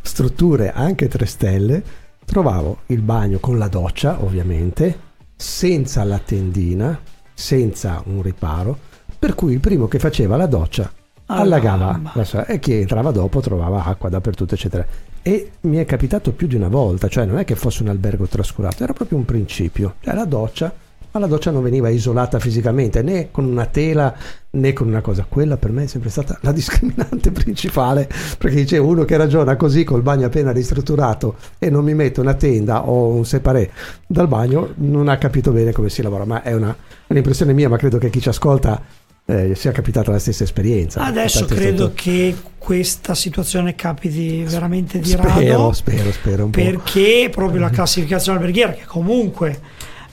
strutture 0.00 0.72
anche 0.72 1.08
tre 1.08 1.26
stelle, 1.26 1.82
trovavo 2.24 2.82
il 2.86 3.02
bagno 3.02 3.38
con 3.38 3.58
la 3.58 3.68
doccia 3.68 4.22
ovviamente, 4.22 5.04
senza 5.36 6.02
la 6.04 6.18
tendina, 6.18 6.98
senza 7.34 8.02
un 8.06 8.22
riparo, 8.22 8.78
per 9.18 9.34
cui 9.34 9.52
il 9.52 9.60
primo 9.60 9.86
che 9.88 9.98
faceva 9.98 10.36
la 10.36 10.46
doccia 10.46 10.90
allagava 11.26 12.00
la, 12.14 12.46
e 12.46 12.58
chi 12.58 12.74
entrava 12.74 13.10
dopo 13.10 13.40
trovava 13.40 13.84
acqua 13.84 14.08
dappertutto 14.08 14.54
eccetera. 14.54 14.86
E 15.22 15.52
mi 15.62 15.78
è 15.78 15.84
capitato 15.84 16.32
più 16.32 16.46
di 16.46 16.54
una 16.54 16.68
volta 16.68 17.08
cioè 17.08 17.24
non 17.24 17.38
è 17.38 17.44
che 17.44 17.56
fosse 17.56 17.82
un 17.82 17.88
albergo 17.88 18.26
trascurato 18.26 18.84
era 18.84 18.92
proprio 18.92 19.18
un 19.18 19.24
principio. 19.24 19.94
Cioè 20.00 20.14
la 20.14 20.24
doccia 20.24 20.72
ma 21.16 21.20
la 21.20 21.26
doccia 21.28 21.50
non 21.50 21.62
veniva 21.62 21.88
isolata 21.88 22.38
fisicamente 22.38 23.00
né 23.00 23.30
con 23.30 23.46
una 23.46 23.64
tela 23.64 24.14
né 24.50 24.72
con 24.74 24.86
una 24.86 25.00
cosa. 25.00 25.24
Quella 25.26 25.56
per 25.56 25.72
me 25.72 25.84
è 25.84 25.86
sempre 25.86 26.10
stata 26.10 26.38
la 26.42 26.52
discriminante 26.52 27.30
principale 27.32 28.06
perché 28.38 28.56
dice 28.56 28.76
uno 28.76 29.04
che 29.04 29.16
ragiona 29.16 29.56
così 29.56 29.82
col 29.82 30.02
bagno 30.02 30.26
appena 30.26 30.52
ristrutturato 30.52 31.36
e 31.58 31.70
non 31.70 31.84
mi 31.84 31.94
mette 31.94 32.20
una 32.20 32.34
tenda 32.34 32.86
o 32.86 33.08
un 33.08 33.24
separé 33.24 33.70
dal 34.06 34.28
bagno 34.28 34.74
non 34.76 35.08
ha 35.08 35.16
capito 35.16 35.52
bene 35.52 35.72
come 35.72 35.88
si 35.88 36.02
lavora. 36.02 36.24
Ma 36.26 36.42
è 36.42 36.52
una, 36.52 36.76
un'impressione 37.06 37.54
mia 37.54 37.70
ma 37.70 37.78
credo 37.78 37.96
che 37.96 38.10
chi 38.10 38.20
ci 38.20 38.28
ascolta 38.28 38.80
eh, 39.26 39.54
sia 39.54 39.72
capitata 39.72 40.12
la 40.12 40.18
stessa 40.18 40.44
esperienza. 40.44 41.02
Adesso 41.02 41.46
credo 41.46 41.86
stato... 41.86 41.92
che 41.94 42.36
questa 42.58 43.14
situazione 43.14 43.74
capiti 43.74 44.42
veramente 44.44 44.98
di 44.98 45.08
spero, 45.08 45.28
rado. 45.28 45.72
Spero, 45.72 46.12
spero, 46.12 46.46
perché 46.46 47.28
proprio 47.30 47.60
la 47.60 47.70
classificazione 47.70 48.38
alberghiera, 48.38 48.72
che 48.72 48.84
comunque 48.84 49.60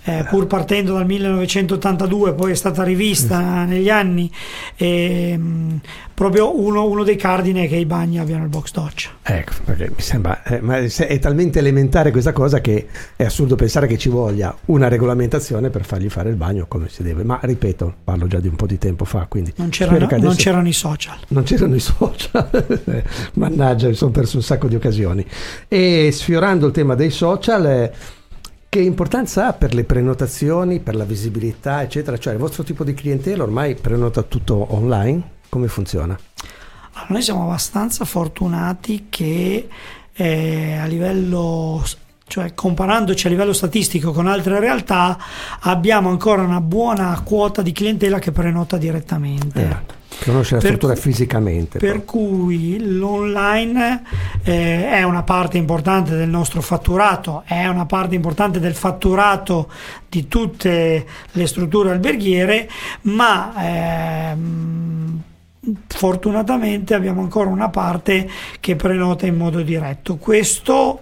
eh, 0.05 0.25
pur 0.29 0.47
partendo 0.47 0.93
dal 0.93 1.05
1982, 1.05 2.33
poi 2.33 2.51
è 2.51 2.55
stata 2.55 2.83
rivista 2.83 3.63
negli 3.63 3.89
anni, 3.89 4.29
e, 4.75 5.37
mh, 5.37 5.79
proprio 6.13 6.59
uno, 6.59 6.85
uno, 6.85 7.03
dei 7.03 7.15
cardini 7.15 7.65
è 7.65 7.69
che 7.69 7.77
i 7.77 7.85
bagni 7.85 8.19
abbiano 8.19 8.43
il 8.43 8.49
box 8.49 8.71
doccia. 8.71 9.11
Ecco, 9.21 9.53
perché 9.63 9.89
mi 9.95 10.01
sembra, 10.01 10.43
eh, 10.43 10.59
ma 10.61 10.77
è 10.77 11.19
talmente 11.19 11.59
elementare 11.59 12.11
questa 12.11 12.33
cosa 12.33 12.59
che 12.59 12.87
è 13.15 13.23
assurdo 13.23 13.55
pensare 13.55 13.87
che 13.87 13.97
ci 13.97 14.09
voglia 14.09 14.55
una 14.65 14.89
regolamentazione 14.89 15.69
per 15.69 15.85
fargli 15.85 16.09
fare 16.09 16.29
il 16.29 16.35
bagno 16.35 16.65
come 16.67 16.89
si 16.89 17.01
deve. 17.01 17.23
Ma 17.23 17.39
ripeto, 17.41 17.95
parlo 18.03 18.27
già 18.27 18.39
di 18.39 18.47
un 18.47 18.55
po' 18.55 18.65
di 18.65 18.77
tempo 18.77 19.05
fa, 19.05 19.25
quindi 19.29 19.53
non 19.55 19.69
c'erano, 19.69 20.07
non 20.17 20.35
c'erano 20.35 20.67
i 20.67 20.73
social. 20.73 21.17
Non 21.29 21.43
c'erano 21.43 21.75
i 21.75 21.79
social, 21.79 23.03
mannaggia, 23.35 23.87
mi 23.87 23.93
sono 23.93 24.11
perso 24.11 24.35
un 24.37 24.43
sacco 24.43 24.67
di 24.67 24.75
occasioni. 24.75 25.25
E 25.67 26.09
sfiorando 26.11 26.67
il 26.67 26.73
tema 26.73 26.95
dei 26.95 27.09
social... 27.09 27.65
Eh, 27.65 28.21
che 28.73 28.79
importanza 28.79 29.45
ha 29.45 29.53
per 29.53 29.75
le 29.75 29.83
prenotazioni, 29.83 30.79
per 30.79 30.95
la 30.95 31.03
visibilità, 31.03 31.83
eccetera? 31.83 32.17
Cioè 32.17 32.33
il 32.33 32.39
vostro 32.39 32.63
tipo 32.63 32.83
di 32.83 32.95
clientela 32.95 33.43
ormai 33.43 33.75
prenota 33.75 34.23
tutto 34.23 34.73
online? 34.73 35.21
Come 35.47 35.67
funziona? 35.67 36.17
Allora, 36.93 37.05
noi 37.09 37.21
siamo 37.21 37.43
abbastanza 37.43 38.03
fortunati 38.03 39.05
che 39.09 39.67
eh, 40.11 40.73
a 40.73 40.85
livello 40.85 41.83
cioè 42.25 42.55
comparandoci 42.55 43.27
a 43.27 43.29
livello 43.29 43.53
statistico 43.53 44.11
con 44.11 44.25
altre 44.25 44.59
realtà 44.59 45.19
abbiamo 45.59 46.09
ancora 46.09 46.41
una 46.41 46.61
buona 46.61 47.21
quota 47.23 47.61
di 47.61 47.73
clientela 47.73 48.17
che 48.17 48.31
prenota 48.31 48.77
direttamente. 48.77 49.61
Eh 49.61 50.01
Conosce 50.23 50.55
la 50.55 50.61
per 50.61 50.69
struttura 50.69 50.95
fisicamente. 50.95 51.79
Per 51.79 52.01
poi. 52.01 52.05
cui 52.05 52.97
l'online 52.97 54.03
eh, 54.43 54.89
è 54.89 55.03
una 55.03 55.23
parte 55.23 55.57
importante 55.57 56.15
del 56.15 56.29
nostro 56.29 56.61
fatturato, 56.61 57.43
è 57.45 57.67
una 57.67 57.85
parte 57.85 58.15
importante 58.15 58.59
del 58.59 58.75
fatturato 58.75 59.71
di 60.07 60.27
tutte 60.27 61.05
le 61.31 61.47
strutture 61.47 61.91
alberghiere, 61.91 62.69
ma 63.03 64.31
ehm, 64.31 65.21
fortunatamente 65.87 66.93
abbiamo 66.93 67.21
ancora 67.21 67.49
una 67.49 67.69
parte 67.69 68.29
che 68.59 68.75
prenota 68.75 69.25
in 69.25 69.35
modo 69.35 69.61
diretto. 69.61 70.17
Questo 70.17 71.01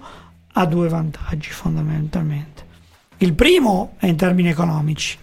ha 0.54 0.66
due 0.66 0.88
vantaggi 0.90 1.50
fondamentalmente. 1.50 2.66
Il 3.18 3.34
primo 3.34 3.94
è 3.98 4.08
in 4.08 4.16
termini 4.16 4.50
economici 4.50 5.18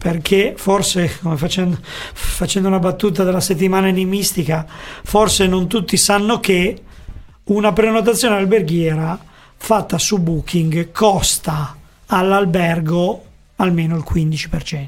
perché 0.00 0.54
forse, 0.56 1.18
come 1.20 1.36
facendo, 1.36 1.76
facendo 1.82 2.68
una 2.68 2.78
battuta 2.78 3.22
della 3.22 3.40
settimana 3.40 3.88
enigmistica, 3.88 4.66
forse 4.66 5.46
non 5.46 5.68
tutti 5.68 5.98
sanno 5.98 6.40
che 6.40 6.82
una 7.44 7.70
prenotazione 7.74 8.36
alberghiera 8.36 9.18
fatta 9.58 9.98
su 9.98 10.18
Booking 10.18 10.90
costa 10.90 11.76
all'albergo 12.06 13.24
almeno 13.56 13.94
il 13.94 14.04
15%. 14.10 14.86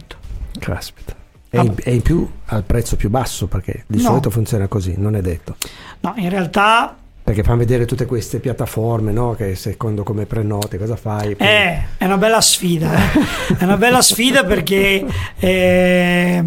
Caspita. 0.59 1.15
E 1.51 1.61
in, 1.61 1.75
e 1.77 1.95
in 1.95 2.01
più 2.01 2.27
al 2.47 2.63
prezzo 2.63 2.97
più 2.97 3.11
basso 3.11 3.49
perché 3.49 3.85
di 3.87 3.99
no. 3.99 4.05
solito 4.05 4.31
funziona 4.31 4.67
così, 4.67 4.95
non 4.97 5.15
è 5.15 5.21
detto. 5.21 5.57
No, 6.01 6.15
in 6.17 6.31
realtà 6.31 6.97
perché 7.33 7.43
fanno 7.43 7.59
vedere 7.59 7.87
tutte 7.87 8.05
queste 8.05 8.41
piattaforme, 8.41 9.11
no? 9.11 9.33
Che 9.33 9.55
secondo 9.55 10.03
come 10.03 10.27
prenoti, 10.27 10.77
cosa 10.77 10.97
fai? 10.97 11.35
Poi... 11.35 11.47
Eh, 11.47 11.83
è 11.97 12.05
una 12.05 12.19
bella 12.19 12.43
sfida. 12.43 12.93
Eh. 12.93 13.57
è 13.59 13.65
una 13.65 13.79
bella 13.79 14.03
sfida 14.03 14.45
perché 14.45 15.05
eh, 15.39 16.45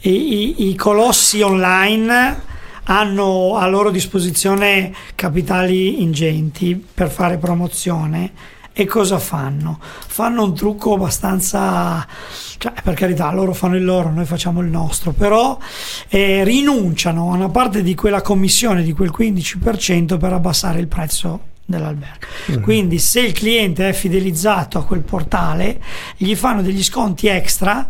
i, 0.00 0.68
i, 0.68 0.74
colossi 0.74 1.40
online 1.40 2.46
hanno 2.84 3.56
a 3.56 3.66
loro 3.68 3.90
disposizione 3.90 4.92
capitali 5.14 6.02
ingenti 6.02 6.74
per 6.74 7.10
fare 7.10 7.36
promozione 7.36 8.32
e 8.80 8.86
cosa 8.86 9.18
fanno? 9.18 9.80
Fanno 9.80 10.44
un 10.44 10.54
trucco 10.54 10.94
abbastanza, 10.94 12.06
cioè, 12.58 12.72
per 12.80 12.94
carità, 12.94 13.28
loro 13.32 13.52
fanno 13.52 13.74
il 13.74 13.84
loro, 13.84 14.08
noi 14.12 14.24
facciamo 14.24 14.60
il 14.60 14.68
nostro, 14.68 15.10
però 15.10 15.58
eh, 16.06 16.44
rinunciano 16.44 17.32
a 17.32 17.34
una 17.34 17.48
parte 17.48 17.82
di 17.82 17.96
quella 17.96 18.22
commissione, 18.22 18.84
di 18.84 18.92
quel 18.92 19.12
15% 19.12 20.16
per 20.16 20.32
abbassare 20.32 20.78
il 20.78 20.86
prezzo 20.86 21.40
dell'albergo. 21.64 22.26
Mm. 22.52 22.62
Quindi 22.62 23.00
se 23.00 23.18
il 23.18 23.32
cliente 23.32 23.88
è 23.88 23.92
fidelizzato 23.92 24.78
a 24.78 24.84
quel 24.84 25.02
portale, 25.02 25.80
gli 26.16 26.36
fanno 26.36 26.62
degli 26.62 26.84
sconti 26.84 27.26
extra 27.26 27.84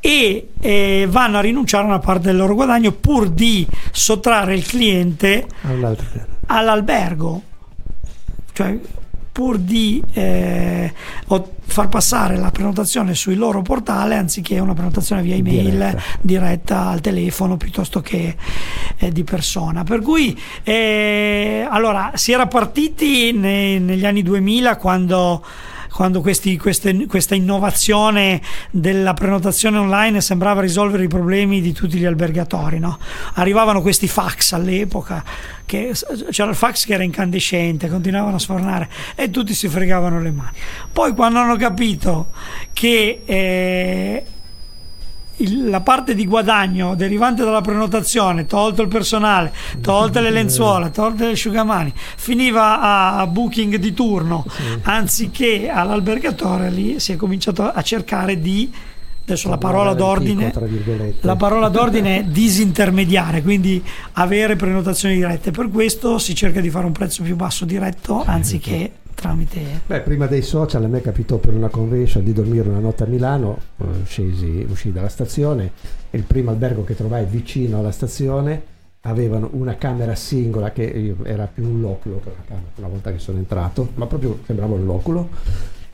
e 0.00 0.48
eh, 0.58 1.06
vanno 1.08 1.38
a 1.38 1.42
rinunciare 1.42 1.84
a 1.84 1.86
una 1.86 2.00
parte 2.00 2.26
del 2.26 2.38
loro 2.38 2.54
guadagno 2.54 2.90
pur 2.90 3.28
di 3.28 3.64
sottrarre 3.92 4.56
il 4.56 4.66
cliente 4.66 5.46
all'albergo. 6.46 7.42
Cioè, 8.52 8.76
pur 9.38 9.56
di 9.56 10.02
eh, 10.14 10.92
far 11.64 11.88
passare 11.88 12.36
la 12.36 12.50
prenotazione 12.50 13.14
sul 13.14 13.36
loro 13.36 13.62
portale 13.62 14.16
anziché 14.16 14.58
una 14.58 14.74
prenotazione 14.74 15.22
via 15.22 15.36
email 15.36 15.76
diretta, 15.76 16.02
diretta 16.20 16.86
al 16.88 17.00
telefono 17.00 17.56
piuttosto 17.56 18.00
che 18.00 18.34
eh, 18.96 19.12
di 19.12 19.22
persona. 19.22 19.84
Per 19.84 20.00
cui 20.00 20.36
eh, 20.64 21.64
allora 21.70 22.10
si 22.14 22.32
era 22.32 22.48
partiti 22.48 23.30
ne, 23.30 23.78
negli 23.78 24.04
anni 24.04 24.24
2000 24.24 24.76
quando 24.76 25.44
quando 25.98 26.20
questi, 26.20 26.56
queste, 26.56 27.06
questa 27.06 27.34
innovazione 27.34 28.40
della 28.70 29.14
prenotazione 29.14 29.78
online 29.78 30.20
sembrava 30.20 30.60
risolvere 30.60 31.02
i 31.02 31.08
problemi 31.08 31.60
di 31.60 31.72
tutti 31.72 31.98
gli 31.98 32.04
albergatori. 32.04 32.78
No? 32.78 33.00
Arrivavano 33.34 33.82
questi 33.82 34.06
fax 34.06 34.52
all'epoca, 34.52 35.24
che, 35.66 35.92
c'era 36.30 36.50
il 36.50 36.54
fax 36.54 36.86
che 36.86 36.94
era 36.94 37.02
incandescente, 37.02 37.88
continuavano 37.88 38.36
a 38.36 38.38
sfornare 38.38 38.88
e 39.16 39.28
tutti 39.30 39.54
si 39.54 39.66
fregavano 39.66 40.20
le 40.20 40.30
mani. 40.30 40.56
Poi 40.92 41.14
quando 41.14 41.40
hanno 41.40 41.56
capito 41.56 42.28
che 42.72 43.22
eh, 43.24 44.24
il, 45.38 45.68
la 45.68 45.80
parte 45.80 46.14
di 46.14 46.26
guadagno 46.26 46.94
derivante 46.94 47.44
dalla 47.44 47.60
prenotazione, 47.60 48.46
tolto 48.46 48.82
il 48.82 48.88
personale, 48.88 49.52
tolte 49.80 50.20
le 50.20 50.30
lenzuola, 50.30 50.88
tolte 50.90 51.26
le 51.26 51.32
asciugamani, 51.32 51.92
finiva 51.94 52.80
a, 52.80 53.18
a 53.18 53.26
booking 53.26 53.76
di 53.76 53.92
turno, 53.92 54.44
sì. 54.48 54.62
anziché 54.82 55.68
all'albergatore 55.68 56.70
lì 56.70 57.00
si 57.00 57.12
è 57.12 57.16
cominciato 57.16 57.64
a 57.64 57.82
cercare 57.82 58.40
di 58.40 58.72
adesso 59.28 59.50
la 59.50 59.58
parola 59.58 59.92
d'ordine 59.92 60.54
la 61.20 61.36
parola 61.36 61.68
d'ordine 61.68 62.20
è 62.20 62.24
disintermediare 62.24 63.42
quindi 63.42 63.82
avere 64.12 64.56
prenotazioni 64.56 65.16
dirette 65.16 65.50
per 65.50 65.68
questo 65.68 66.16
si 66.16 66.34
cerca 66.34 66.60
di 66.60 66.70
fare 66.70 66.86
un 66.86 66.92
prezzo 66.92 67.22
più 67.22 67.36
basso 67.36 67.66
diretto 67.66 68.22
anziché 68.24 68.90
tramite... 69.18 69.80
Beh, 69.84 70.00
prima 70.00 70.26
dei 70.26 70.42
social 70.42 70.84
a 70.84 70.86
me 70.86 71.00
capitò 71.00 71.38
per 71.38 71.52
una 71.52 71.68
convention 71.68 72.22
di 72.22 72.32
dormire 72.32 72.68
una 72.68 72.78
notte 72.78 73.02
a 73.02 73.06
Milano, 73.06 73.58
eh, 73.78 73.84
scesi, 74.04 74.64
uscì 74.68 74.92
dalla 74.92 75.08
stazione 75.08 75.72
il 76.10 76.22
primo 76.22 76.50
albergo 76.50 76.84
che 76.84 76.94
trovai 76.94 77.26
vicino 77.26 77.80
alla 77.80 77.90
stazione 77.90 78.76
avevano 79.02 79.50
una 79.52 79.76
camera 79.76 80.14
singola 80.14 80.70
che 80.70 81.16
era 81.24 81.48
più 81.52 81.64
un 81.64 81.80
loculo 81.80 82.20
che 82.20 82.28
una 82.28 82.44
camera 82.46 82.70
una 82.76 82.88
volta 82.88 83.10
che 83.10 83.18
sono 83.18 83.38
entrato, 83.38 83.90
ma 83.94 84.06
proprio 84.06 84.38
sembrava 84.46 84.74
un 84.74 84.84
loculo. 84.84 85.28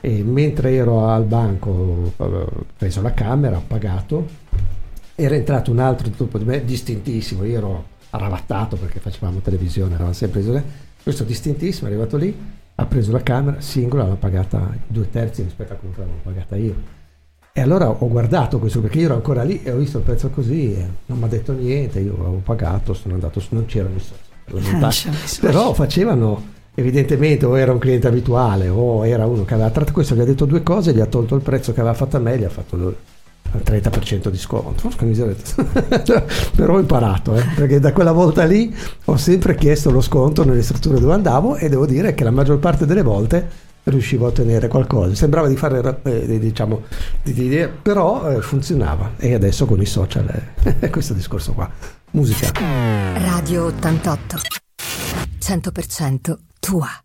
E 0.01 0.23
mentre 0.23 0.73
ero 0.73 1.07
al 1.07 1.23
banco 1.23 2.13
ho 2.15 2.65
preso 2.77 3.01
la 3.01 3.13
camera, 3.13 3.57
ho 3.57 3.63
pagato, 3.65 4.27
era 5.15 5.33
entrato 5.33 5.71
un 5.71 5.79
altro 5.79 6.11
dopo 6.15 6.37
di 6.37 6.43
me 6.45 6.63
distintissimo, 6.63 7.43
io 7.43 7.57
ero 7.57 7.85
arravattato 8.11 8.75
perché 8.75 8.99
facevamo 8.99 9.39
televisione, 9.39 9.95
eravamo 9.95 10.13
sempre 10.13 10.41
isole. 10.41 10.63
Questo 11.01 11.23
distintissimo 11.23 11.87
è 11.87 11.91
arrivato 11.91 12.17
lì, 12.17 12.35
ha 12.75 12.85
preso 12.85 13.11
la 13.11 13.23
camera 13.23 13.61
singola, 13.61 14.05
l'ha 14.05 14.15
pagata 14.15 14.75
due 14.87 15.09
terzi 15.09 15.43
rispetto 15.43 15.73
a 15.73 15.75
come 15.77 15.93
l'avevo 15.95 16.19
pagata 16.23 16.55
io. 16.55 16.75
E 17.53 17.61
allora 17.61 17.89
ho 17.89 18.07
guardato 18.09 18.59
questo 18.59 18.81
perché 18.81 18.99
io 18.99 19.05
ero 19.05 19.13
ancora 19.15 19.43
lì 19.43 19.63
e 19.63 19.71
ho 19.71 19.77
visto 19.77 19.99
il 19.99 20.03
prezzo 20.03 20.29
così 20.29 20.73
e 20.73 20.85
non 21.05 21.19
mi 21.19 21.23
ha 21.23 21.27
detto 21.27 21.53
niente, 21.53 21.99
io 21.99 22.13
avevo 22.13 22.41
pagato, 22.43 22.93
sono 22.93 23.13
andato, 23.13 23.41
non 23.49 23.65
c'erano 23.65 23.95
i 23.95 23.99
soldi. 23.99 24.23
Però 25.39 25.73
facevano 25.73 26.53
evidentemente 26.75 27.45
o 27.45 27.57
era 27.57 27.71
un 27.71 27.79
cliente 27.79 28.07
abituale 28.07 28.67
o 28.67 29.05
era 29.07 29.25
uno 29.25 29.45
che 29.45 29.53
aveva 29.53 29.69
tratto 29.69 29.93
questo, 29.93 30.13
gli 30.15 30.19
ha 30.19 30.25
detto 30.25 30.45
due 30.45 30.63
cose, 30.63 30.93
gli 30.93 30.99
ha 30.99 31.05
tolto 31.05 31.35
il 31.35 31.41
prezzo 31.41 31.71
che 31.71 31.79
aveva 31.79 31.95
fatto 31.95 32.17
a 32.17 32.19
me, 32.19 32.37
gli 32.37 32.43
ha 32.43 32.49
fatto 32.49 32.75
al 33.55 33.63
30% 33.63 34.29
di 34.29 34.37
sconto. 34.37 34.89
Però 36.55 36.75
ho 36.75 36.79
imparato, 36.79 37.35
eh, 37.35 37.43
perché 37.55 37.79
da 37.79 37.93
quella 37.93 38.11
volta 38.11 38.43
lì 38.43 38.73
ho 39.05 39.17
sempre 39.17 39.55
chiesto 39.55 39.91
lo 39.91 40.01
sconto 40.01 40.43
nelle 40.43 40.61
strutture 40.61 40.99
dove 40.99 41.13
andavo 41.13 41.55
e 41.55 41.69
devo 41.69 41.85
dire 41.85 42.13
che 42.13 42.23
la 42.23 42.31
maggior 42.31 42.59
parte 42.59 42.85
delle 42.85 43.01
volte 43.01 43.63
riuscivo 43.85 44.25
a 44.25 44.29
ottenere 44.29 44.67
qualcosa. 44.67 45.13
Sembrava 45.15 45.47
di 45.47 45.55
fare, 45.55 45.99
eh, 46.03 46.39
diciamo, 46.39 46.83
di, 47.23 47.33
di, 47.33 47.67
però 47.81 48.31
eh, 48.31 48.41
funzionava. 48.41 49.11
E 49.17 49.33
adesso 49.33 49.65
con 49.65 49.81
i 49.81 49.85
social 49.85 50.25
è 50.25 50.75
eh, 50.79 50.89
questo 50.89 51.13
discorso 51.13 51.53
qua. 51.53 51.69
Musica. 52.11 52.51
Radio 53.17 53.65
88. 53.65 54.37
100% 55.39 56.35
tua. 56.59 57.04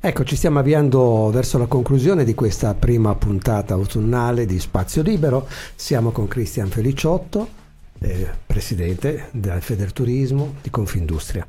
Ecco, 0.00 0.22
ci 0.22 0.36
stiamo 0.36 0.60
avviando 0.60 1.28
verso 1.32 1.58
la 1.58 1.66
conclusione 1.66 2.22
di 2.22 2.32
questa 2.32 2.72
prima 2.74 3.16
puntata 3.16 3.74
autunnale 3.74 4.46
di 4.46 4.60
Spazio 4.60 5.02
Libero. 5.02 5.48
Siamo 5.74 6.12
con 6.12 6.28
Cristian 6.28 6.68
Feliciotto, 6.68 7.48
eh, 7.98 8.28
presidente 8.46 9.26
del 9.32 9.60
Federturismo 9.60 10.54
di 10.62 10.70
Confindustria. 10.70 11.44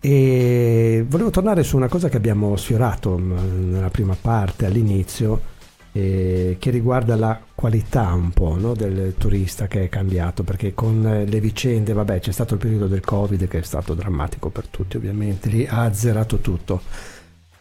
E 0.00 1.04
volevo 1.06 1.28
tornare 1.28 1.62
su 1.64 1.76
una 1.76 1.88
cosa 1.88 2.08
che 2.08 2.16
abbiamo 2.16 2.56
sfiorato 2.56 3.18
mm, 3.18 3.72
nella 3.72 3.90
prima 3.90 4.16
parte, 4.18 4.64
all'inizio, 4.64 5.54
eh, 5.92 6.56
che 6.58 6.70
riguarda 6.70 7.14
la 7.14 7.38
qualità 7.54 8.12
un 8.14 8.30
po' 8.30 8.56
no, 8.58 8.72
del 8.74 9.14
turista 9.18 9.66
che 9.66 9.84
è 9.84 9.88
cambiato, 9.90 10.44
perché 10.44 10.72
con 10.72 11.24
le 11.26 11.40
vicende, 11.40 11.92
vabbè 11.92 12.20
c'è 12.20 12.32
stato 12.32 12.54
il 12.54 12.60
periodo 12.60 12.86
del 12.86 13.00
Covid 13.00 13.46
che 13.48 13.58
è 13.58 13.62
stato 13.62 13.92
drammatico 13.92 14.48
per 14.48 14.66
tutti 14.68 14.96
ovviamente, 14.96 15.50
lì 15.50 15.66
ha 15.66 15.82
azzerato 15.82 16.38
tutto, 16.38 16.80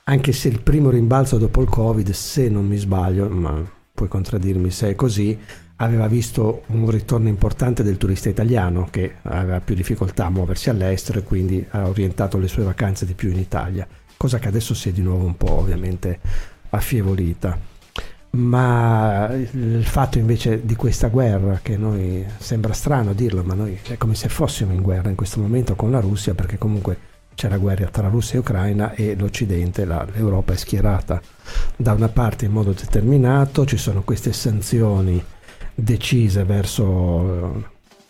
anche 0.08 0.34
se 0.34 0.50
il 0.50 0.62
primo 0.62 0.92
rimbalzo 0.92 1.40
dopo 1.40 1.62
il 1.64 1.68
Covid, 1.68 2.12
se 2.12 2.48
non 2.48 2.68
mi 2.68 2.78
sbaglio, 2.78 3.28
ma 3.28 3.68
puoi 3.92 4.08
contraddirmi 4.08 4.70
se 4.70 4.90
è 4.90 4.96
così, 4.96 5.38
aveva 5.78 6.08
visto 6.08 6.62
un 6.68 6.90
ritorno 6.92 7.28
importante 7.28 7.82
del 7.82 7.98
turista 7.98 8.30
italiano 8.30 8.88
che 8.92 9.16
aveva 9.24 9.62
più 9.62 9.74
difficoltà 9.74 10.28
a 10.28 10.30
muoversi 10.30 10.70
all'estero 10.70 11.20
e 11.20 11.24
quindi 11.24 11.66
ha 11.72 11.88
orientato 11.88 12.38
le 12.38 12.48
sue 12.48 12.64
vacanze 12.64 13.08
di 13.08 13.16
più 13.16 13.32
in 13.32 13.40
Italia, 13.40 13.88
cosa 14.16 14.38
che 14.38 14.48
adesso 14.48 14.76
si 14.76 14.90
è 14.90 14.92
di 14.92 15.02
nuovo 15.02 15.26
un 15.26 15.38
po' 15.38 15.54
ovviamente 15.54 16.20
affievolita. 16.70 17.58
Ma 18.32 19.28
il 19.34 19.86
fatto 19.86 20.20
invece 20.20 20.66
di 20.66 20.76
questa 20.76 21.08
guerra, 21.08 21.62
che 21.64 21.78
noi 21.78 22.24
sembra 22.38 22.74
strano 22.74 23.14
dirlo, 23.14 23.42
ma 23.44 23.56
noi 23.56 23.80
è 23.88 23.98
come 23.98 24.14
se 24.14 24.30
fossimo 24.30 24.72
in 24.72 24.84
guerra 24.84 25.10
in 25.10 25.16
questo 25.16 25.40
momento 25.40 25.74
con 25.76 25.90
la 25.90 26.00
Russia, 26.00 26.36
perché 26.36 26.60
comunque 26.60 27.14
c'è 27.36 27.50
la 27.50 27.58
guerra 27.58 27.88
tra 27.88 28.08
Russia 28.08 28.36
e 28.36 28.40
Ucraina 28.40 28.94
e 28.94 29.16
l'Occidente, 29.16 29.86
la, 29.86 30.06
l'Europa 30.14 30.54
è 30.54 30.56
schierata 30.56 31.22
da 31.76 31.94
una 31.94 32.10
parte 32.10 32.46
in 32.46 32.52
modo 32.52 32.72
determinato, 32.72 33.66
ci 33.66 33.78
sono 33.78 34.04
queste 34.04 34.34
sanzioni 34.34 35.24
decise 35.76 36.44
verso 36.46 37.64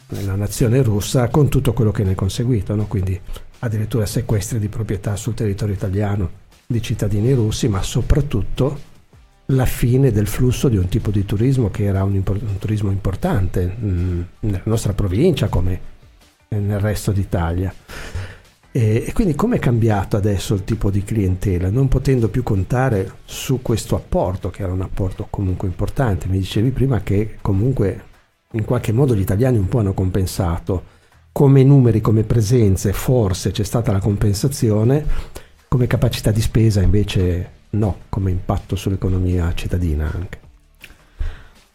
eh, 0.09 0.23
la 0.23 0.35
nazione 0.35 0.81
russa 0.83 1.27
con 1.29 1.49
tutto 1.49 1.73
quello 1.73 1.91
che 1.91 2.03
ne 2.03 2.11
è 2.11 2.15
conseguito, 2.15 2.75
no? 2.75 2.85
quindi 2.85 3.19
addirittura 3.59 4.05
sequestri 4.05 4.59
di 4.59 4.69
proprietà 4.69 5.15
sul 5.15 5.33
territorio 5.33 5.73
italiano 5.73 6.43
di 6.67 6.81
cittadini 6.81 7.33
russi, 7.33 7.67
ma 7.67 7.81
soprattutto 7.81 8.93
la 9.49 9.65
fine 9.65 10.11
del 10.11 10.27
flusso 10.27 10.69
di 10.69 10.77
un 10.77 10.87
tipo 10.87 11.11
di 11.11 11.25
turismo 11.25 11.69
che 11.69 11.83
era 11.83 12.03
un, 12.03 12.15
impor- 12.15 12.41
un 12.41 12.57
turismo 12.57 12.91
importante 12.91 13.65
mh, 13.65 13.87
mm, 13.87 14.21
nella 14.39 14.61
nostra 14.63 14.93
provincia 14.93 15.47
come 15.47 15.93
nel 16.49 16.79
resto 16.79 17.11
d'Italia. 17.11 17.73
E, 18.75 19.05
e 19.07 19.13
quindi 19.13 19.35
come 19.35 19.55
è 19.55 19.59
cambiato 19.59 20.17
adesso 20.17 20.53
il 20.53 20.65
tipo 20.65 20.91
di 20.91 21.01
clientela, 21.01 21.69
non 21.69 21.87
potendo 21.87 22.27
più 22.27 22.43
contare 22.43 23.19
su 23.23 23.61
questo 23.61 23.95
apporto, 23.95 24.49
che 24.49 24.63
era 24.63 24.73
un 24.73 24.81
apporto 24.81 25.27
comunque 25.29 25.69
importante? 25.69 26.27
Mi 26.27 26.39
dicevi 26.39 26.71
prima 26.71 26.99
che 26.99 27.37
comunque 27.39 28.03
in 28.51 28.65
qualche 28.65 28.91
modo 28.91 29.15
gli 29.15 29.21
italiani 29.21 29.57
un 29.57 29.69
po' 29.69 29.79
hanno 29.79 29.93
compensato, 29.93 30.83
come 31.31 31.63
numeri, 31.63 32.01
come 32.01 32.23
presenze, 32.23 32.91
forse 32.91 33.51
c'è 33.51 33.63
stata 33.63 33.93
la 33.93 33.99
compensazione, 33.99 35.05
come 35.69 35.87
capacità 35.87 36.31
di 36.31 36.41
spesa 36.41 36.81
invece 36.81 37.51
no, 37.69 37.99
come 38.09 38.31
impatto 38.31 38.75
sull'economia 38.75 39.53
cittadina 39.55 40.11
anche? 40.13 40.39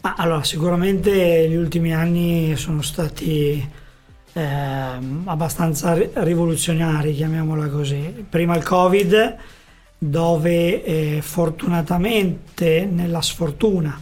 Ma 0.03 0.17
allora, 0.19 0.45
sicuramente 0.45 1.49
gli 1.49 1.57
ultimi 1.57 1.95
anni 1.95 2.55
sono 2.57 2.83
stati 2.83 3.67
eh, 4.33 4.43
abbastanza 5.25 5.95
rivoluzionari, 6.23 7.15
chiamiamola 7.15 7.69
così. 7.69 8.25
Prima 8.29 8.57
il 8.57 8.63
Covid, 8.63 9.37
dove 9.99 10.85
eh, 10.85 11.19
fortunatamente, 11.23 12.89
nella 12.91 13.21
sfortuna, 13.21 13.99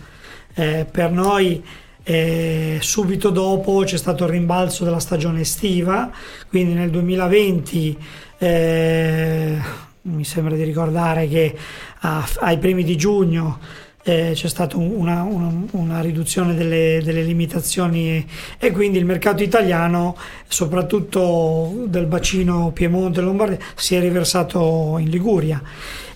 eh, 0.54 0.86
per 0.90 1.10
noi 1.10 1.62
eh, 2.02 2.78
subito 2.80 3.30
dopo 3.30 3.82
c'è 3.84 3.96
stato 3.96 4.24
il 4.24 4.30
rimbalzo 4.30 4.84
della 4.84 5.00
stagione 5.00 5.40
estiva, 5.40 6.10
quindi 6.48 6.72
nel 6.72 6.90
2020 6.90 7.98
eh, 8.38 9.58
mi 10.02 10.24
sembra 10.24 10.54
di 10.54 10.62
ricordare 10.62 11.28
che 11.28 11.56
a, 12.00 12.26
ai 12.40 12.58
primi 12.58 12.82
di 12.82 12.96
giugno 12.96 13.58
eh, 14.08 14.30
c'è 14.32 14.48
stata 14.48 14.78
una, 14.78 15.22
una, 15.22 15.52
una, 15.72 16.00
riduzione 16.00 16.54
delle, 16.54 17.02
delle, 17.04 17.22
limitazioni 17.22 18.26
e 18.58 18.70
quindi 18.70 18.96
il 18.96 19.04
mercato 19.04 19.42
italiano, 19.42 20.16
soprattutto 20.46 21.84
del 21.86 22.06
bacino 22.06 22.70
Piemonte 22.72 23.20
e 23.20 23.22
Lombardia, 23.22 23.58
si 23.74 23.96
è 23.96 24.00
riversato 24.00 24.96
in 24.98 25.10
Liguria 25.10 25.62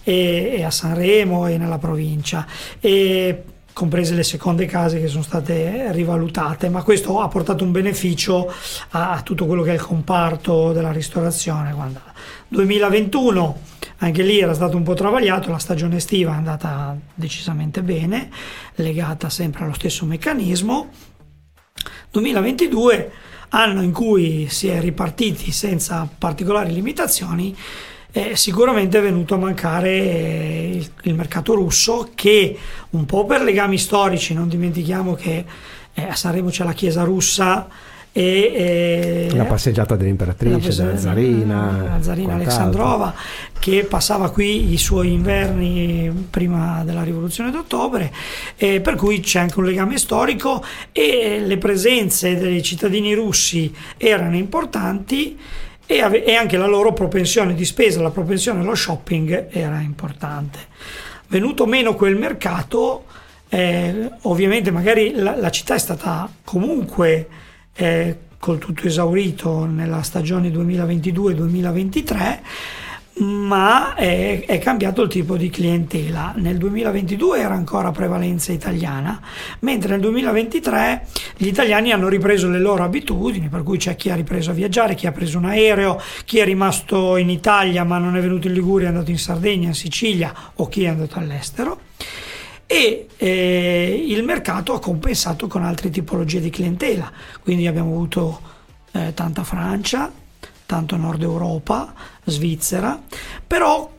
e, 0.03 0.55
e 0.57 0.62
a 0.64 0.70
Sanremo 0.70 1.47
e 1.47 1.59
nella 1.59 1.78
provincia. 1.78 2.47
E 2.80 3.43
comprese 3.73 4.14
le 4.14 4.23
seconde 4.23 4.66
case 4.66 5.01
che 5.01 5.09
sono 5.09 5.23
state 5.23 5.91
rivalutate, 5.93 6.68
ma 6.68 6.83
questo 6.83 7.20
ha 7.20 7.29
portato 7.29 7.64
un 7.64 7.73
beneficio 7.73 8.53
a, 8.91 9.12
a 9.12 9.23
tutto 9.23 9.47
quello 9.47 9.62
che 9.62 9.70
è 9.70 9.75
il 9.75 9.83
comparto 9.83 10.73
della 10.73 10.93
ristorazione. 10.93 11.75
2021 12.49 13.70
anche 13.99 14.23
lì 14.23 14.41
era 14.41 14.53
stato 14.53 14.77
un 14.77 14.83
po' 14.83 14.95
travagliato, 14.95 15.51
la 15.51 15.59
stagione 15.59 15.97
estiva 15.97 16.33
è 16.33 16.37
andata 16.37 16.97
decisamente 17.14 17.83
bene, 17.83 18.31
legata 18.75 19.31
sempre 19.31 19.62
allo 19.62 19.75
stesso 19.75 20.05
meccanismo. 20.07 20.91
2022, 22.11 23.12
anno 23.51 23.81
in 23.81 23.93
cui 23.93 24.49
si 24.49 24.66
è 24.66 24.81
ripartiti 24.81 25.53
senza 25.53 26.09
particolari 26.18 26.73
limitazioni, 26.73 27.57
eh, 28.13 28.37
sicuramente 28.37 28.99
è 28.99 29.03
venuto 29.03 29.35
a 29.35 29.39
mancare 29.39 29.97
il, 29.97 30.91
il, 31.03 31.15
mercato 31.15 31.55
russo 31.55 32.11
che 32.15 32.57
un 32.91 33.07
po' 33.07 33.25
per 33.25 33.43
legami 33.43 33.79
storici, 33.79 34.35
non 34.35 34.49
dimentichiamo 34.49 35.15
che 35.15 35.45
eh, 35.95 36.03
a 36.03 36.15
Sanremo 36.15 36.51
c'è 36.51 36.65
la 36.65 36.75
chiesa 36.75 37.05
russa, 37.05 37.69
e, 38.15 39.31
la 39.33 39.47
passeggiata 39.47 39.97
dell'imperatrice, 39.97 40.75
della 40.75 40.99
zarina, 40.99 41.95
la 41.95 42.03
zarina 42.03 42.35
Alessandrova, 42.35 43.15
che 43.59 43.85
passava 43.85 44.31
qui 44.31 44.71
i 44.71 44.77
suoi 44.77 45.13
inverni 45.13 46.27
prima 46.29 46.85
della 46.85 47.03
rivoluzione 47.03 47.51
d'ottobre, 47.51 48.13
eh, 48.57 48.83
per 48.83 48.97
cui 48.97 49.21
c'è 49.21 49.41
anche 49.41 49.59
un 49.59 49.65
legame 49.65 49.97
storico 49.97 50.63
e 50.93 51.43
le 51.43 51.57
presenze 51.57 52.37
dei 52.37 52.63
cittadini 52.63 53.15
russi 53.15 53.73
erano 53.97 54.37
importanti 54.37 55.39
e, 55.93 56.01
ave- 56.01 56.24
e 56.24 56.34
anche 56.34 56.57
la 56.57 56.66
loro 56.66 56.93
propensione 56.93 57.55
di 57.55 57.64
spesa, 57.64 58.01
la 58.01 58.11
propensione 58.11 58.61
allo 58.61 58.74
shopping 58.74 59.49
era 59.51 59.80
importante. 59.80 60.59
Venuto 61.28 61.66
meno 61.66 61.95
quel 61.95 62.16
mercato, 62.16 63.05
eh, 63.49 64.11
ovviamente 64.22 64.70
magari 64.70 65.12
la, 65.14 65.36
la 65.36 65.51
città 65.51 65.74
è 65.74 65.78
stata 65.78 66.30
comunque 66.45 67.28
è 67.72 68.16
col 68.38 68.59
tutto 68.59 68.86
esaurito 68.88 69.66
nella 69.66 70.03
stagione 70.03 70.49
2022-2023 70.49 72.38
ma 73.19 73.95
è, 73.95 74.45
è, 74.47 74.59
cambiato 74.59 75.03
il 75.03 75.09
tipo 75.09 75.37
di 75.37 75.51
clientela. 75.51 76.33
Nel 76.37 76.57
2022 76.57 77.41
era 77.41 77.55
ancora 77.55 77.91
prevalenza 77.91 78.53
italiana, 78.53 79.21
mentre 79.61 79.91
nel 79.93 80.01
2023 80.01 81.07
gli 81.37 81.47
italiani 81.47 81.93
hanno 81.93 82.09
ripreso 82.09 82.49
le 82.49 82.59
loro 82.59 82.85
abitudini, 82.85 83.49
per 83.49 83.63
cui 83.63 83.79
c'è 83.79 83.97
chi 83.97 84.11
ha 84.11 84.15
ripreso 84.15 84.51
a 84.51 84.55
viaggiare, 84.55 84.95
chi 84.95 85.07
ha 85.07 85.13
preso 85.13 85.39
un 85.39 85.45
aereo, 85.45 86.01
chi 86.25 86.39
è 86.39 86.45
rimasto 86.45 87.17
in 87.17 87.31
Italia 87.31 87.85
ma 87.85 87.99
non 87.99 88.17
è 88.17 88.21
venuto 88.21 88.47
in 88.47 88.55
Liguria, 88.55 88.87
è 88.87 88.91
andato 88.91 89.11
in 89.11 89.19
Sardegna, 89.19 89.69
in 89.69 89.75
Sicilia 89.75 90.33
o 90.55 90.69
chi 90.69 90.85
è 90.85 90.89
andato 90.89 91.19
all'estero 91.19 91.81
e 92.73 93.07
eh, 93.19 94.05
il 94.09 94.25
mercato 94.25 94.73
ha 94.73 94.81
compensato 94.81 95.47
con 95.47 95.63
altre 95.63 95.91
tipologie 95.91 96.41
di 96.41 96.49
clientela, 96.49 97.13
quindi 97.43 97.67
abbiamo 97.67 97.91
avuto 97.91 98.41
eh, 98.93 99.13
tanta 99.13 99.45
Francia, 99.45 100.11
tanto 100.65 100.97
Nord 100.97 101.21
Europa, 101.21 101.93
Svizzera, 102.25 103.01
però 103.47 103.91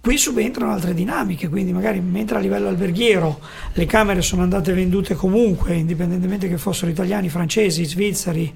qui 0.00 0.18
subentrano 0.18 0.72
altre 0.72 0.94
dinamiche, 0.94 1.48
quindi 1.48 1.72
magari 1.72 2.00
mentre 2.00 2.38
a 2.38 2.40
livello 2.40 2.68
alberghiero 2.68 3.40
le 3.74 3.86
camere 3.86 4.20
sono 4.20 4.42
andate 4.42 4.72
vendute 4.72 5.14
comunque, 5.14 5.74
indipendentemente 5.74 6.48
che 6.48 6.58
fossero 6.58 6.90
italiani, 6.90 7.28
francesi, 7.28 7.84
svizzeri 7.84 8.52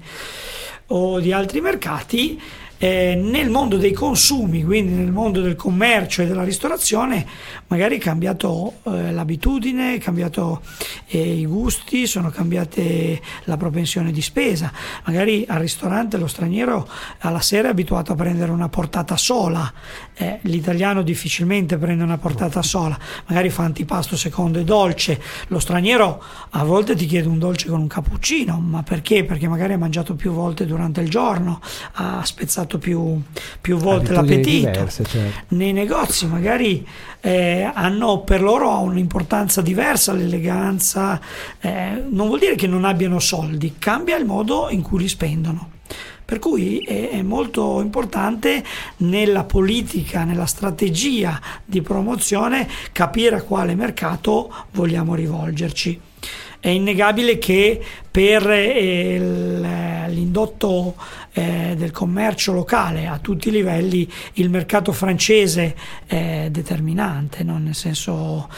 o 0.87 1.19
di 1.19 1.31
altri 1.31 1.61
mercati, 1.61 2.39
eh, 2.77 3.15
nel 3.15 3.49
mondo 3.49 3.77
dei 3.77 3.91
consumi, 3.91 4.63
quindi 4.63 4.93
nel 4.93 5.11
mondo 5.11 5.41
del 5.41 5.55
commercio 5.55 6.21
e 6.21 6.27
della 6.27 6.43
ristorazione, 6.43 7.25
magari 7.67 7.97
è 7.97 7.99
cambiato 7.99 8.75
eh, 8.83 9.11
l'abitudine, 9.11 9.95
è 9.95 9.99
cambiato 9.99 10.61
eh, 11.07 11.39
i 11.39 11.45
gusti, 11.45 12.05
sono 12.05 12.29
cambiate 12.29 13.19
la 13.45 13.57
propensione 13.57 14.11
di 14.11 14.21
spesa. 14.21 14.71
Magari 15.05 15.45
al 15.47 15.59
ristorante 15.59 16.17
lo 16.17 16.27
straniero 16.27 16.87
alla 17.19 17.41
sera 17.41 17.69
è 17.69 17.71
abituato 17.71 18.11
a 18.11 18.15
prendere 18.15 18.51
una 18.51 18.69
portata 18.69 19.17
sola, 19.17 19.71
eh, 20.13 20.39
l'italiano 20.43 21.01
difficilmente 21.01 21.77
prende 21.77 22.03
una 22.03 22.17
portata 22.17 22.61
sola, 22.61 22.97
magari 23.25 23.49
fa 23.49 23.63
antipasto 23.63 24.15
secondo 24.15 24.59
e 24.59 24.63
dolce. 24.63 25.21
Lo 25.47 25.59
straniero 25.59 26.23
a 26.51 26.63
volte 26.63 26.95
ti 26.95 27.05
chiede 27.05 27.27
un 27.27 27.39
dolce 27.39 27.69
con 27.69 27.79
un 27.79 27.87
cappuccino, 27.87 28.59
ma 28.59 28.83
perché? 28.83 29.23
Perché 29.23 29.47
magari 29.47 29.73
ha 29.73 29.77
mangiato 29.77 30.15
più 30.15 30.31
volte 30.31 30.65
durante 30.65 31.01
il 31.01 31.09
giorno, 31.09 31.59
ha 31.93 32.23
spezzato 32.23 32.66
alzato 32.67 32.77
più, 32.77 33.19
più 33.61 33.77
volte 33.77 34.11
l'appetito. 34.11 34.69
Diverse, 34.69 35.03
certo. 35.05 35.55
Nei 35.55 35.71
negozi 35.71 36.27
magari 36.27 36.85
eh, 37.21 37.71
hanno 37.73 38.19
per 38.19 38.41
loro 38.41 38.77
un'importanza 38.79 39.61
diversa 39.61 40.11
l'eleganza, 40.11 41.19
eh, 41.59 42.03
non 42.09 42.27
vuol 42.27 42.39
dire 42.39 42.55
che 42.55 42.67
non 42.67 42.83
abbiano 42.83 43.19
soldi, 43.19 43.75
cambia 43.79 44.17
il 44.17 44.25
modo 44.25 44.67
in 44.69 44.81
cui 44.81 44.99
li 44.99 45.07
spendono. 45.07 45.71
Per 46.25 46.39
cui 46.39 46.79
è, 46.79 47.11
è 47.11 47.21
molto 47.21 47.79
importante 47.79 48.61
nella 48.97 49.45
politica, 49.45 50.25
nella 50.25 50.45
strategia 50.45 51.39
di 51.63 51.81
promozione 51.81 52.67
capire 52.91 53.37
a 53.37 53.41
quale 53.41 53.75
mercato 53.75 54.53
vogliamo 54.71 55.15
rivolgerci. 55.15 56.01
È 56.59 56.69
innegabile 56.69 57.37
che 57.37 57.81
per 58.11 58.49
eh, 58.49 60.05
l'indotto 60.09 60.95
eh, 61.37 61.75
del 61.77 61.91
commercio 61.91 62.51
locale 62.51 63.05
a 63.05 63.19
tutti 63.19 63.49
i 63.49 63.51
livelli 63.51 64.11
il 64.33 64.49
mercato 64.49 64.91
francese 64.91 65.75
è 66.07 66.47
determinante, 66.49 67.43
no? 67.43 67.59
nel 67.59 67.75
senso 67.75 68.49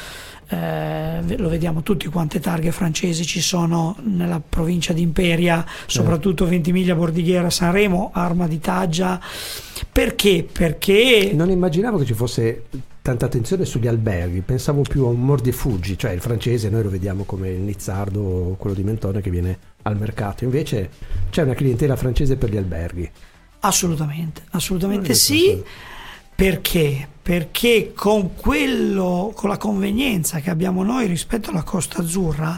eh, 0.48 1.38
lo 1.38 1.50
vediamo 1.50 1.84
tutti 1.84 2.08
quante 2.08 2.40
targhe 2.40 2.72
francesi 2.72 3.26
ci 3.26 3.42
sono 3.42 3.98
nella 4.04 4.40
provincia 4.40 4.94
di 4.94 5.02
Imperia, 5.02 5.66
soprattutto 5.88 6.48
Ventimiglia, 6.48 6.96
Bordighera, 6.96 7.50
Sanremo, 7.50 8.12
Arma 8.14 8.48
di 8.48 8.60
Taggia. 8.60 9.20
Perché? 9.92 10.48
Perché... 10.50 11.32
Non 11.34 11.50
immaginavo 11.50 11.98
che 11.98 12.06
ci 12.06 12.14
fosse 12.14 12.64
tanta 13.02 13.26
attenzione 13.26 13.66
sugli 13.66 13.88
alberghi, 13.88 14.40
pensavo 14.40 14.84
più 14.84 15.04
a 15.04 15.10
un 15.10 15.20
mordifuggi, 15.20 15.98
cioè 15.98 16.12
il 16.12 16.22
francese 16.22 16.70
noi 16.70 16.84
lo 16.84 16.90
vediamo 16.90 17.24
come 17.24 17.50
il 17.50 17.60
nizzardo 17.60 18.22
o 18.22 18.56
quello 18.56 18.76
di 18.76 18.84
Mentone 18.84 19.20
che 19.20 19.30
viene 19.30 19.58
al 19.84 19.98
mercato, 19.98 20.44
invece 20.44 20.90
c'è 21.30 21.44
una 21.44 21.54
clientela 21.54 21.96
francese 21.96 22.36
per 22.36 22.50
gli 22.50 22.58
alberghi. 22.58 23.10
Assolutamente, 23.62 24.44
assolutamente 24.52 25.14
sì. 25.14 25.62
Perché? 26.34 27.08
Perché 27.22 27.92
con, 27.94 28.34
quello, 28.36 29.34
con 29.36 29.50
la 29.50 29.58
convenienza 29.58 30.40
che 30.40 30.50
abbiamo 30.50 30.84
noi 30.84 31.06
rispetto 31.06 31.50
alla 31.50 31.64
Costa 31.64 32.02
Azzurra, 32.02 32.58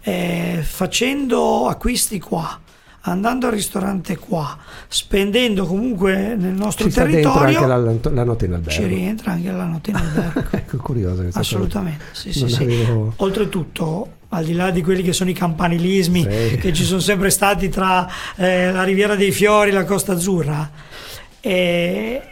eh, 0.00 0.60
facendo 0.62 1.68
acquisti 1.68 2.18
qua, 2.18 2.58
andando 3.02 3.46
al 3.46 3.52
ristorante 3.52 4.16
qua, 4.16 4.58
spendendo 4.88 5.64
comunque 5.64 6.34
nel 6.34 6.52
nostro 6.52 6.88
Ci 6.88 6.94
territorio, 6.94 7.58
anche 7.60 7.66
la, 7.66 7.76
la, 8.10 8.24
notte 8.24 8.44
in 8.46 8.52
albergo. 8.52 8.70
Ci 8.70 8.86
rientra 8.86 9.32
anche 9.32 9.50
la 9.50 9.64
notte 9.64 9.90
in 9.90 9.96
albergo. 10.00 10.44
ecco, 10.50 10.76
curioso. 10.78 11.26
Assolutamente, 11.32 12.04
sì, 12.12 12.32
sì, 12.32 12.48
sì. 12.48 12.62
Avevo... 12.62 13.12
Oltretutto, 13.16 14.08
al 14.28 14.44
di 14.44 14.52
là 14.52 14.70
di 14.70 14.82
quelli 14.82 15.02
che 15.02 15.12
sono 15.12 15.30
i 15.30 15.34
campanilismi 15.34 16.22
sì. 16.22 16.56
che 16.58 16.72
ci 16.72 16.84
sono 16.84 17.00
sempre 17.00 17.30
stati 17.30 17.68
tra 17.68 18.08
eh, 18.36 18.70
la 18.70 18.84
Riviera 18.84 19.14
dei 19.14 19.32
Fiori 19.32 19.70
e 19.70 19.72
la 19.72 19.84
Costa 19.84 20.12
Azzurra, 20.12 20.70
eh, 21.40 22.22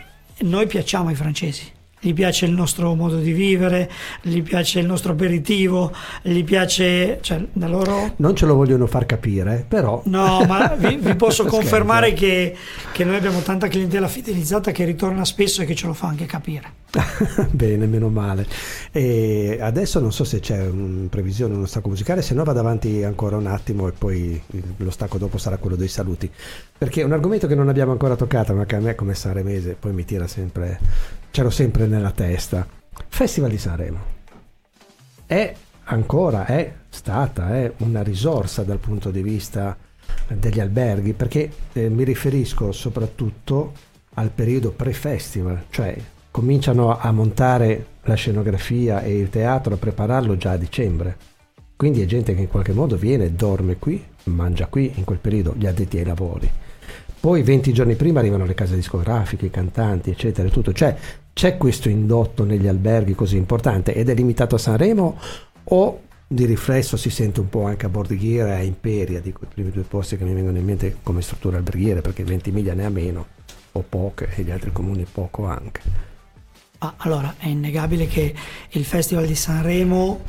noi 0.40 0.66
piacciamo 0.66 1.08
ai 1.08 1.14
francesi 1.14 1.76
gli 2.00 2.12
piace 2.14 2.46
il 2.46 2.52
nostro 2.52 2.94
modo 2.94 3.16
di 3.16 3.32
vivere, 3.32 3.90
gli 4.22 4.42
piace 4.42 4.80
il 4.80 4.86
nostro 4.86 5.12
aperitivo, 5.12 5.92
gli 6.22 6.44
piace... 6.44 7.18
Cioè, 7.20 7.44
da 7.52 7.68
loro... 7.68 8.14
Non 8.16 8.36
ce 8.36 8.46
lo 8.46 8.54
vogliono 8.54 8.86
far 8.86 9.06
capire, 9.06 9.64
però... 9.66 10.02
No, 10.04 10.44
ma 10.44 10.74
vi, 10.76 10.96
vi 10.96 11.14
posso 11.16 11.44
confermare 11.44 12.12
che, 12.12 12.54
che, 12.92 13.04
noi 13.04 13.16
abbiamo 13.16 13.40
tanta 13.40 13.68
clientela 13.68 14.06
fidelizzata 14.06 14.70
che 14.70 14.84
ritorna 14.84 15.24
spesso 15.24 15.62
e 15.62 15.64
che 15.64 15.74
ce 15.74 15.86
lo 15.86 15.92
fa 15.92 16.08
anche 16.08 16.26
capire. 16.26 16.76
Bene, 17.50 17.86
meno 17.86 18.08
male. 18.08 18.46
E 18.92 19.58
adesso 19.60 19.98
non 20.00 20.12
so 20.12 20.24
se 20.24 20.40
c'è 20.40 20.66
una 20.66 21.08
previsione, 21.08 21.54
uno 21.54 21.66
stacco 21.66 21.88
musicale, 21.88 22.22
se 22.22 22.34
no 22.34 22.44
vado 22.44 22.60
avanti 22.60 23.02
ancora 23.02 23.36
un 23.36 23.46
attimo 23.46 23.88
e 23.88 23.92
poi 23.92 24.40
lo 24.76 24.90
stacco 24.90 25.18
dopo 25.18 25.36
sarà 25.36 25.56
quello 25.56 25.76
dei 25.76 25.88
saluti. 25.88 26.30
Perché 26.78 27.00
è 27.00 27.04
un 27.04 27.12
argomento 27.12 27.46
che 27.48 27.56
non 27.56 27.68
abbiamo 27.68 27.90
ancora 27.92 28.14
toccato, 28.14 28.54
ma 28.54 28.64
che 28.64 28.76
a 28.76 28.80
me 28.80 28.94
come 28.94 29.14
saremese 29.14 29.76
poi 29.78 29.92
mi 29.92 30.04
tira 30.04 30.26
sempre 30.26 30.78
ce 31.38 31.44
l'ho 31.44 31.50
sempre 31.50 31.86
nella 31.86 32.10
testa. 32.10 32.66
Festival 33.06 33.50
di 33.50 33.58
Sanremo 33.58 33.98
è 35.24 35.54
ancora, 35.84 36.46
è 36.46 36.72
stata 36.88 37.54
è 37.54 37.72
una 37.76 38.02
risorsa 38.02 38.64
dal 38.64 38.78
punto 38.78 39.12
di 39.12 39.22
vista 39.22 39.76
degli 40.26 40.58
alberghi 40.58 41.12
perché 41.12 41.48
eh, 41.74 41.88
mi 41.90 42.02
riferisco 42.02 42.72
soprattutto 42.72 43.72
al 44.14 44.30
periodo 44.30 44.72
pre-festival, 44.72 45.66
cioè 45.70 45.96
cominciano 46.32 46.98
a 46.98 47.12
montare 47.12 47.86
la 48.02 48.14
scenografia 48.14 49.02
e 49.02 49.16
il 49.16 49.30
teatro, 49.30 49.74
a 49.74 49.78
prepararlo 49.78 50.36
già 50.36 50.50
a 50.50 50.56
dicembre. 50.56 51.16
Quindi 51.76 52.02
è 52.02 52.06
gente 52.06 52.34
che 52.34 52.40
in 52.40 52.48
qualche 52.48 52.72
modo 52.72 52.96
viene, 52.96 53.32
dorme 53.36 53.76
qui, 53.76 54.04
mangia 54.24 54.66
qui 54.66 54.90
in 54.96 55.04
quel 55.04 55.18
periodo, 55.18 55.54
gli 55.56 55.66
addetti 55.68 55.98
ai 55.98 56.04
lavori. 56.04 56.50
Poi 57.20 57.42
20 57.42 57.72
giorni 57.72 57.96
prima 57.96 58.20
arrivano 58.20 58.44
le 58.44 58.54
case 58.54 58.76
discografiche, 58.76 59.46
i 59.46 59.50
cantanti, 59.50 60.10
eccetera, 60.10 60.48
tutto. 60.48 60.72
Cioè 60.72 60.96
c'è 61.38 61.56
questo 61.56 61.88
indotto 61.88 62.42
negli 62.42 62.66
alberghi 62.66 63.14
così 63.14 63.36
importante 63.36 63.94
ed 63.94 64.08
è 64.08 64.14
limitato 64.14 64.56
a 64.56 64.58
Sanremo 64.58 65.20
o 65.62 66.00
di 66.26 66.44
riflesso 66.46 66.96
si 66.96 67.10
sente 67.10 67.38
un 67.38 67.48
po' 67.48 67.64
anche 67.64 67.86
a 67.86 67.88
Bordighiera 67.88 68.56
e 68.56 68.58
a 68.58 68.62
Imperia, 68.62 69.20
dico 69.20 69.44
i 69.44 69.46
primi 69.46 69.70
due 69.70 69.84
posti 69.84 70.16
che 70.16 70.24
mi 70.24 70.34
vengono 70.34 70.58
in 70.58 70.64
mente 70.64 70.96
come 71.00 71.22
struttura 71.22 71.58
alberghiere, 71.58 72.00
perché 72.00 72.24
20 72.24 72.50
miglia 72.50 72.74
ne 72.74 72.86
ha 72.86 72.88
meno 72.88 73.26
o 73.70 73.84
poche 73.88 74.30
e 74.34 74.42
gli 74.42 74.50
altri 74.50 74.72
comuni 74.72 75.06
poco 75.10 75.46
anche. 75.46 75.80
Ah, 76.78 76.94
allora, 76.96 77.36
è 77.38 77.46
innegabile 77.46 78.08
che 78.08 78.34
il 78.70 78.84
Festival 78.84 79.24
di 79.24 79.36
Sanremo 79.36 80.20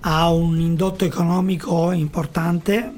ha 0.00 0.30
un 0.32 0.58
indotto 0.58 1.04
economico 1.04 1.92
importante 1.92 2.92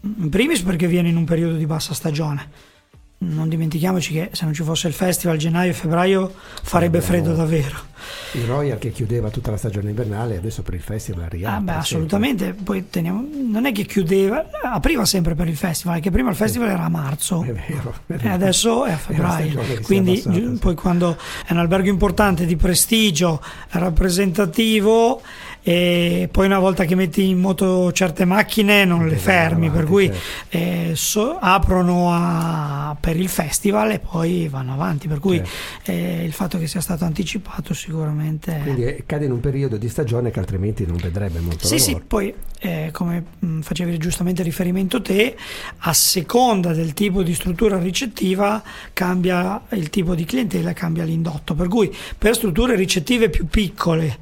in 0.00 0.30
primis 0.30 0.62
perché 0.62 0.86
viene 0.86 1.10
in 1.10 1.16
un 1.18 1.24
periodo 1.24 1.56
di 1.56 1.66
bassa 1.66 1.92
stagione. 1.92 2.74
Non 3.18 3.48
dimentichiamoci 3.48 4.12
che 4.12 4.30
se 4.32 4.44
non 4.44 4.52
ci 4.52 4.62
fosse 4.62 4.88
il 4.88 4.92
festival 4.92 5.38
gennaio 5.38 5.70
e 5.70 5.72
febbraio 5.72 6.34
farebbe 6.62 7.00
freddo 7.00 7.32
davvero. 7.34 7.94
Il 8.32 8.44
Royal 8.44 8.76
che 8.78 8.92
chiudeva 8.92 9.30
tutta 9.30 9.50
la 9.50 9.56
stagione 9.56 9.88
invernale 9.88 10.36
adesso 10.36 10.62
per 10.62 10.74
il 10.74 10.82
festival 10.82 11.28
riapre. 11.30 11.56
Ah 11.56 11.60
beh, 11.60 11.78
assolutamente, 11.80 12.52
poi 12.52 12.90
teniamo, 12.90 13.26
non 13.48 13.64
è 13.64 13.72
che 13.72 13.84
chiudeva, 13.84 14.44
apriva 14.62 15.06
sempre 15.06 15.34
per 15.34 15.48
il 15.48 15.56
festival, 15.56 16.00
che 16.00 16.10
prima 16.10 16.28
il 16.28 16.36
festival 16.36 16.68
era 16.68 16.84
a 16.84 16.88
marzo 16.90 17.42
è 17.42 17.52
vero, 17.52 17.94
è 18.06 18.14
vero. 18.14 18.28
e 18.28 18.28
adesso 18.28 18.84
è 18.84 18.92
a 18.92 18.96
febbraio. 18.98 19.62
Quindi 19.82 20.22
poi 20.60 20.74
quando 20.74 21.16
è 21.46 21.52
un 21.52 21.58
albergo 21.58 21.88
importante 21.88 22.44
di 22.44 22.56
prestigio, 22.56 23.42
rappresentativo 23.70 25.22
e 25.68 26.28
poi 26.30 26.46
una 26.46 26.60
volta 26.60 26.84
che 26.84 26.94
metti 26.94 27.28
in 27.28 27.40
moto 27.40 27.90
certe 27.90 28.24
macchine 28.24 28.84
non 28.84 29.08
le 29.08 29.16
fermi, 29.16 29.66
avanti, 29.66 29.76
per 29.76 29.90
cui 29.90 30.06
certo. 30.06 30.20
eh, 30.50 30.92
so, 30.94 31.36
aprono 31.40 32.12
a, 32.12 32.96
per 33.00 33.16
il 33.16 33.28
festival 33.28 33.90
e 33.90 33.98
poi 33.98 34.46
vanno 34.46 34.74
avanti, 34.74 35.08
per 35.08 35.18
cui 35.18 35.38
certo. 35.38 35.90
eh, 35.90 36.22
il 36.22 36.30
fatto 36.30 36.56
che 36.60 36.68
sia 36.68 36.80
stato 36.80 37.04
anticipato 37.04 37.74
sicuramente... 37.74 38.60
Quindi 38.62 38.84
eh, 38.84 39.02
cade 39.06 39.24
in 39.24 39.32
un 39.32 39.40
periodo 39.40 39.76
di 39.76 39.88
stagione 39.88 40.30
che 40.30 40.38
altrimenti 40.38 40.86
non 40.86 40.98
vedrebbe 40.98 41.40
molto 41.40 41.66
sì, 41.66 41.78
lavoro. 41.78 41.98
Sì, 41.98 42.04
poi 42.06 42.34
eh, 42.60 42.90
come 42.92 43.24
mm, 43.44 43.60
facevi 43.62 43.98
giustamente 43.98 44.44
riferimento 44.44 45.02
te, 45.02 45.36
a 45.78 45.92
seconda 45.92 46.74
del 46.74 46.94
tipo 46.94 47.24
di 47.24 47.34
struttura 47.34 47.76
ricettiva 47.76 48.62
cambia 48.92 49.60
il 49.70 49.90
tipo 49.90 50.14
di 50.14 50.24
clientela, 50.24 50.72
cambia 50.72 51.02
l'indotto, 51.02 51.54
per 51.54 51.66
cui 51.66 51.92
per 52.16 52.36
strutture 52.36 52.76
ricettive 52.76 53.30
più 53.30 53.46
piccole, 53.46 54.16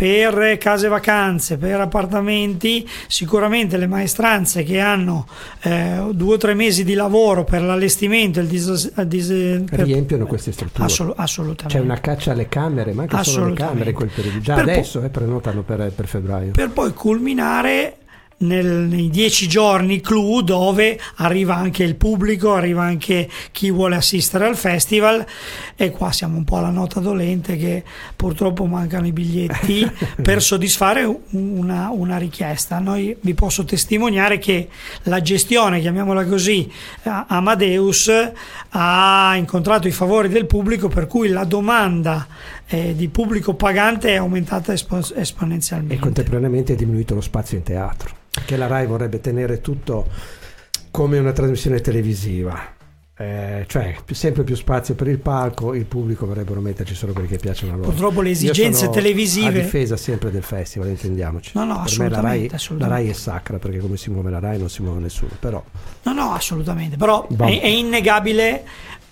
per 0.00 0.56
case 0.56 0.88
vacanze, 0.88 1.58
per 1.58 1.78
appartamenti, 1.78 2.88
sicuramente 3.06 3.76
le 3.76 3.86
maestranze 3.86 4.62
che 4.62 4.80
hanno 4.80 5.26
eh, 5.60 6.08
due 6.12 6.34
o 6.36 6.36
tre 6.38 6.54
mesi 6.54 6.84
di 6.84 6.94
lavoro 6.94 7.44
per 7.44 7.60
l'allestimento, 7.60 8.40
il 8.40 8.46
dis- 8.46 8.98
dis- 9.02 9.62
per... 9.68 9.80
riempiono 9.80 10.24
queste 10.24 10.52
strutture. 10.52 10.86
Assol- 10.86 11.12
assolutamente. 11.14 11.78
C'è 11.78 11.84
una 11.84 12.00
caccia 12.00 12.32
alle 12.32 12.48
camere, 12.48 12.94
ma 12.94 13.02
anche 13.02 13.22
solo 13.24 13.48
le 13.48 13.56
camere 13.56 13.92
quel 13.92 14.08
periodo. 14.08 14.38
Già 14.38 14.54
per 14.54 14.62
adesso 14.70 15.00
po- 15.00 15.04
eh, 15.04 15.10
prenotano 15.10 15.60
per, 15.60 15.92
per 15.94 16.06
febbraio. 16.06 16.52
Per 16.52 16.70
poi 16.70 16.94
culminare 16.94 17.96
nel, 18.40 18.66
nei 18.66 19.10
dieci 19.10 19.48
giorni 19.48 20.00
clou 20.00 20.40
dove 20.42 20.98
arriva 21.16 21.56
anche 21.56 21.82
il 21.82 21.96
pubblico, 21.96 22.54
arriva 22.54 22.82
anche 22.82 23.28
chi 23.52 23.70
vuole 23.70 23.96
assistere 23.96 24.46
al 24.46 24.56
festival 24.56 25.24
e 25.76 25.90
qua 25.90 26.12
siamo 26.12 26.36
un 26.36 26.44
po' 26.44 26.56
alla 26.56 26.70
nota 26.70 27.00
dolente 27.00 27.56
che 27.56 27.82
purtroppo 28.16 28.64
mancano 28.66 29.06
i 29.06 29.12
biglietti 29.12 29.88
per 30.22 30.42
soddisfare 30.42 31.04
una, 31.30 31.90
una, 31.90 32.18
richiesta. 32.18 32.78
Noi 32.78 33.16
vi 33.20 33.34
posso 33.34 33.64
testimoniare 33.64 34.38
che 34.38 34.68
la 35.04 35.20
gestione, 35.20 35.80
chiamiamola 35.80 36.24
così, 36.24 36.70
Amadeus 37.02 38.10
ha 38.70 39.34
incontrato 39.36 39.88
i 39.88 39.92
favori 39.92 40.28
del 40.28 40.46
pubblico 40.46 40.88
per 40.88 41.06
cui 41.06 41.28
la 41.28 41.44
domanda 41.44 42.26
eh, 42.66 42.94
di 42.94 43.08
pubblico 43.08 43.54
pagante 43.54 44.10
è 44.10 44.16
aumentata 44.16 44.72
espo- 44.72 45.14
esponenzialmente. 45.14 45.94
E 45.94 45.98
contemporaneamente 45.98 46.72
è 46.74 46.76
diminuito 46.76 47.14
lo 47.14 47.20
spazio 47.20 47.56
in 47.56 47.62
teatro 47.64 48.19
che 48.44 48.56
la 48.56 48.66
RAI 48.66 48.86
vorrebbe 48.86 49.20
tenere 49.20 49.60
tutto 49.60 50.06
come 50.90 51.18
una 51.18 51.32
trasmissione 51.32 51.80
televisiva. 51.80 52.78
Eh, 53.20 53.66
cioè 53.68 53.96
sempre 54.12 54.44
più 54.44 54.54
spazio 54.54 54.94
per 54.94 55.06
il 55.06 55.18
palco, 55.18 55.74
il 55.74 55.84
pubblico 55.84 56.24
vorrebbero 56.24 56.62
metterci 56.62 56.94
solo 56.94 57.12
quelli 57.12 57.28
che 57.28 57.36
piacciono 57.36 57.72
a 57.72 57.76
loro. 57.76 57.90
Purtroppo 57.90 58.22
le 58.22 58.30
esigenze 58.30 58.88
televisive. 58.88 59.60
A 59.60 59.62
difesa 59.62 59.98
sempre 59.98 60.30
del 60.30 60.42
festival, 60.42 60.88
intendiamoci. 60.88 61.50
No, 61.54 61.64
no, 61.64 61.82
per 61.84 61.98
me 61.98 62.08
la 62.08 62.20
RAI, 62.20 62.50
la 62.78 62.86
RAI, 62.86 63.10
è 63.10 63.12
sacra 63.12 63.58
perché 63.58 63.78
come 63.78 63.98
si 63.98 64.08
muove 64.08 64.30
la 64.30 64.38
RAI 64.38 64.58
non 64.58 64.70
si 64.70 64.80
muove 64.80 65.00
nessuno. 65.00 65.32
Però... 65.38 65.62
No, 66.04 66.12
no, 66.14 66.32
assolutamente. 66.32 66.96
Però 66.96 67.28
è, 67.28 67.60
è 67.60 67.66
innegabile 67.66 68.64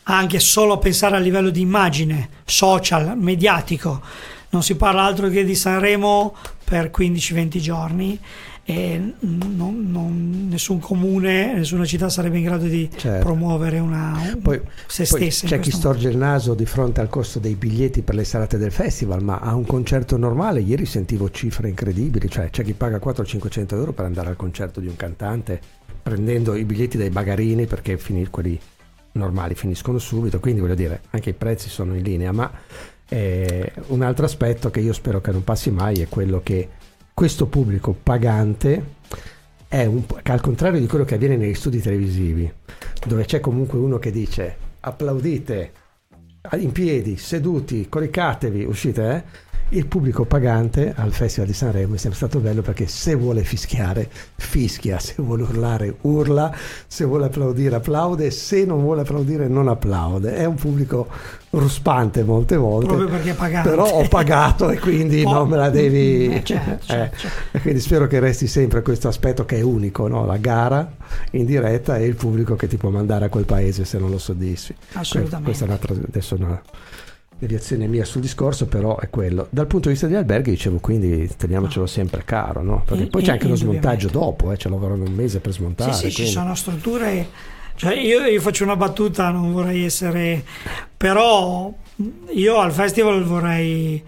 anche 0.05 0.41
solo 0.41 0.79
pensare 0.79 1.17
a 1.17 1.19
livello 1.19 1.51
di 1.51 1.61
immagine, 1.61 2.31
social, 2.47 3.15
mediatico. 3.15 4.01
Non 4.51 4.63
si 4.63 4.75
parla 4.77 5.03
altro 5.03 5.29
che 5.29 5.45
di 5.45 5.55
Sanremo 5.55 6.35
per 6.65 6.91
15-20 6.97 7.59
giorni 7.59 8.19
e 8.71 9.15
non, 9.21 9.91
non, 9.91 10.49
nessun 10.51 10.79
comune, 10.79 11.55
nessuna 11.55 11.87
città 11.87 12.11
sarebbe 12.11 12.37
in 12.37 12.45
grado 12.45 12.67
di 12.67 12.87
certo. 12.95 13.25
promuovere 13.25 13.79
una, 13.79 14.37
poi, 14.43 14.61
se 14.87 15.07
poi 15.09 15.31
stessa. 15.31 15.47
C'è 15.47 15.59
chi 15.59 15.71
storge 15.71 16.11
il 16.11 16.19
naso 16.19 16.53
di 16.53 16.67
fronte 16.67 17.01
al 17.01 17.09
costo 17.09 17.39
dei 17.39 17.55
biglietti 17.55 18.03
per 18.03 18.15
le 18.15 18.25
serate 18.25 18.59
del 18.59 18.71
festival, 18.71 19.23
ma 19.23 19.39
a 19.39 19.55
un 19.55 19.65
concerto 19.65 20.19
normale 20.19 20.61
ieri 20.61 20.85
sentivo 20.85 21.31
cifre 21.31 21.71
incredibili, 21.71 22.29
cioè 22.29 22.51
c'è 22.51 22.63
chi 22.63 22.75
paga 22.75 22.99
400-500 22.99 23.75
euro 23.75 23.93
per 23.95 24.05
andare 24.05 24.29
al 24.29 24.37
concerto 24.37 24.81
di 24.81 24.87
un 24.87 24.97
cantante 24.97 25.59
prendendo 26.03 26.55
i 26.55 26.65
biglietti 26.65 26.99
dai 26.99 27.09
bagarini 27.09 27.65
perché 27.65 27.97
finì, 27.97 28.27
quelli 28.29 28.61
normali 29.13 29.55
finiscono 29.55 29.97
subito, 29.97 30.41
quindi 30.41 30.61
voglio 30.61 30.75
dire 30.75 31.01
anche 31.09 31.31
i 31.31 31.35
prezzi 31.35 31.71
sono 31.71 31.95
in 31.95 32.03
linea, 32.03 32.33
ma 32.33 32.53
eh, 33.09 33.73
un 33.87 34.03
altro 34.03 34.27
aspetto 34.27 34.71
che 34.71 34.81
io 34.81 34.93
spero 34.93 35.23
che 35.23 35.33
non 35.33 35.43
passi 35.43 35.71
mai 35.71 36.03
è 36.03 36.09
quello 36.09 36.43
che 36.43 36.69
questo 37.19 37.47
pubblico 37.47 37.97
pagante 38.01 38.95
è 39.67 39.85
un, 39.87 40.05
al 40.23 40.41
contrario 40.41 40.79
di 40.79 40.87
quello 40.87 41.05
che 41.05 41.17
avviene 41.17 41.37
negli 41.37 41.55
studi 41.55 41.81
televisivi, 41.81 42.49
dove 43.05 43.25
c'è 43.25 43.41
comunque 43.41 43.77
uno 43.77 43.99
che 43.99 44.13
dice 44.13 44.57
applaudite 44.79 45.73
in 46.59 46.71
piedi, 46.71 47.17
seduti, 47.17 47.89
coricatevi, 47.89 48.63
uscite, 48.63 49.11
eh? 49.11 49.47
il 49.71 49.87
pubblico 49.87 50.27
pagante 50.27 50.95
al 50.95 51.13
Festival 51.13 51.49
di 51.49 51.55
Sanremo 51.55 51.95
è 51.95 51.99
sempre 51.99 52.19
stato 52.19 52.39
bello 52.39 52.63
perché 52.63 52.87
se 52.87 53.17
vuole 53.17 53.43
fischiare, 53.43 54.09
fischia, 54.37 55.01
se 55.01 55.15
vuole 55.19 55.43
urlare, 55.43 55.97
urla, 56.03 56.55
se 56.87 57.05
vuole 57.05 57.25
applaudire, 57.25 57.75
applaude, 57.75 58.31
se 58.31 58.65
non 58.65 58.81
vuole 58.81 59.01
applaudire, 59.01 59.49
non 59.49 59.67
applaude. 59.67 60.37
È 60.37 60.45
un 60.45 60.55
pubblico 60.55 61.09
ruspante 61.51 62.23
molte 62.25 62.57
volte. 62.57 62.89
Proprio 62.89 63.09
perché 63.09 63.33
pagato. 63.33 63.69
Però 63.69 63.85
ho 63.85 64.09
pagato 64.09 64.71
e 64.71 64.79
quindi 64.79 65.23
po- 65.25 65.33
non 65.33 65.49
me 65.49 65.57
la 65.57 65.71
devi... 65.71 66.35
Eh, 66.35 66.45
certo, 66.45 66.85
certo, 66.85 67.15
eh. 67.15 67.19
certo. 67.19 67.59
quindi 67.61 67.81
spero 67.81 68.07
che 68.07 68.21
resti 68.21 68.47
sempre 68.47 68.83
questo 68.83 69.09
aspetto 69.09 69.45
che 69.45 69.57
è 69.57 69.63
unico, 69.63 70.09
no? 70.09 70.27
la 70.27 70.37
gara 70.37 70.91
in 71.33 71.47
diretta 71.47 71.97
e 71.97 72.07
il 72.07 72.17
pubblico 72.17 72.57
che 72.57 72.67
ti 72.67 72.77
può 72.77 72.91
mandare 72.91 73.27
a 73.27 73.29
quel 73.29 73.45
paese 73.45 73.85
se 73.85 73.99
non 73.99 74.11
lo 74.11 74.19
soddisfi. 74.19 74.75
Assolutamente. 74.93 75.45
Questa 75.45 75.65
è 75.65 75.69
un'altra... 75.69 75.95
Adesso 75.95 76.35
una 76.35 76.63
deviazione 77.39 77.87
mia 77.87 78.05
sul 78.05 78.21
discorso, 78.21 78.67
però 78.67 78.99
è 78.99 79.09
quello. 79.11 79.47
Dal 79.51 79.67
punto 79.67 79.87
di 79.87 79.93
vista 79.93 80.09
degli 80.09 80.17
alberghi, 80.17 80.51
dicevo, 80.51 80.79
quindi 80.79 81.31
teniamocelo 81.37 81.87
sempre 81.87 82.25
caro, 82.25 82.63
no? 82.63 82.83
Perché 82.85 83.05
in, 83.05 83.11
poi 83.11 83.23
c'è 83.23 83.33
anche 83.33 83.47
lo 83.47 83.55
smontaggio 83.55 84.09
dopo, 84.09 84.51
eh, 84.51 84.57
ce 84.57 84.69
lavoreranno 84.69 85.05
un 85.05 85.15
mese 85.15 85.39
per 85.39 85.53
smontare. 85.53 85.93
Sì, 85.93 86.11
sì, 86.11 86.25
ci 86.25 86.27
sono 86.27 86.55
strutture. 86.55 87.57
Cioè 87.79 87.95
io, 87.95 88.27
io, 88.27 88.41
faccio 88.41 88.65
una 88.65 88.75
battuta, 88.75 89.31
non 89.31 89.53
vorrei 89.53 89.85
essere. 89.85 90.43
però 90.97 91.73
io 92.31 92.59
al 92.59 92.73
festival 92.73 93.23
vorrei 93.23 94.03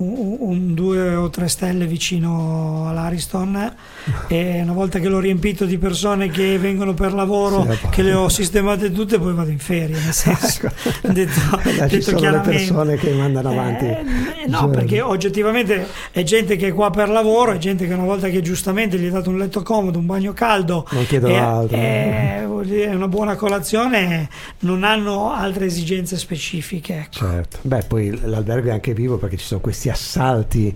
un, 0.00 0.36
un, 0.38 0.74
due 0.74 1.14
o 1.14 1.28
tre 1.28 1.48
stelle 1.48 1.86
vicino 1.86 2.86
all'Ariston 2.88 3.74
e 4.28 4.60
una 4.62 4.72
volta 4.72 4.98
che 4.98 5.08
l'ho 5.08 5.18
riempito 5.18 5.66
di 5.66 5.76
persone 5.76 6.30
che 6.30 6.58
vengono 6.58 6.94
per 6.94 7.12
lavoro 7.12 7.66
sì, 7.70 7.88
che 7.90 8.02
le 8.02 8.14
ho 8.14 8.28
sistemate 8.28 8.90
tutte 8.92 9.18
poi 9.18 9.34
vado 9.34 9.50
in 9.50 9.58
ferie 9.58 9.98
nel 9.98 10.12
senso 10.12 10.66
ecco. 10.66 10.74
detto, 11.12 11.40
detto 11.86 12.18
le 12.18 12.40
persone 12.40 12.96
che 12.96 13.12
mandano 13.12 13.50
avanti 13.50 13.84
eh, 13.84 14.04
no 14.46 14.60
giorni. 14.60 14.76
perché 14.76 15.00
oggettivamente 15.02 15.86
è 16.12 16.22
gente 16.22 16.56
che 16.56 16.68
è 16.68 16.72
qua 16.72 16.90
per 16.90 17.10
lavoro 17.10 17.52
è 17.52 17.58
gente 17.58 17.86
che 17.86 17.92
una 17.92 18.04
volta 18.04 18.28
che 18.28 18.40
giustamente 18.40 18.98
gli 18.98 19.06
è 19.06 19.10
dato 19.10 19.28
un 19.28 19.38
letto 19.38 19.62
comodo 19.62 19.98
un 19.98 20.06
bagno 20.06 20.32
caldo 20.32 20.86
non 20.90 21.06
chiedono 21.06 21.58
altro 21.58 21.76
è, 21.76 22.42
è 22.42 22.94
una 22.94 23.08
buona 23.08 23.36
colazione 23.36 24.28
non 24.60 24.82
hanno 24.82 25.30
altre 25.30 25.66
esigenze 25.66 26.16
specifiche 26.16 26.94
ecco. 26.94 27.18
certo 27.26 27.58
beh 27.62 27.82
poi 27.86 28.18
l'albergo 28.22 28.68
è 28.68 28.72
anche 28.72 28.94
vivo 28.94 29.18
perché 29.18 29.36
ci 29.36 29.44
sono 29.44 29.60
questi 29.60 29.89
assalti 29.90 30.74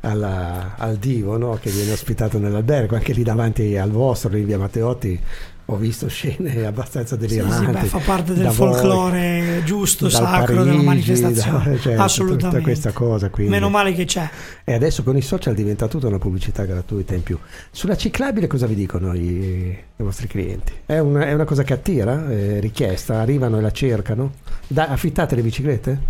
alla, 0.00 0.74
al 0.76 0.96
divo 0.96 1.36
no? 1.36 1.58
che 1.60 1.70
viene 1.70 1.92
ospitato 1.92 2.38
nell'albergo, 2.38 2.94
anche 2.94 3.12
lì 3.12 3.22
davanti 3.22 3.76
al 3.76 3.90
vostro, 3.90 4.36
in 4.36 4.46
via 4.46 4.58
Matteotti, 4.58 5.20
ho 5.66 5.76
visto 5.76 6.08
scene 6.08 6.66
abbastanza 6.66 7.16
deliranti. 7.16 7.54
Sì, 7.54 7.64
sì, 7.64 7.70
beh, 7.70 7.86
fa 7.86 7.98
parte 7.98 8.34
del 8.34 8.50
folklore 8.50 9.54
voi, 9.54 9.64
giusto, 9.64 10.08
sacro 10.08 10.56
Parigi, 10.56 10.70
della 10.70 10.82
manifestazione. 10.82 11.70
Da, 11.70 11.78
cioè, 11.80 11.94
Assolutamente. 11.94 12.48
Tutta 12.48 12.60
questa 12.62 12.92
cosa. 12.92 13.30
Quindi. 13.30 13.52
Meno 13.52 13.68
male 13.68 13.92
che 13.92 14.04
c'è. 14.04 14.28
E 14.64 14.74
adesso 14.74 15.02
con 15.02 15.16
i 15.16 15.22
social 15.22 15.54
diventa 15.54 15.86
tutta 15.86 16.08
una 16.08 16.18
pubblicità 16.18 16.64
gratuita 16.64 17.14
in 17.14 17.22
più. 17.22 17.38
Sulla 17.70 17.96
ciclabile 17.96 18.48
cosa 18.48 18.66
vi 18.66 18.74
dicono 18.74 19.14
i, 19.14 19.20
i 19.20 20.02
vostri 20.02 20.26
clienti? 20.26 20.72
È 20.84 20.98
una, 20.98 21.26
è 21.26 21.32
una, 21.32 21.44
cosa 21.44 21.62
che 21.62 21.72
attira? 21.72 22.28
È 22.28 22.60
richiesta? 22.60 23.20
Arrivano 23.20 23.58
e 23.58 23.60
la 23.60 23.72
cercano? 23.72 24.32
Da, 24.66 24.88
affittate 24.88 25.36
le 25.36 25.42
biciclette? 25.42 26.00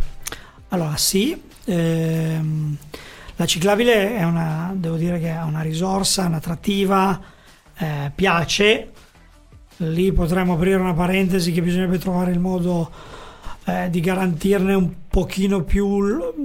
Allora 0.73 0.97
sì, 0.97 1.39
ehm, 1.67 2.77
la 3.37 3.45
ciclabile 3.45 4.17
è 4.17 4.25
una, 4.25 4.73
devo 4.75 4.97
dire 4.97 5.21
che 5.21 5.29
è 5.29 5.43
una 5.43 5.61
risorsa, 5.61 6.25
un'attrattiva, 6.25 7.21
eh, 7.77 8.11
piace, 8.15 8.91
lì 9.77 10.13
potremmo 10.13 10.55
aprire 10.55 10.77
una 10.77 10.95
parentesi 10.95 11.53
che 11.53 11.61
bisognerebbe 11.61 11.99
trovare 11.99 12.31
il 12.31 12.39
modo 12.39 12.91
eh, 13.67 13.91
di 13.91 14.01
garantirne 14.01 14.73
un 14.73 14.91
pochino 15.13 15.63
più 15.63 16.01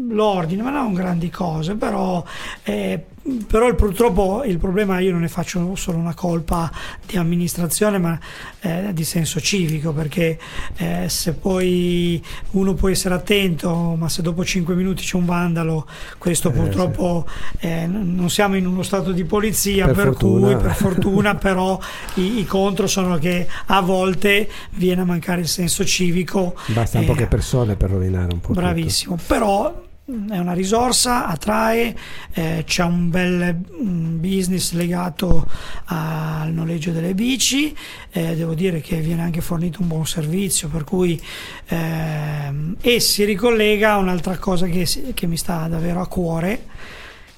l'ordine, 0.09 0.61
ma 0.61 0.71
non 0.71 0.93
grandi 0.93 1.29
cose, 1.29 1.75
però 1.75 2.21
eh, 2.63 3.01
però 3.45 3.73
purtroppo 3.75 4.43
il 4.45 4.57
problema 4.57 4.99
io 4.99 5.11
non 5.11 5.21
ne 5.21 5.27
faccio 5.27 5.75
solo 5.75 5.97
una 5.97 6.13
colpa 6.13 6.71
di 7.05 7.17
amministrazione 7.17 7.97
ma 7.97 8.17
eh, 8.61 8.91
di 8.93 9.03
senso 9.03 9.41
civico 9.41 9.91
perché 9.91 10.39
eh, 10.77 11.09
se 11.09 11.33
poi 11.33 12.23
uno 12.51 12.73
può 12.73 12.87
essere 12.89 13.15
attento 13.15 13.95
ma 13.97 14.07
se 14.07 14.21
dopo 14.21 14.45
5 14.45 14.75
minuti 14.75 15.03
c'è 15.03 15.17
un 15.17 15.25
vandalo 15.25 15.87
questo 16.17 16.49
eh, 16.49 16.51
purtroppo 16.53 17.25
sì. 17.59 17.67
Eh, 17.67 17.87
non 17.87 18.29
siamo 18.29 18.55
in 18.55 18.65
uno 18.65 18.81
stato 18.83 19.11
di 19.11 19.25
polizia 19.25 19.85
per, 19.85 19.95
per 19.95 20.05
fortuna. 20.05 20.47
cui 20.47 20.61
per 20.61 20.75
fortuna 20.75 21.35
però 21.37 21.77
i, 22.15 22.39
i, 22.39 22.45
contro 22.45 22.87
sono 22.87 23.17
che 23.17 23.47
a 23.65 23.81
volte 23.81 24.49
viene 24.71 25.01
a 25.01 25.05
mancare 25.05 25.41
il 25.41 25.47
senso 25.47 25.83
civico 25.83 26.55
basta 26.67 27.01
poche 27.01 27.27
persone 27.27 27.75
per 27.75 27.89
rovinare 27.89 28.31
un 28.31 28.39
po' 28.39 28.53
bravissimo 28.61 29.17
però 29.27 29.85
è 30.29 30.37
una 30.37 30.53
risorsa, 30.53 31.27
attrae, 31.27 31.93
eh, 32.31 32.63
c'è 32.65 32.83
un 32.83 33.09
bel 33.09 33.53
mm, 33.83 34.19
business 34.19 34.71
legato 34.71 35.45
al 35.87 36.53
noleggio 36.53 36.91
delle 36.91 37.13
bici, 37.13 37.75
eh, 38.11 38.33
devo 38.33 38.53
dire 38.53 38.79
che 38.79 39.01
viene 39.01 39.21
anche 39.21 39.41
fornito 39.41 39.81
un 39.81 39.89
buon 39.89 40.07
servizio, 40.07 40.69
per 40.69 40.85
cui 40.85 41.21
ehm, 41.67 42.77
e 42.79 43.01
si 43.01 43.25
ricollega 43.25 43.93
a 43.93 43.97
un'altra 43.97 44.37
cosa 44.37 44.67
che, 44.67 44.87
che 45.13 45.27
mi 45.27 45.35
sta 45.35 45.67
davvero 45.67 45.99
a 45.99 46.07
cuore, 46.07 46.67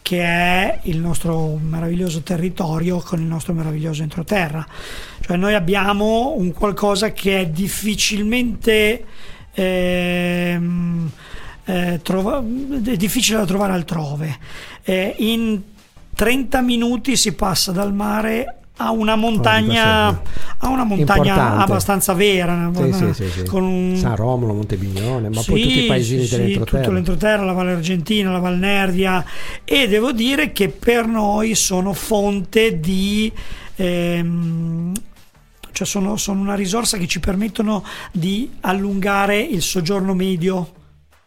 che 0.04 0.22
è 0.22 0.80
il 0.84 1.00
nostro 1.00 1.56
meraviglioso 1.60 2.22
territorio 2.22 3.00
con 3.00 3.20
il 3.20 3.26
nostro 3.26 3.54
meraviglioso 3.54 4.04
entroterra. 4.04 4.64
Cioè 5.22 5.38
noi 5.38 5.56
abbiamo 5.56 6.36
un 6.38 6.54
qualcosa 6.54 7.14
che 7.14 7.42
è 7.42 7.48
difficilmente... 7.48 9.06
Ehm, 9.60 11.12
eh, 11.66 12.00
trova, 12.02 12.40
è 12.40 12.96
difficile 12.96 13.40
da 13.40 13.46
trovare 13.46 13.74
altrove. 13.74 14.38
Eh, 14.84 15.16
in 15.20 15.62
30 16.16 16.62
minuti 16.62 17.16
si 17.16 17.34
passa 17.34 17.72
dal 17.72 17.94
mare 17.94 18.56
a 18.82 18.92
una 18.92 19.18
montagna, 19.18 20.08
a 20.58 20.70
una 20.70 20.86
montagna 20.86 21.58
abbastanza 21.58 22.14
vera 22.14 22.72
sì, 22.74 22.94
sì, 22.94 23.14
sì, 23.14 23.30
sì. 23.30 23.44
Con 23.44 23.64
un... 23.64 23.98
San 23.98 24.16
Romolo, 24.16 24.54
Montebignone 24.54 25.28
ma 25.28 25.42
poi 25.46 25.62
tutti 25.62 25.84
i 25.84 25.88
paesini 25.88 26.24
sì, 26.24 26.38
dell'entroterra 26.38 26.84
tutto 26.84 26.94
l'entroterra, 26.94 27.44
la 27.44 27.52
Valle 27.52 27.72
Argentina, 27.72 28.32
la 28.32 28.40
Val 28.40 28.58
Nervia 28.58 29.24
e 29.66 29.90
devo 29.90 30.14
dire 30.14 30.54
che 30.54 30.70
per 30.70 31.08
noi 31.08 31.56
sono 31.56 31.92
fonte 31.92 32.80
di 32.80 33.30
ehm, 33.76 34.94
cioè 35.80 35.88
sono, 35.88 36.18
sono 36.18 36.42
una 36.42 36.56
risorsa 36.56 36.98
che 36.98 37.08
ci 37.08 37.22
permettono 37.22 37.86
di 38.12 38.52
allungare 38.62 39.40
il 39.40 39.62
soggiorno 39.62 40.14
medio 40.14 40.74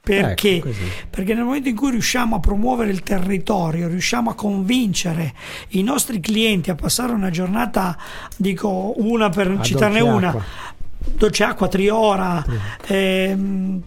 perché? 0.02 0.56
Ecco, 0.56 0.68
Perché 1.08 1.32
nel 1.32 1.44
momento 1.44 1.68
in 1.68 1.76
cui 1.76 1.92
riusciamo 1.92 2.36
a 2.36 2.40
promuovere 2.40 2.90
il 2.90 3.02
territorio, 3.02 3.86
riusciamo 3.86 4.30
a 4.30 4.34
convincere 4.34 5.32
i 5.70 5.82
nostri 5.82 6.18
clienti 6.18 6.70
a 6.70 6.74
passare 6.74 7.12
una 7.12 7.30
giornata, 7.30 7.96
dico 8.36 8.92
una 8.96 9.30
per 9.30 9.52
a 9.52 9.62
citarne 9.62 10.00
una, 10.00 10.28
acqua. 10.28 10.44
dolce 10.98 11.44
acqua, 11.44 11.68
Triora, 11.68 12.44
sì. 12.44 12.92
ehm, 12.92 13.82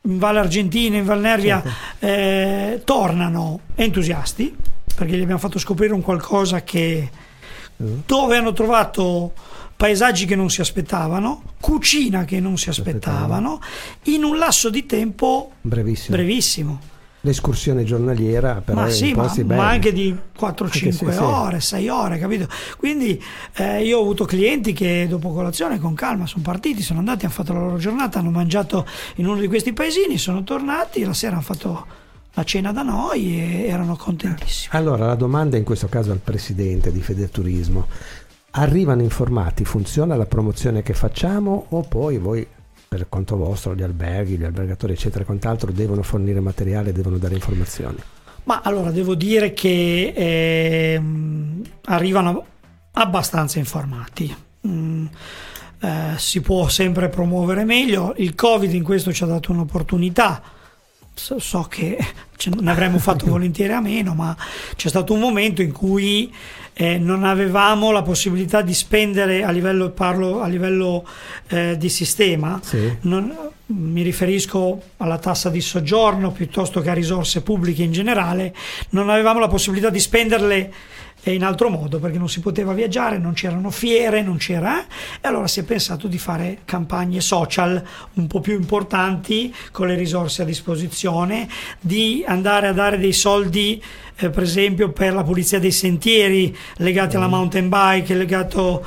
in 0.00 0.18
Val 0.18 0.36
Argentina, 0.38 0.96
in 0.96 1.04
Val 1.04 1.20
Nervia, 1.20 1.62
certo. 1.62 2.06
eh, 2.06 2.80
tornano 2.84 3.60
entusiasti 3.74 4.56
perché 4.96 5.16
gli 5.16 5.22
abbiamo 5.22 5.38
fatto 5.38 5.58
scoprire 5.58 5.92
un 5.92 6.00
qualcosa 6.00 6.62
che 6.64 7.10
mm. 7.80 7.98
dove 8.06 8.36
hanno 8.38 8.54
trovato 8.54 9.34
paesaggi 9.78 10.26
che 10.26 10.34
non 10.34 10.50
si 10.50 10.60
aspettavano, 10.60 11.40
cucina 11.60 12.24
che 12.24 12.40
non 12.40 12.58
si 12.58 12.68
aspettavano, 12.68 13.60
in 14.04 14.24
un 14.24 14.36
lasso 14.36 14.70
di 14.70 14.84
tempo 14.86 15.52
brevissimo. 15.60 16.16
brevissimo. 16.16 16.80
L'escursione 17.20 17.84
giornaliera 17.84 18.60
però 18.64 18.80
ma, 18.80 18.90
sì, 18.90 19.12
ma, 19.14 19.32
ma, 19.44 19.68
anche 19.68 19.92
di 19.92 20.16
4-5 20.36 20.90
sì, 20.90 21.04
ore, 21.18 21.60
6 21.60 21.88
ore, 21.88 22.18
capito? 22.18 22.48
Quindi 22.76 23.22
eh, 23.54 23.84
io 23.84 23.98
ho 23.98 24.02
avuto 24.02 24.24
clienti 24.24 24.72
che 24.72 25.06
dopo 25.08 25.32
colazione 25.32 25.78
con 25.78 25.94
calma 25.94 26.26
sono 26.26 26.42
partiti, 26.42 26.82
sono 26.82 26.98
andati, 26.98 27.26
hanno 27.26 27.34
fatto 27.34 27.52
la 27.52 27.60
loro 27.60 27.76
giornata, 27.76 28.18
hanno 28.18 28.30
mangiato 28.30 28.84
in 29.16 29.28
uno 29.28 29.38
di 29.38 29.46
questi 29.46 29.72
paesini, 29.72 30.18
sono 30.18 30.42
tornati, 30.42 31.04
la 31.04 31.14
sera 31.14 31.34
hanno 31.34 31.42
fatto 31.42 31.86
la 32.34 32.42
cena 32.42 32.72
da 32.72 32.82
noi 32.82 33.38
e 33.38 33.66
erano 33.68 33.94
contentissimi. 33.94 34.76
Allora 34.76 35.06
la 35.06 35.14
domanda 35.14 35.56
in 35.56 35.64
questo 35.64 35.86
caso 35.86 36.10
al 36.10 36.18
presidente 36.18 36.90
di 36.90 37.00
Federturismo. 37.00 37.86
Arrivano 38.58 39.02
informati, 39.02 39.64
funziona 39.64 40.16
la 40.16 40.26
promozione 40.26 40.82
che 40.82 40.92
facciamo 40.92 41.66
o 41.68 41.82
poi 41.82 42.18
voi 42.18 42.44
per 42.88 43.06
conto 43.08 43.36
vostro 43.36 43.72
gli 43.72 43.82
alberghi, 43.82 44.36
gli 44.36 44.42
albergatori 44.42 44.94
eccetera 44.94 45.24
quant'altro 45.24 45.70
devono 45.70 46.02
fornire 46.02 46.40
materiale, 46.40 46.90
devono 46.90 47.18
dare 47.18 47.34
informazioni? 47.34 47.98
Ma 48.42 48.60
allora 48.64 48.90
devo 48.90 49.14
dire 49.14 49.52
che 49.52 50.12
eh, 50.12 51.00
arrivano 51.84 52.46
abbastanza 52.94 53.60
informati. 53.60 54.34
Mm, 54.66 55.06
eh, 55.80 56.14
si 56.16 56.40
può 56.40 56.66
sempre 56.66 57.08
promuovere 57.08 57.62
meglio. 57.64 58.12
Il 58.16 58.34
Covid 58.34 58.72
in 58.72 58.82
questo 58.82 59.12
ci 59.12 59.22
ha 59.22 59.26
dato 59.26 59.52
un'opportunità. 59.52 60.42
So, 61.14 61.38
so 61.38 61.62
che 61.68 61.96
ne 62.60 62.70
avremmo 62.70 62.98
fatto 62.98 63.26
volentieri 63.30 63.72
a 63.72 63.80
meno, 63.80 64.14
ma 64.14 64.36
c'è 64.74 64.88
stato 64.88 65.12
un 65.12 65.20
momento 65.20 65.62
in 65.62 65.70
cui 65.70 66.32
eh, 66.80 66.96
non 66.96 67.24
avevamo 67.24 67.90
la 67.90 68.02
possibilità 68.02 68.62
di 68.62 68.72
spendere 68.72 69.42
a 69.42 69.50
livello, 69.50 69.90
parlo 69.90 70.42
a 70.42 70.46
livello 70.46 71.04
eh, 71.48 71.76
di 71.76 71.88
sistema, 71.88 72.60
sì. 72.62 72.98
non, 73.00 73.36
mi 73.66 74.02
riferisco 74.02 74.80
alla 74.98 75.18
tassa 75.18 75.50
di 75.50 75.60
soggiorno 75.60 76.30
piuttosto 76.30 76.80
che 76.80 76.90
a 76.90 76.94
risorse 76.94 77.42
pubbliche 77.42 77.82
in 77.82 77.90
generale, 77.90 78.54
non 78.90 79.10
avevamo 79.10 79.40
la 79.40 79.48
possibilità 79.48 79.90
di 79.90 79.98
spenderle 79.98 80.72
in 81.30 81.44
altro 81.44 81.68
modo 81.68 81.98
perché 81.98 82.18
non 82.18 82.28
si 82.28 82.40
poteva 82.40 82.72
viaggiare, 82.72 83.18
non 83.18 83.32
c'erano 83.32 83.70
fiere, 83.70 84.22
non 84.22 84.36
c'era 84.36 84.84
e 85.20 85.28
allora 85.28 85.46
si 85.46 85.60
è 85.60 85.62
pensato 85.62 86.06
di 86.06 86.18
fare 86.18 86.58
campagne 86.64 87.20
social 87.20 87.82
un 88.14 88.26
po' 88.26 88.40
più 88.40 88.54
importanti 88.54 89.54
con 89.72 89.86
le 89.86 89.94
risorse 89.94 90.42
a 90.42 90.44
disposizione, 90.44 91.48
di 91.80 92.24
andare 92.26 92.68
a 92.68 92.72
dare 92.72 92.98
dei 92.98 93.12
soldi 93.12 93.82
eh, 94.16 94.30
per 94.30 94.42
esempio 94.42 94.90
per 94.90 95.14
la 95.14 95.22
pulizia 95.22 95.58
dei 95.58 95.72
sentieri 95.72 96.56
legati 96.76 97.16
mm. 97.16 97.18
alla 97.18 97.28
mountain 97.28 97.68
bike, 97.68 98.14
legato 98.14 98.84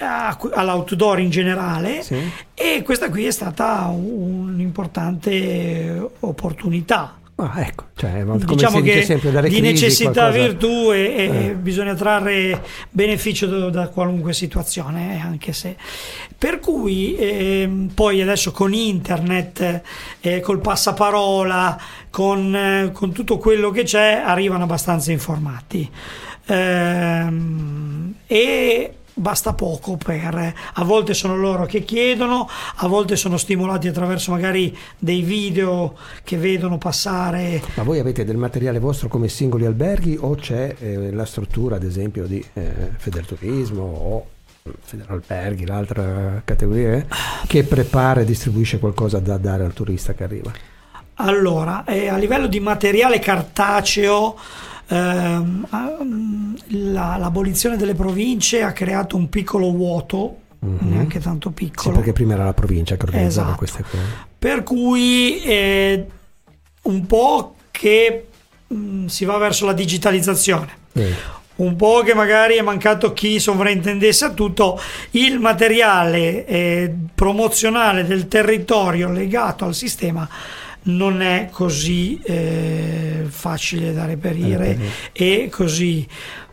all'outdoor 0.00 1.18
in 1.18 1.30
generale 1.30 2.02
sì. 2.02 2.16
e 2.54 2.82
questa 2.84 3.10
qui 3.10 3.26
è 3.26 3.32
stata 3.32 3.86
un'importante 3.86 6.10
opportunità 6.20 7.17
Ah, 7.40 7.60
ecco, 7.60 7.84
cioè, 7.94 8.24
diciamo 8.24 8.80
che 8.80 9.06
di 9.48 9.60
necessità 9.60 10.28
qualcosa... 10.28 10.44
virtù 10.44 10.90
e, 10.90 10.98
e 10.98 11.24
eh. 11.24 11.54
bisogna 11.54 11.94
trarre 11.94 12.64
beneficio 12.90 13.46
da, 13.46 13.70
da 13.70 13.88
qualunque 13.90 14.32
situazione, 14.32 15.14
eh, 15.14 15.20
anche 15.20 15.52
se. 15.52 15.76
Per 16.36 16.58
cui 16.58 17.14
eh, 17.14 17.86
poi 17.94 18.20
adesso 18.22 18.50
con 18.50 18.72
internet, 18.72 19.82
eh, 20.18 20.40
col 20.40 20.60
passaparola, 20.60 21.80
con, 22.10 22.56
eh, 22.56 22.90
con, 22.92 23.12
tutto 23.12 23.38
quello 23.38 23.70
che 23.70 23.84
c'è, 23.84 24.20
arrivano 24.24 24.64
abbastanza 24.64 25.12
informati. 25.12 25.88
Ehm, 26.46 28.14
e 28.26 28.97
basta 29.18 29.52
poco 29.52 29.96
per 29.96 30.54
a 30.74 30.84
volte 30.84 31.14
sono 31.14 31.36
loro 31.36 31.66
che 31.66 31.84
chiedono 31.84 32.48
a 32.76 32.86
volte 32.86 33.16
sono 33.16 33.36
stimolati 33.36 33.88
attraverso 33.88 34.30
magari 34.30 34.76
dei 34.98 35.22
video 35.22 35.96
che 36.22 36.36
vedono 36.36 36.78
passare. 36.78 37.60
Ma 37.74 37.82
voi 37.82 37.98
avete 37.98 38.24
del 38.24 38.36
materiale 38.36 38.78
vostro 38.78 39.08
come 39.08 39.28
singoli 39.28 39.66
alberghi 39.66 40.16
o 40.20 40.34
c'è 40.34 40.74
eh, 40.78 41.12
la 41.12 41.24
struttura 41.24 41.76
ad 41.76 41.84
esempio 41.84 42.26
di 42.26 42.44
eh, 42.54 42.90
Federturismo 42.96 43.82
o 43.82 44.26
Federalberghi 44.80 45.66
l'altra 45.66 46.42
categoria 46.44 46.94
eh, 46.94 47.06
che 47.46 47.64
prepara 47.64 48.20
e 48.20 48.24
distribuisce 48.24 48.78
qualcosa 48.78 49.18
da 49.18 49.36
dare 49.38 49.64
al 49.64 49.72
turista 49.72 50.14
che 50.14 50.24
arriva? 50.24 50.52
Allora 51.20 51.84
eh, 51.84 52.08
a 52.08 52.16
livello 52.16 52.46
di 52.46 52.60
materiale 52.60 53.18
cartaceo 53.18 54.36
ehm, 54.88 56.56
la, 56.92 57.16
l'abolizione 57.16 57.76
delle 57.76 57.94
province 57.94 58.62
ha 58.62 58.72
creato 58.72 59.16
un 59.16 59.28
piccolo 59.28 59.70
vuoto, 59.70 60.36
mm-hmm. 60.64 60.92
neanche 60.92 61.20
tanto 61.20 61.50
piccolo. 61.50 61.90
Sì, 61.90 61.94
perché 61.94 62.12
prima 62.12 62.34
era 62.34 62.44
la 62.44 62.54
provincia 62.54 62.96
che 62.96 63.04
organizzava 63.04 63.48
esatto. 63.48 63.58
queste 63.58 63.82
cose. 63.82 64.26
Per 64.38 64.62
cui 64.62 65.40
eh, 65.42 66.06
un 66.82 67.06
po' 67.06 67.54
che 67.70 68.26
mh, 68.66 68.76
mm, 68.76 69.06
si 69.06 69.24
va 69.24 69.36
verso 69.38 69.66
la 69.66 69.72
digitalizzazione. 69.72 70.76
Eh 70.92 71.36
un 71.58 71.76
po' 71.76 72.02
che 72.02 72.14
magari 72.14 72.54
è 72.54 72.62
mancato 72.62 73.12
chi 73.12 73.40
sovraintendesse 73.40 74.26
a 74.26 74.30
tutto 74.30 74.80
il 75.12 75.40
materiale 75.40 76.46
eh, 76.46 76.94
promozionale 77.14 78.04
del 78.04 78.28
territorio 78.28 79.10
legato 79.10 79.64
al 79.64 79.74
sistema 79.74 80.28
non 80.84 81.20
è 81.22 81.48
così 81.50 82.20
eh, 82.24 83.24
facile 83.28 83.92
da 83.92 84.04
reperire 84.04 84.78
e 85.12 85.48
così. 85.50 86.06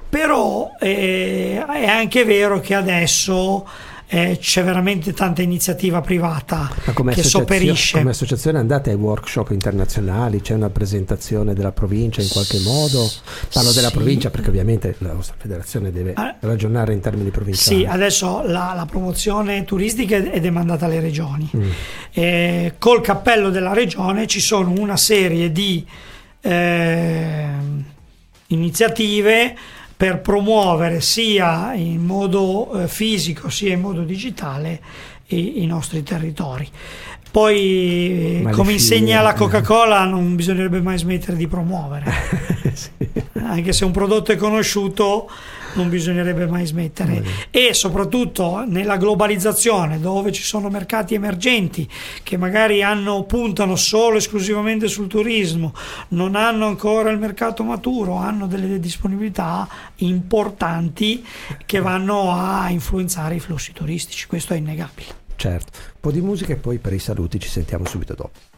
Però 0.07 0.71
eh, 0.80 1.63
è 1.65 1.86
anche 1.86 2.23
vero 2.23 2.59
che 2.59 2.73
adesso 2.73 3.67
eh, 4.08 4.38
c'è 4.39 4.64
veramente 4.64 5.14
tanta 5.14 5.41
iniziativa 5.41 6.01
privata 6.01 6.72
che 7.12 7.24
sopperisce. 7.24 7.97
Come 7.97 8.12
associazione 8.12 8.60
andate 8.60 8.91
ai 8.91 8.95
workshop 8.95 9.49
internazionali, 9.51 10.41
c'è 10.41 10.53
una 10.53 10.70
presentazione 10.70 11.53
della 11.53 11.72
provincia 11.72 12.22
in 12.22 12.30
qualche 12.30 12.60
modo? 12.60 13.10
Parlo 13.51 13.70
sì. 13.70 13.76
della 13.76 13.91
provincia 13.91 14.30
perché 14.30 14.49
ovviamente 14.49 14.95
la 14.99 15.14
vostra 15.14 15.36
federazione 15.38 15.91
deve 15.91 16.14
ah, 16.14 16.36
ragionare 16.41 16.93
in 16.93 16.99
termini 16.99 17.32
provinciali. 17.32 17.80
Sì, 17.80 17.86
adesso 17.86 18.43
la, 18.45 18.74
la 18.76 18.86
promozione 18.86 19.64
turistica 19.66 20.18
è 20.18 20.39
demandata 20.39 20.86
alle 20.86 20.99
regioni. 20.99 21.49
Mm. 21.56 21.70
Eh, 22.12 22.74
col 22.78 23.01
cappello 23.01 23.49
della 23.49 23.74
regione 23.74 24.28
ci 24.28 24.39
sono 24.39 24.72
una 24.72 24.97
serie 24.97 25.51
di 25.51 25.86
eh, 26.41 27.47
iniziative 28.47 29.56
per 29.97 30.19
promuovere 30.19 30.99
sia 31.01 31.73
in 31.73 32.03
modo 32.03 32.81
eh, 32.81 32.87
fisico 32.87 33.49
sia 33.49 33.73
in 33.73 33.81
modo 33.81 34.01
digitale 34.01 34.81
i, 35.27 35.63
i 35.63 35.65
nostri 35.65 36.03
territori. 36.03 36.69
Poi, 37.31 38.39
Ma 38.43 38.51
come 38.51 38.71
insegna 38.71 39.21
la 39.21 39.33
Coca-Cola, 39.33 40.05
non 40.05 40.35
bisognerebbe 40.35 40.81
mai 40.81 40.97
smettere 40.97 41.35
di 41.35 41.47
promuovere. 41.47 42.09
sì. 42.71 42.89
Anche 43.33 43.73
se 43.73 43.83
un 43.83 43.91
prodotto 43.91 44.31
è 44.31 44.37
conosciuto, 44.37 45.29
non 45.76 45.89
bisognerebbe 45.89 46.47
mai 46.47 46.65
smettere. 46.65 47.23
E 47.51 47.73
soprattutto 47.73 48.63
nella 48.67 48.97
globalizzazione, 48.97 49.99
dove 49.99 50.32
ci 50.32 50.43
sono 50.43 50.69
mercati 50.69 51.13
emergenti 51.13 51.89
che 52.23 52.38
magari 52.38 52.84
hanno, 52.84 53.23
puntano 53.23 53.76
solo 53.76 54.17
esclusivamente 54.17 54.88
sul 54.88 55.07
turismo, 55.07 55.73
non 56.09 56.36
hanno 56.36 56.65
ancora 56.65 57.09
il 57.11 57.19
mercato 57.19 57.63
maturo, 57.63 58.15
hanno 58.15 58.47
delle 58.47 58.80
disponibilità 58.80 59.67
importanti 59.97 61.23
che 61.65 61.80
vanno 61.80 62.32
a 62.32 62.69
influenzare 62.69 63.36
i 63.36 63.39
flussi 63.39 63.71
turistici. 63.73 64.28
Questo 64.28 64.53
è 64.53 64.57
innegabile. 64.57 65.23
Certo, 65.36 65.78
un 65.78 65.99
po' 65.99 66.11
di 66.11 66.21
musica 66.21 66.53
e 66.53 66.57
poi 66.57 66.78
per 66.80 66.93
i 66.93 66.99
saluti 66.99 67.39
ci 67.39 67.49
sentiamo 67.49 67.86
subito 67.86 68.13
dopo. 68.13 68.55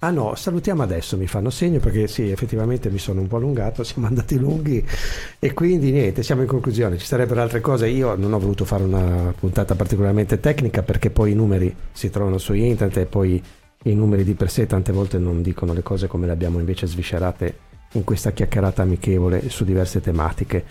Ah 0.00 0.10
no, 0.10 0.36
salutiamo 0.36 0.84
adesso, 0.84 1.16
mi 1.16 1.26
fanno 1.26 1.50
segno 1.50 1.80
perché 1.80 2.06
sì, 2.06 2.30
effettivamente 2.30 2.88
mi 2.88 2.98
sono 2.98 3.20
un 3.20 3.26
po' 3.26 3.38
allungato, 3.38 3.82
siamo 3.84 4.06
andati 4.06 4.38
lunghi 4.38 4.86
e 5.40 5.52
quindi 5.52 5.90
niente, 5.90 6.22
siamo 6.22 6.42
in 6.42 6.46
conclusione, 6.46 6.98
ci 6.98 7.04
sarebbero 7.04 7.42
altre 7.42 7.60
cose, 7.60 7.88
io 7.88 8.14
non 8.14 8.32
ho 8.32 8.38
voluto 8.38 8.64
fare 8.64 8.84
una 8.84 9.34
puntata 9.36 9.74
particolarmente 9.74 10.38
tecnica 10.38 10.84
perché 10.84 11.10
poi 11.10 11.32
i 11.32 11.34
numeri 11.34 11.74
si 11.90 12.10
trovano 12.10 12.38
su 12.38 12.52
internet 12.52 12.96
e 12.98 13.06
poi 13.06 13.42
i 13.84 13.94
numeri 13.94 14.22
di 14.22 14.34
per 14.34 14.50
sé 14.50 14.66
tante 14.66 14.92
volte 14.92 15.18
non 15.18 15.42
dicono 15.42 15.72
le 15.72 15.82
cose 15.82 16.06
come 16.06 16.26
le 16.26 16.32
abbiamo 16.32 16.60
invece 16.60 16.86
sviscerate 16.86 17.66
in 17.92 18.04
questa 18.04 18.30
chiacchierata 18.30 18.82
amichevole 18.82 19.48
su 19.48 19.64
diverse 19.64 20.00
tematiche. 20.00 20.64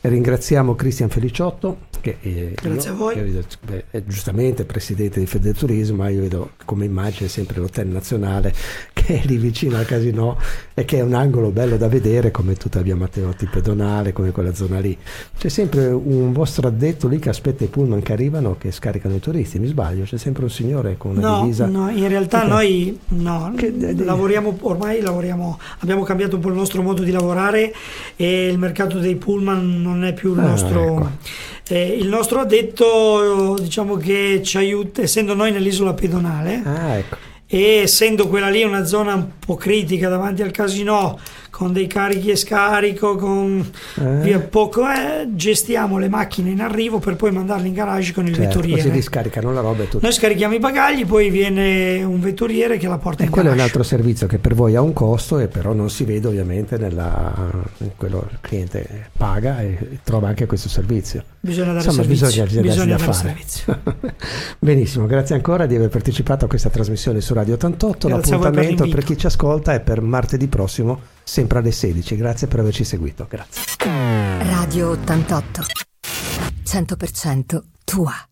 Ringraziamo 0.00 0.74
Cristian 0.74 1.10
Feliciotto 1.10 1.88
che 2.00 2.16
eh, 2.20 2.54
Grazie 2.60 2.90
io, 2.90 2.94
a 2.94 2.98
voi. 2.98 3.14
Vedo, 3.14 3.42
beh, 3.64 3.84
è 3.90 4.02
giustamente 4.04 4.64
presidente 4.64 5.20
di 5.20 5.26
Federturismo, 5.26 5.96
ma 5.96 6.08
io 6.08 6.22
vedo 6.22 6.50
come 6.64 6.84
immagine 6.84 7.28
sempre 7.28 7.60
l'hotel 7.60 7.88
nazionale 7.88 8.52
che 8.92 9.20
è 9.20 9.26
lì 9.26 9.36
vicino 9.36 9.76
al 9.76 9.86
casino 9.86 10.38
e 10.74 10.84
che 10.84 10.98
è 10.98 11.02
un 11.02 11.14
angolo 11.14 11.50
bello 11.50 11.76
da 11.76 11.88
vedere 11.88 12.30
come 12.30 12.54
tutta 12.54 12.80
via 12.80 12.96
Matteotti 12.96 13.46
pedonale, 13.46 14.12
come 14.12 14.30
quella 14.30 14.54
zona 14.54 14.78
lì. 14.78 14.96
C'è 15.36 15.48
sempre 15.48 15.86
un 15.88 16.32
vostro 16.32 16.68
addetto 16.68 17.08
lì 17.08 17.18
che 17.18 17.28
aspetta 17.28 17.64
i 17.64 17.68
pullman 17.68 18.02
che 18.02 18.12
arrivano 18.12 18.56
che 18.58 18.70
scaricano 18.70 19.14
i 19.14 19.20
turisti, 19.20 19.58
mi 19.58 19.66
sbaglio? 19.66 20.04
C'è 20.04 20.18
sempre 20.18 20.44
un 20.44 20.50
signore 20.50 20.96
con 20.96 21.16
una 21.16 21.28
no, 21.28 21.40
divisa. 21.40 21.66
No, 21.66 21.90
in 21.90 22.08
realtà 22.08 22.44
okay. 22.44 22.48
noi 22.48 23.00
no, 23.08 23.52
che, 23.56 23.72
lavoriamo 23.96 24.56
ormai 24.62 25.00
lavoriamo, 25.00 25.58
abbiamo 25.78 26.02
cambiato 26.02 26.36
un 26.36 26.42
po' 26.42 26.48
il 26.48 26.54
nostro 26.54 26.82
modo 26.82 27.02
di 27.02 27.10
lavorare 27.10 27.72
e 28.16 28.46
il 28.46 28.58
mercato 28.58 28.98
dei 28.98 29.16
pullman 29.16 29.82
non 29.82 30.04
è 30.04 30.12
più 30.12 30.32
il 30.32 30.40
ah, 30.40 30.46
nostro 30.46 30.98
ecco. 30.98 31.08
Eh, 31.70 31.89
il 31.96 32.08
nostro 32.08 32.40
addetto 32.40 33.56
diciamo 33.60 33.96
che 33.96 34.40
ci 34.42 34.56
aiuta, 34.56 35.02
essendo 35.02 35.34
noi 35.34 35.52
nell'isola 35.52 35.94
pedonale 35.94 36.62
ah, 36.64 36.94
ecco. 36.96 37.16
e 37.46 37.62
essendo 37.82 38.28
quella 38.28 38.48
lì 38.48 38.62
una 38.62 38.84
zona 38.84 39.14
un 39.14 39.26
po' 39.38 39.56
critica 39.56 40.08
davanti 40.08 40.42
al 40.42 40.50
casino 40.50 41.18
con 41.60 41.74
dei 41.74 41.86
carichi 41.86 42.30
e 42.30 42.36
scarico, 42.36 43.16
con 43.16 43.70
Eh. 44.00 44.14
via 44.22 44.40
poco, 44.40 44.80
eh, 44.88 45.28
gestiamo 45.34 45.98
le 45.98 46.08
macchine 46.08 46.48
in 46.48 46.62
arrivo 46.62 47.00
per 47.00 47.16
poi 47.16 47.32
mandarle 47.32 47.66
in 47.68 47.74
garage 47.74 48.14
con 48.14 48.26
il 48.26 48.32
Certo, 48.34 48.48
vetturiere. 48.48 48.80
così 48.80 48.94
riscaricano 48.94 49.52
la 49.52 49.60
roba 49.60 49.82
e 49.82 49.88
tutto. 49.88 49.98
Noi 50.00 50.12
scarichiamo 50.14 50.54
i 50.54 50.58
bagagli, 50.58 51.04
poi 51.04 51.28
viene 51.28 52.02
un 52.02 52.18
vetturiere 52.18 52.78
che 52.78 52.88
la 52.88 52.96
porta 52.96 53.22
E 53.22 53.26
in 53.26 53.30
quello 53.30 53.48
è 53.48 53.50
un 53.50 53.58
garage. 53.58 53.76
altro 53.78 53.82
servizio 53.94 54.26
che 54.26 54.38
per 54.38 54.54
voi 54.54 54.74
ha 54.74 54.80
un 54.80 54.94
costo 54.94 55.38
e 55.38 55.48
però 55.48 55.74
non 55.74 55.90
si 55.90 56.04
vede 56.04 56.28
ovviamente 56.28 56.78
nella 56.78 57.34
quello 57.98 58.26
il 58.30 58.38
cliente 58.40 59.08
paga 59.14 59.60
e 59.60 59.98
trova 60.02 60.28
anche 60.28 60.46
questo 60.46 60.70
servizio. 60.70 61.22
Bisogna 61.40 61.72
dare 61.74 61.84
Insomma, 61.84 62.02
servizio. 62.04 62.26
bisogna, 62.44 62.60
Bisogna 62.62 62.96
da 62.96 63.04
dare 63.04 63.12
fare. 63.12 63.28
servizio. 63.28 63.78
Benissimo, 64.58 65.04
grazie 65.06 65.34
ancora 65.34 65.66
di 65.66 65.74
aver 65.76 65.90
partecipato 65.90 66.46
a 66.46 66.48
questa 66.48 66.70
trasmissione 66.70 67.20
su 67.20 67.34
Radio 67.34 67.52
88. 67.54 68.08
Grazie 68.08 68.22
per 68.22 68.40
L'appuntamento 68.40 68.76
per, 68.76 68.86
l'invito. 68.86 69.06
chi 69.12 69.18
ci 69.18 69.26
ascolta 69.26 69.74
è 69.74 69.80
per 69.80 70.00
martedì 70.00 70.46
prossimo, 70.46 71.00
sempre 71.22 71.58
alle 71.58 71.72
16. 71.72 72.16
Grazie 72.16 72.46
per 72.46 72.60
averci 72.60 72.84
seguito. 72.84 73.26
Grazie. 73.28 73.62
Radio 74.38 74.90
88. 74.90 75.62
100% 76.64 77.60
tua. 77.84 78.29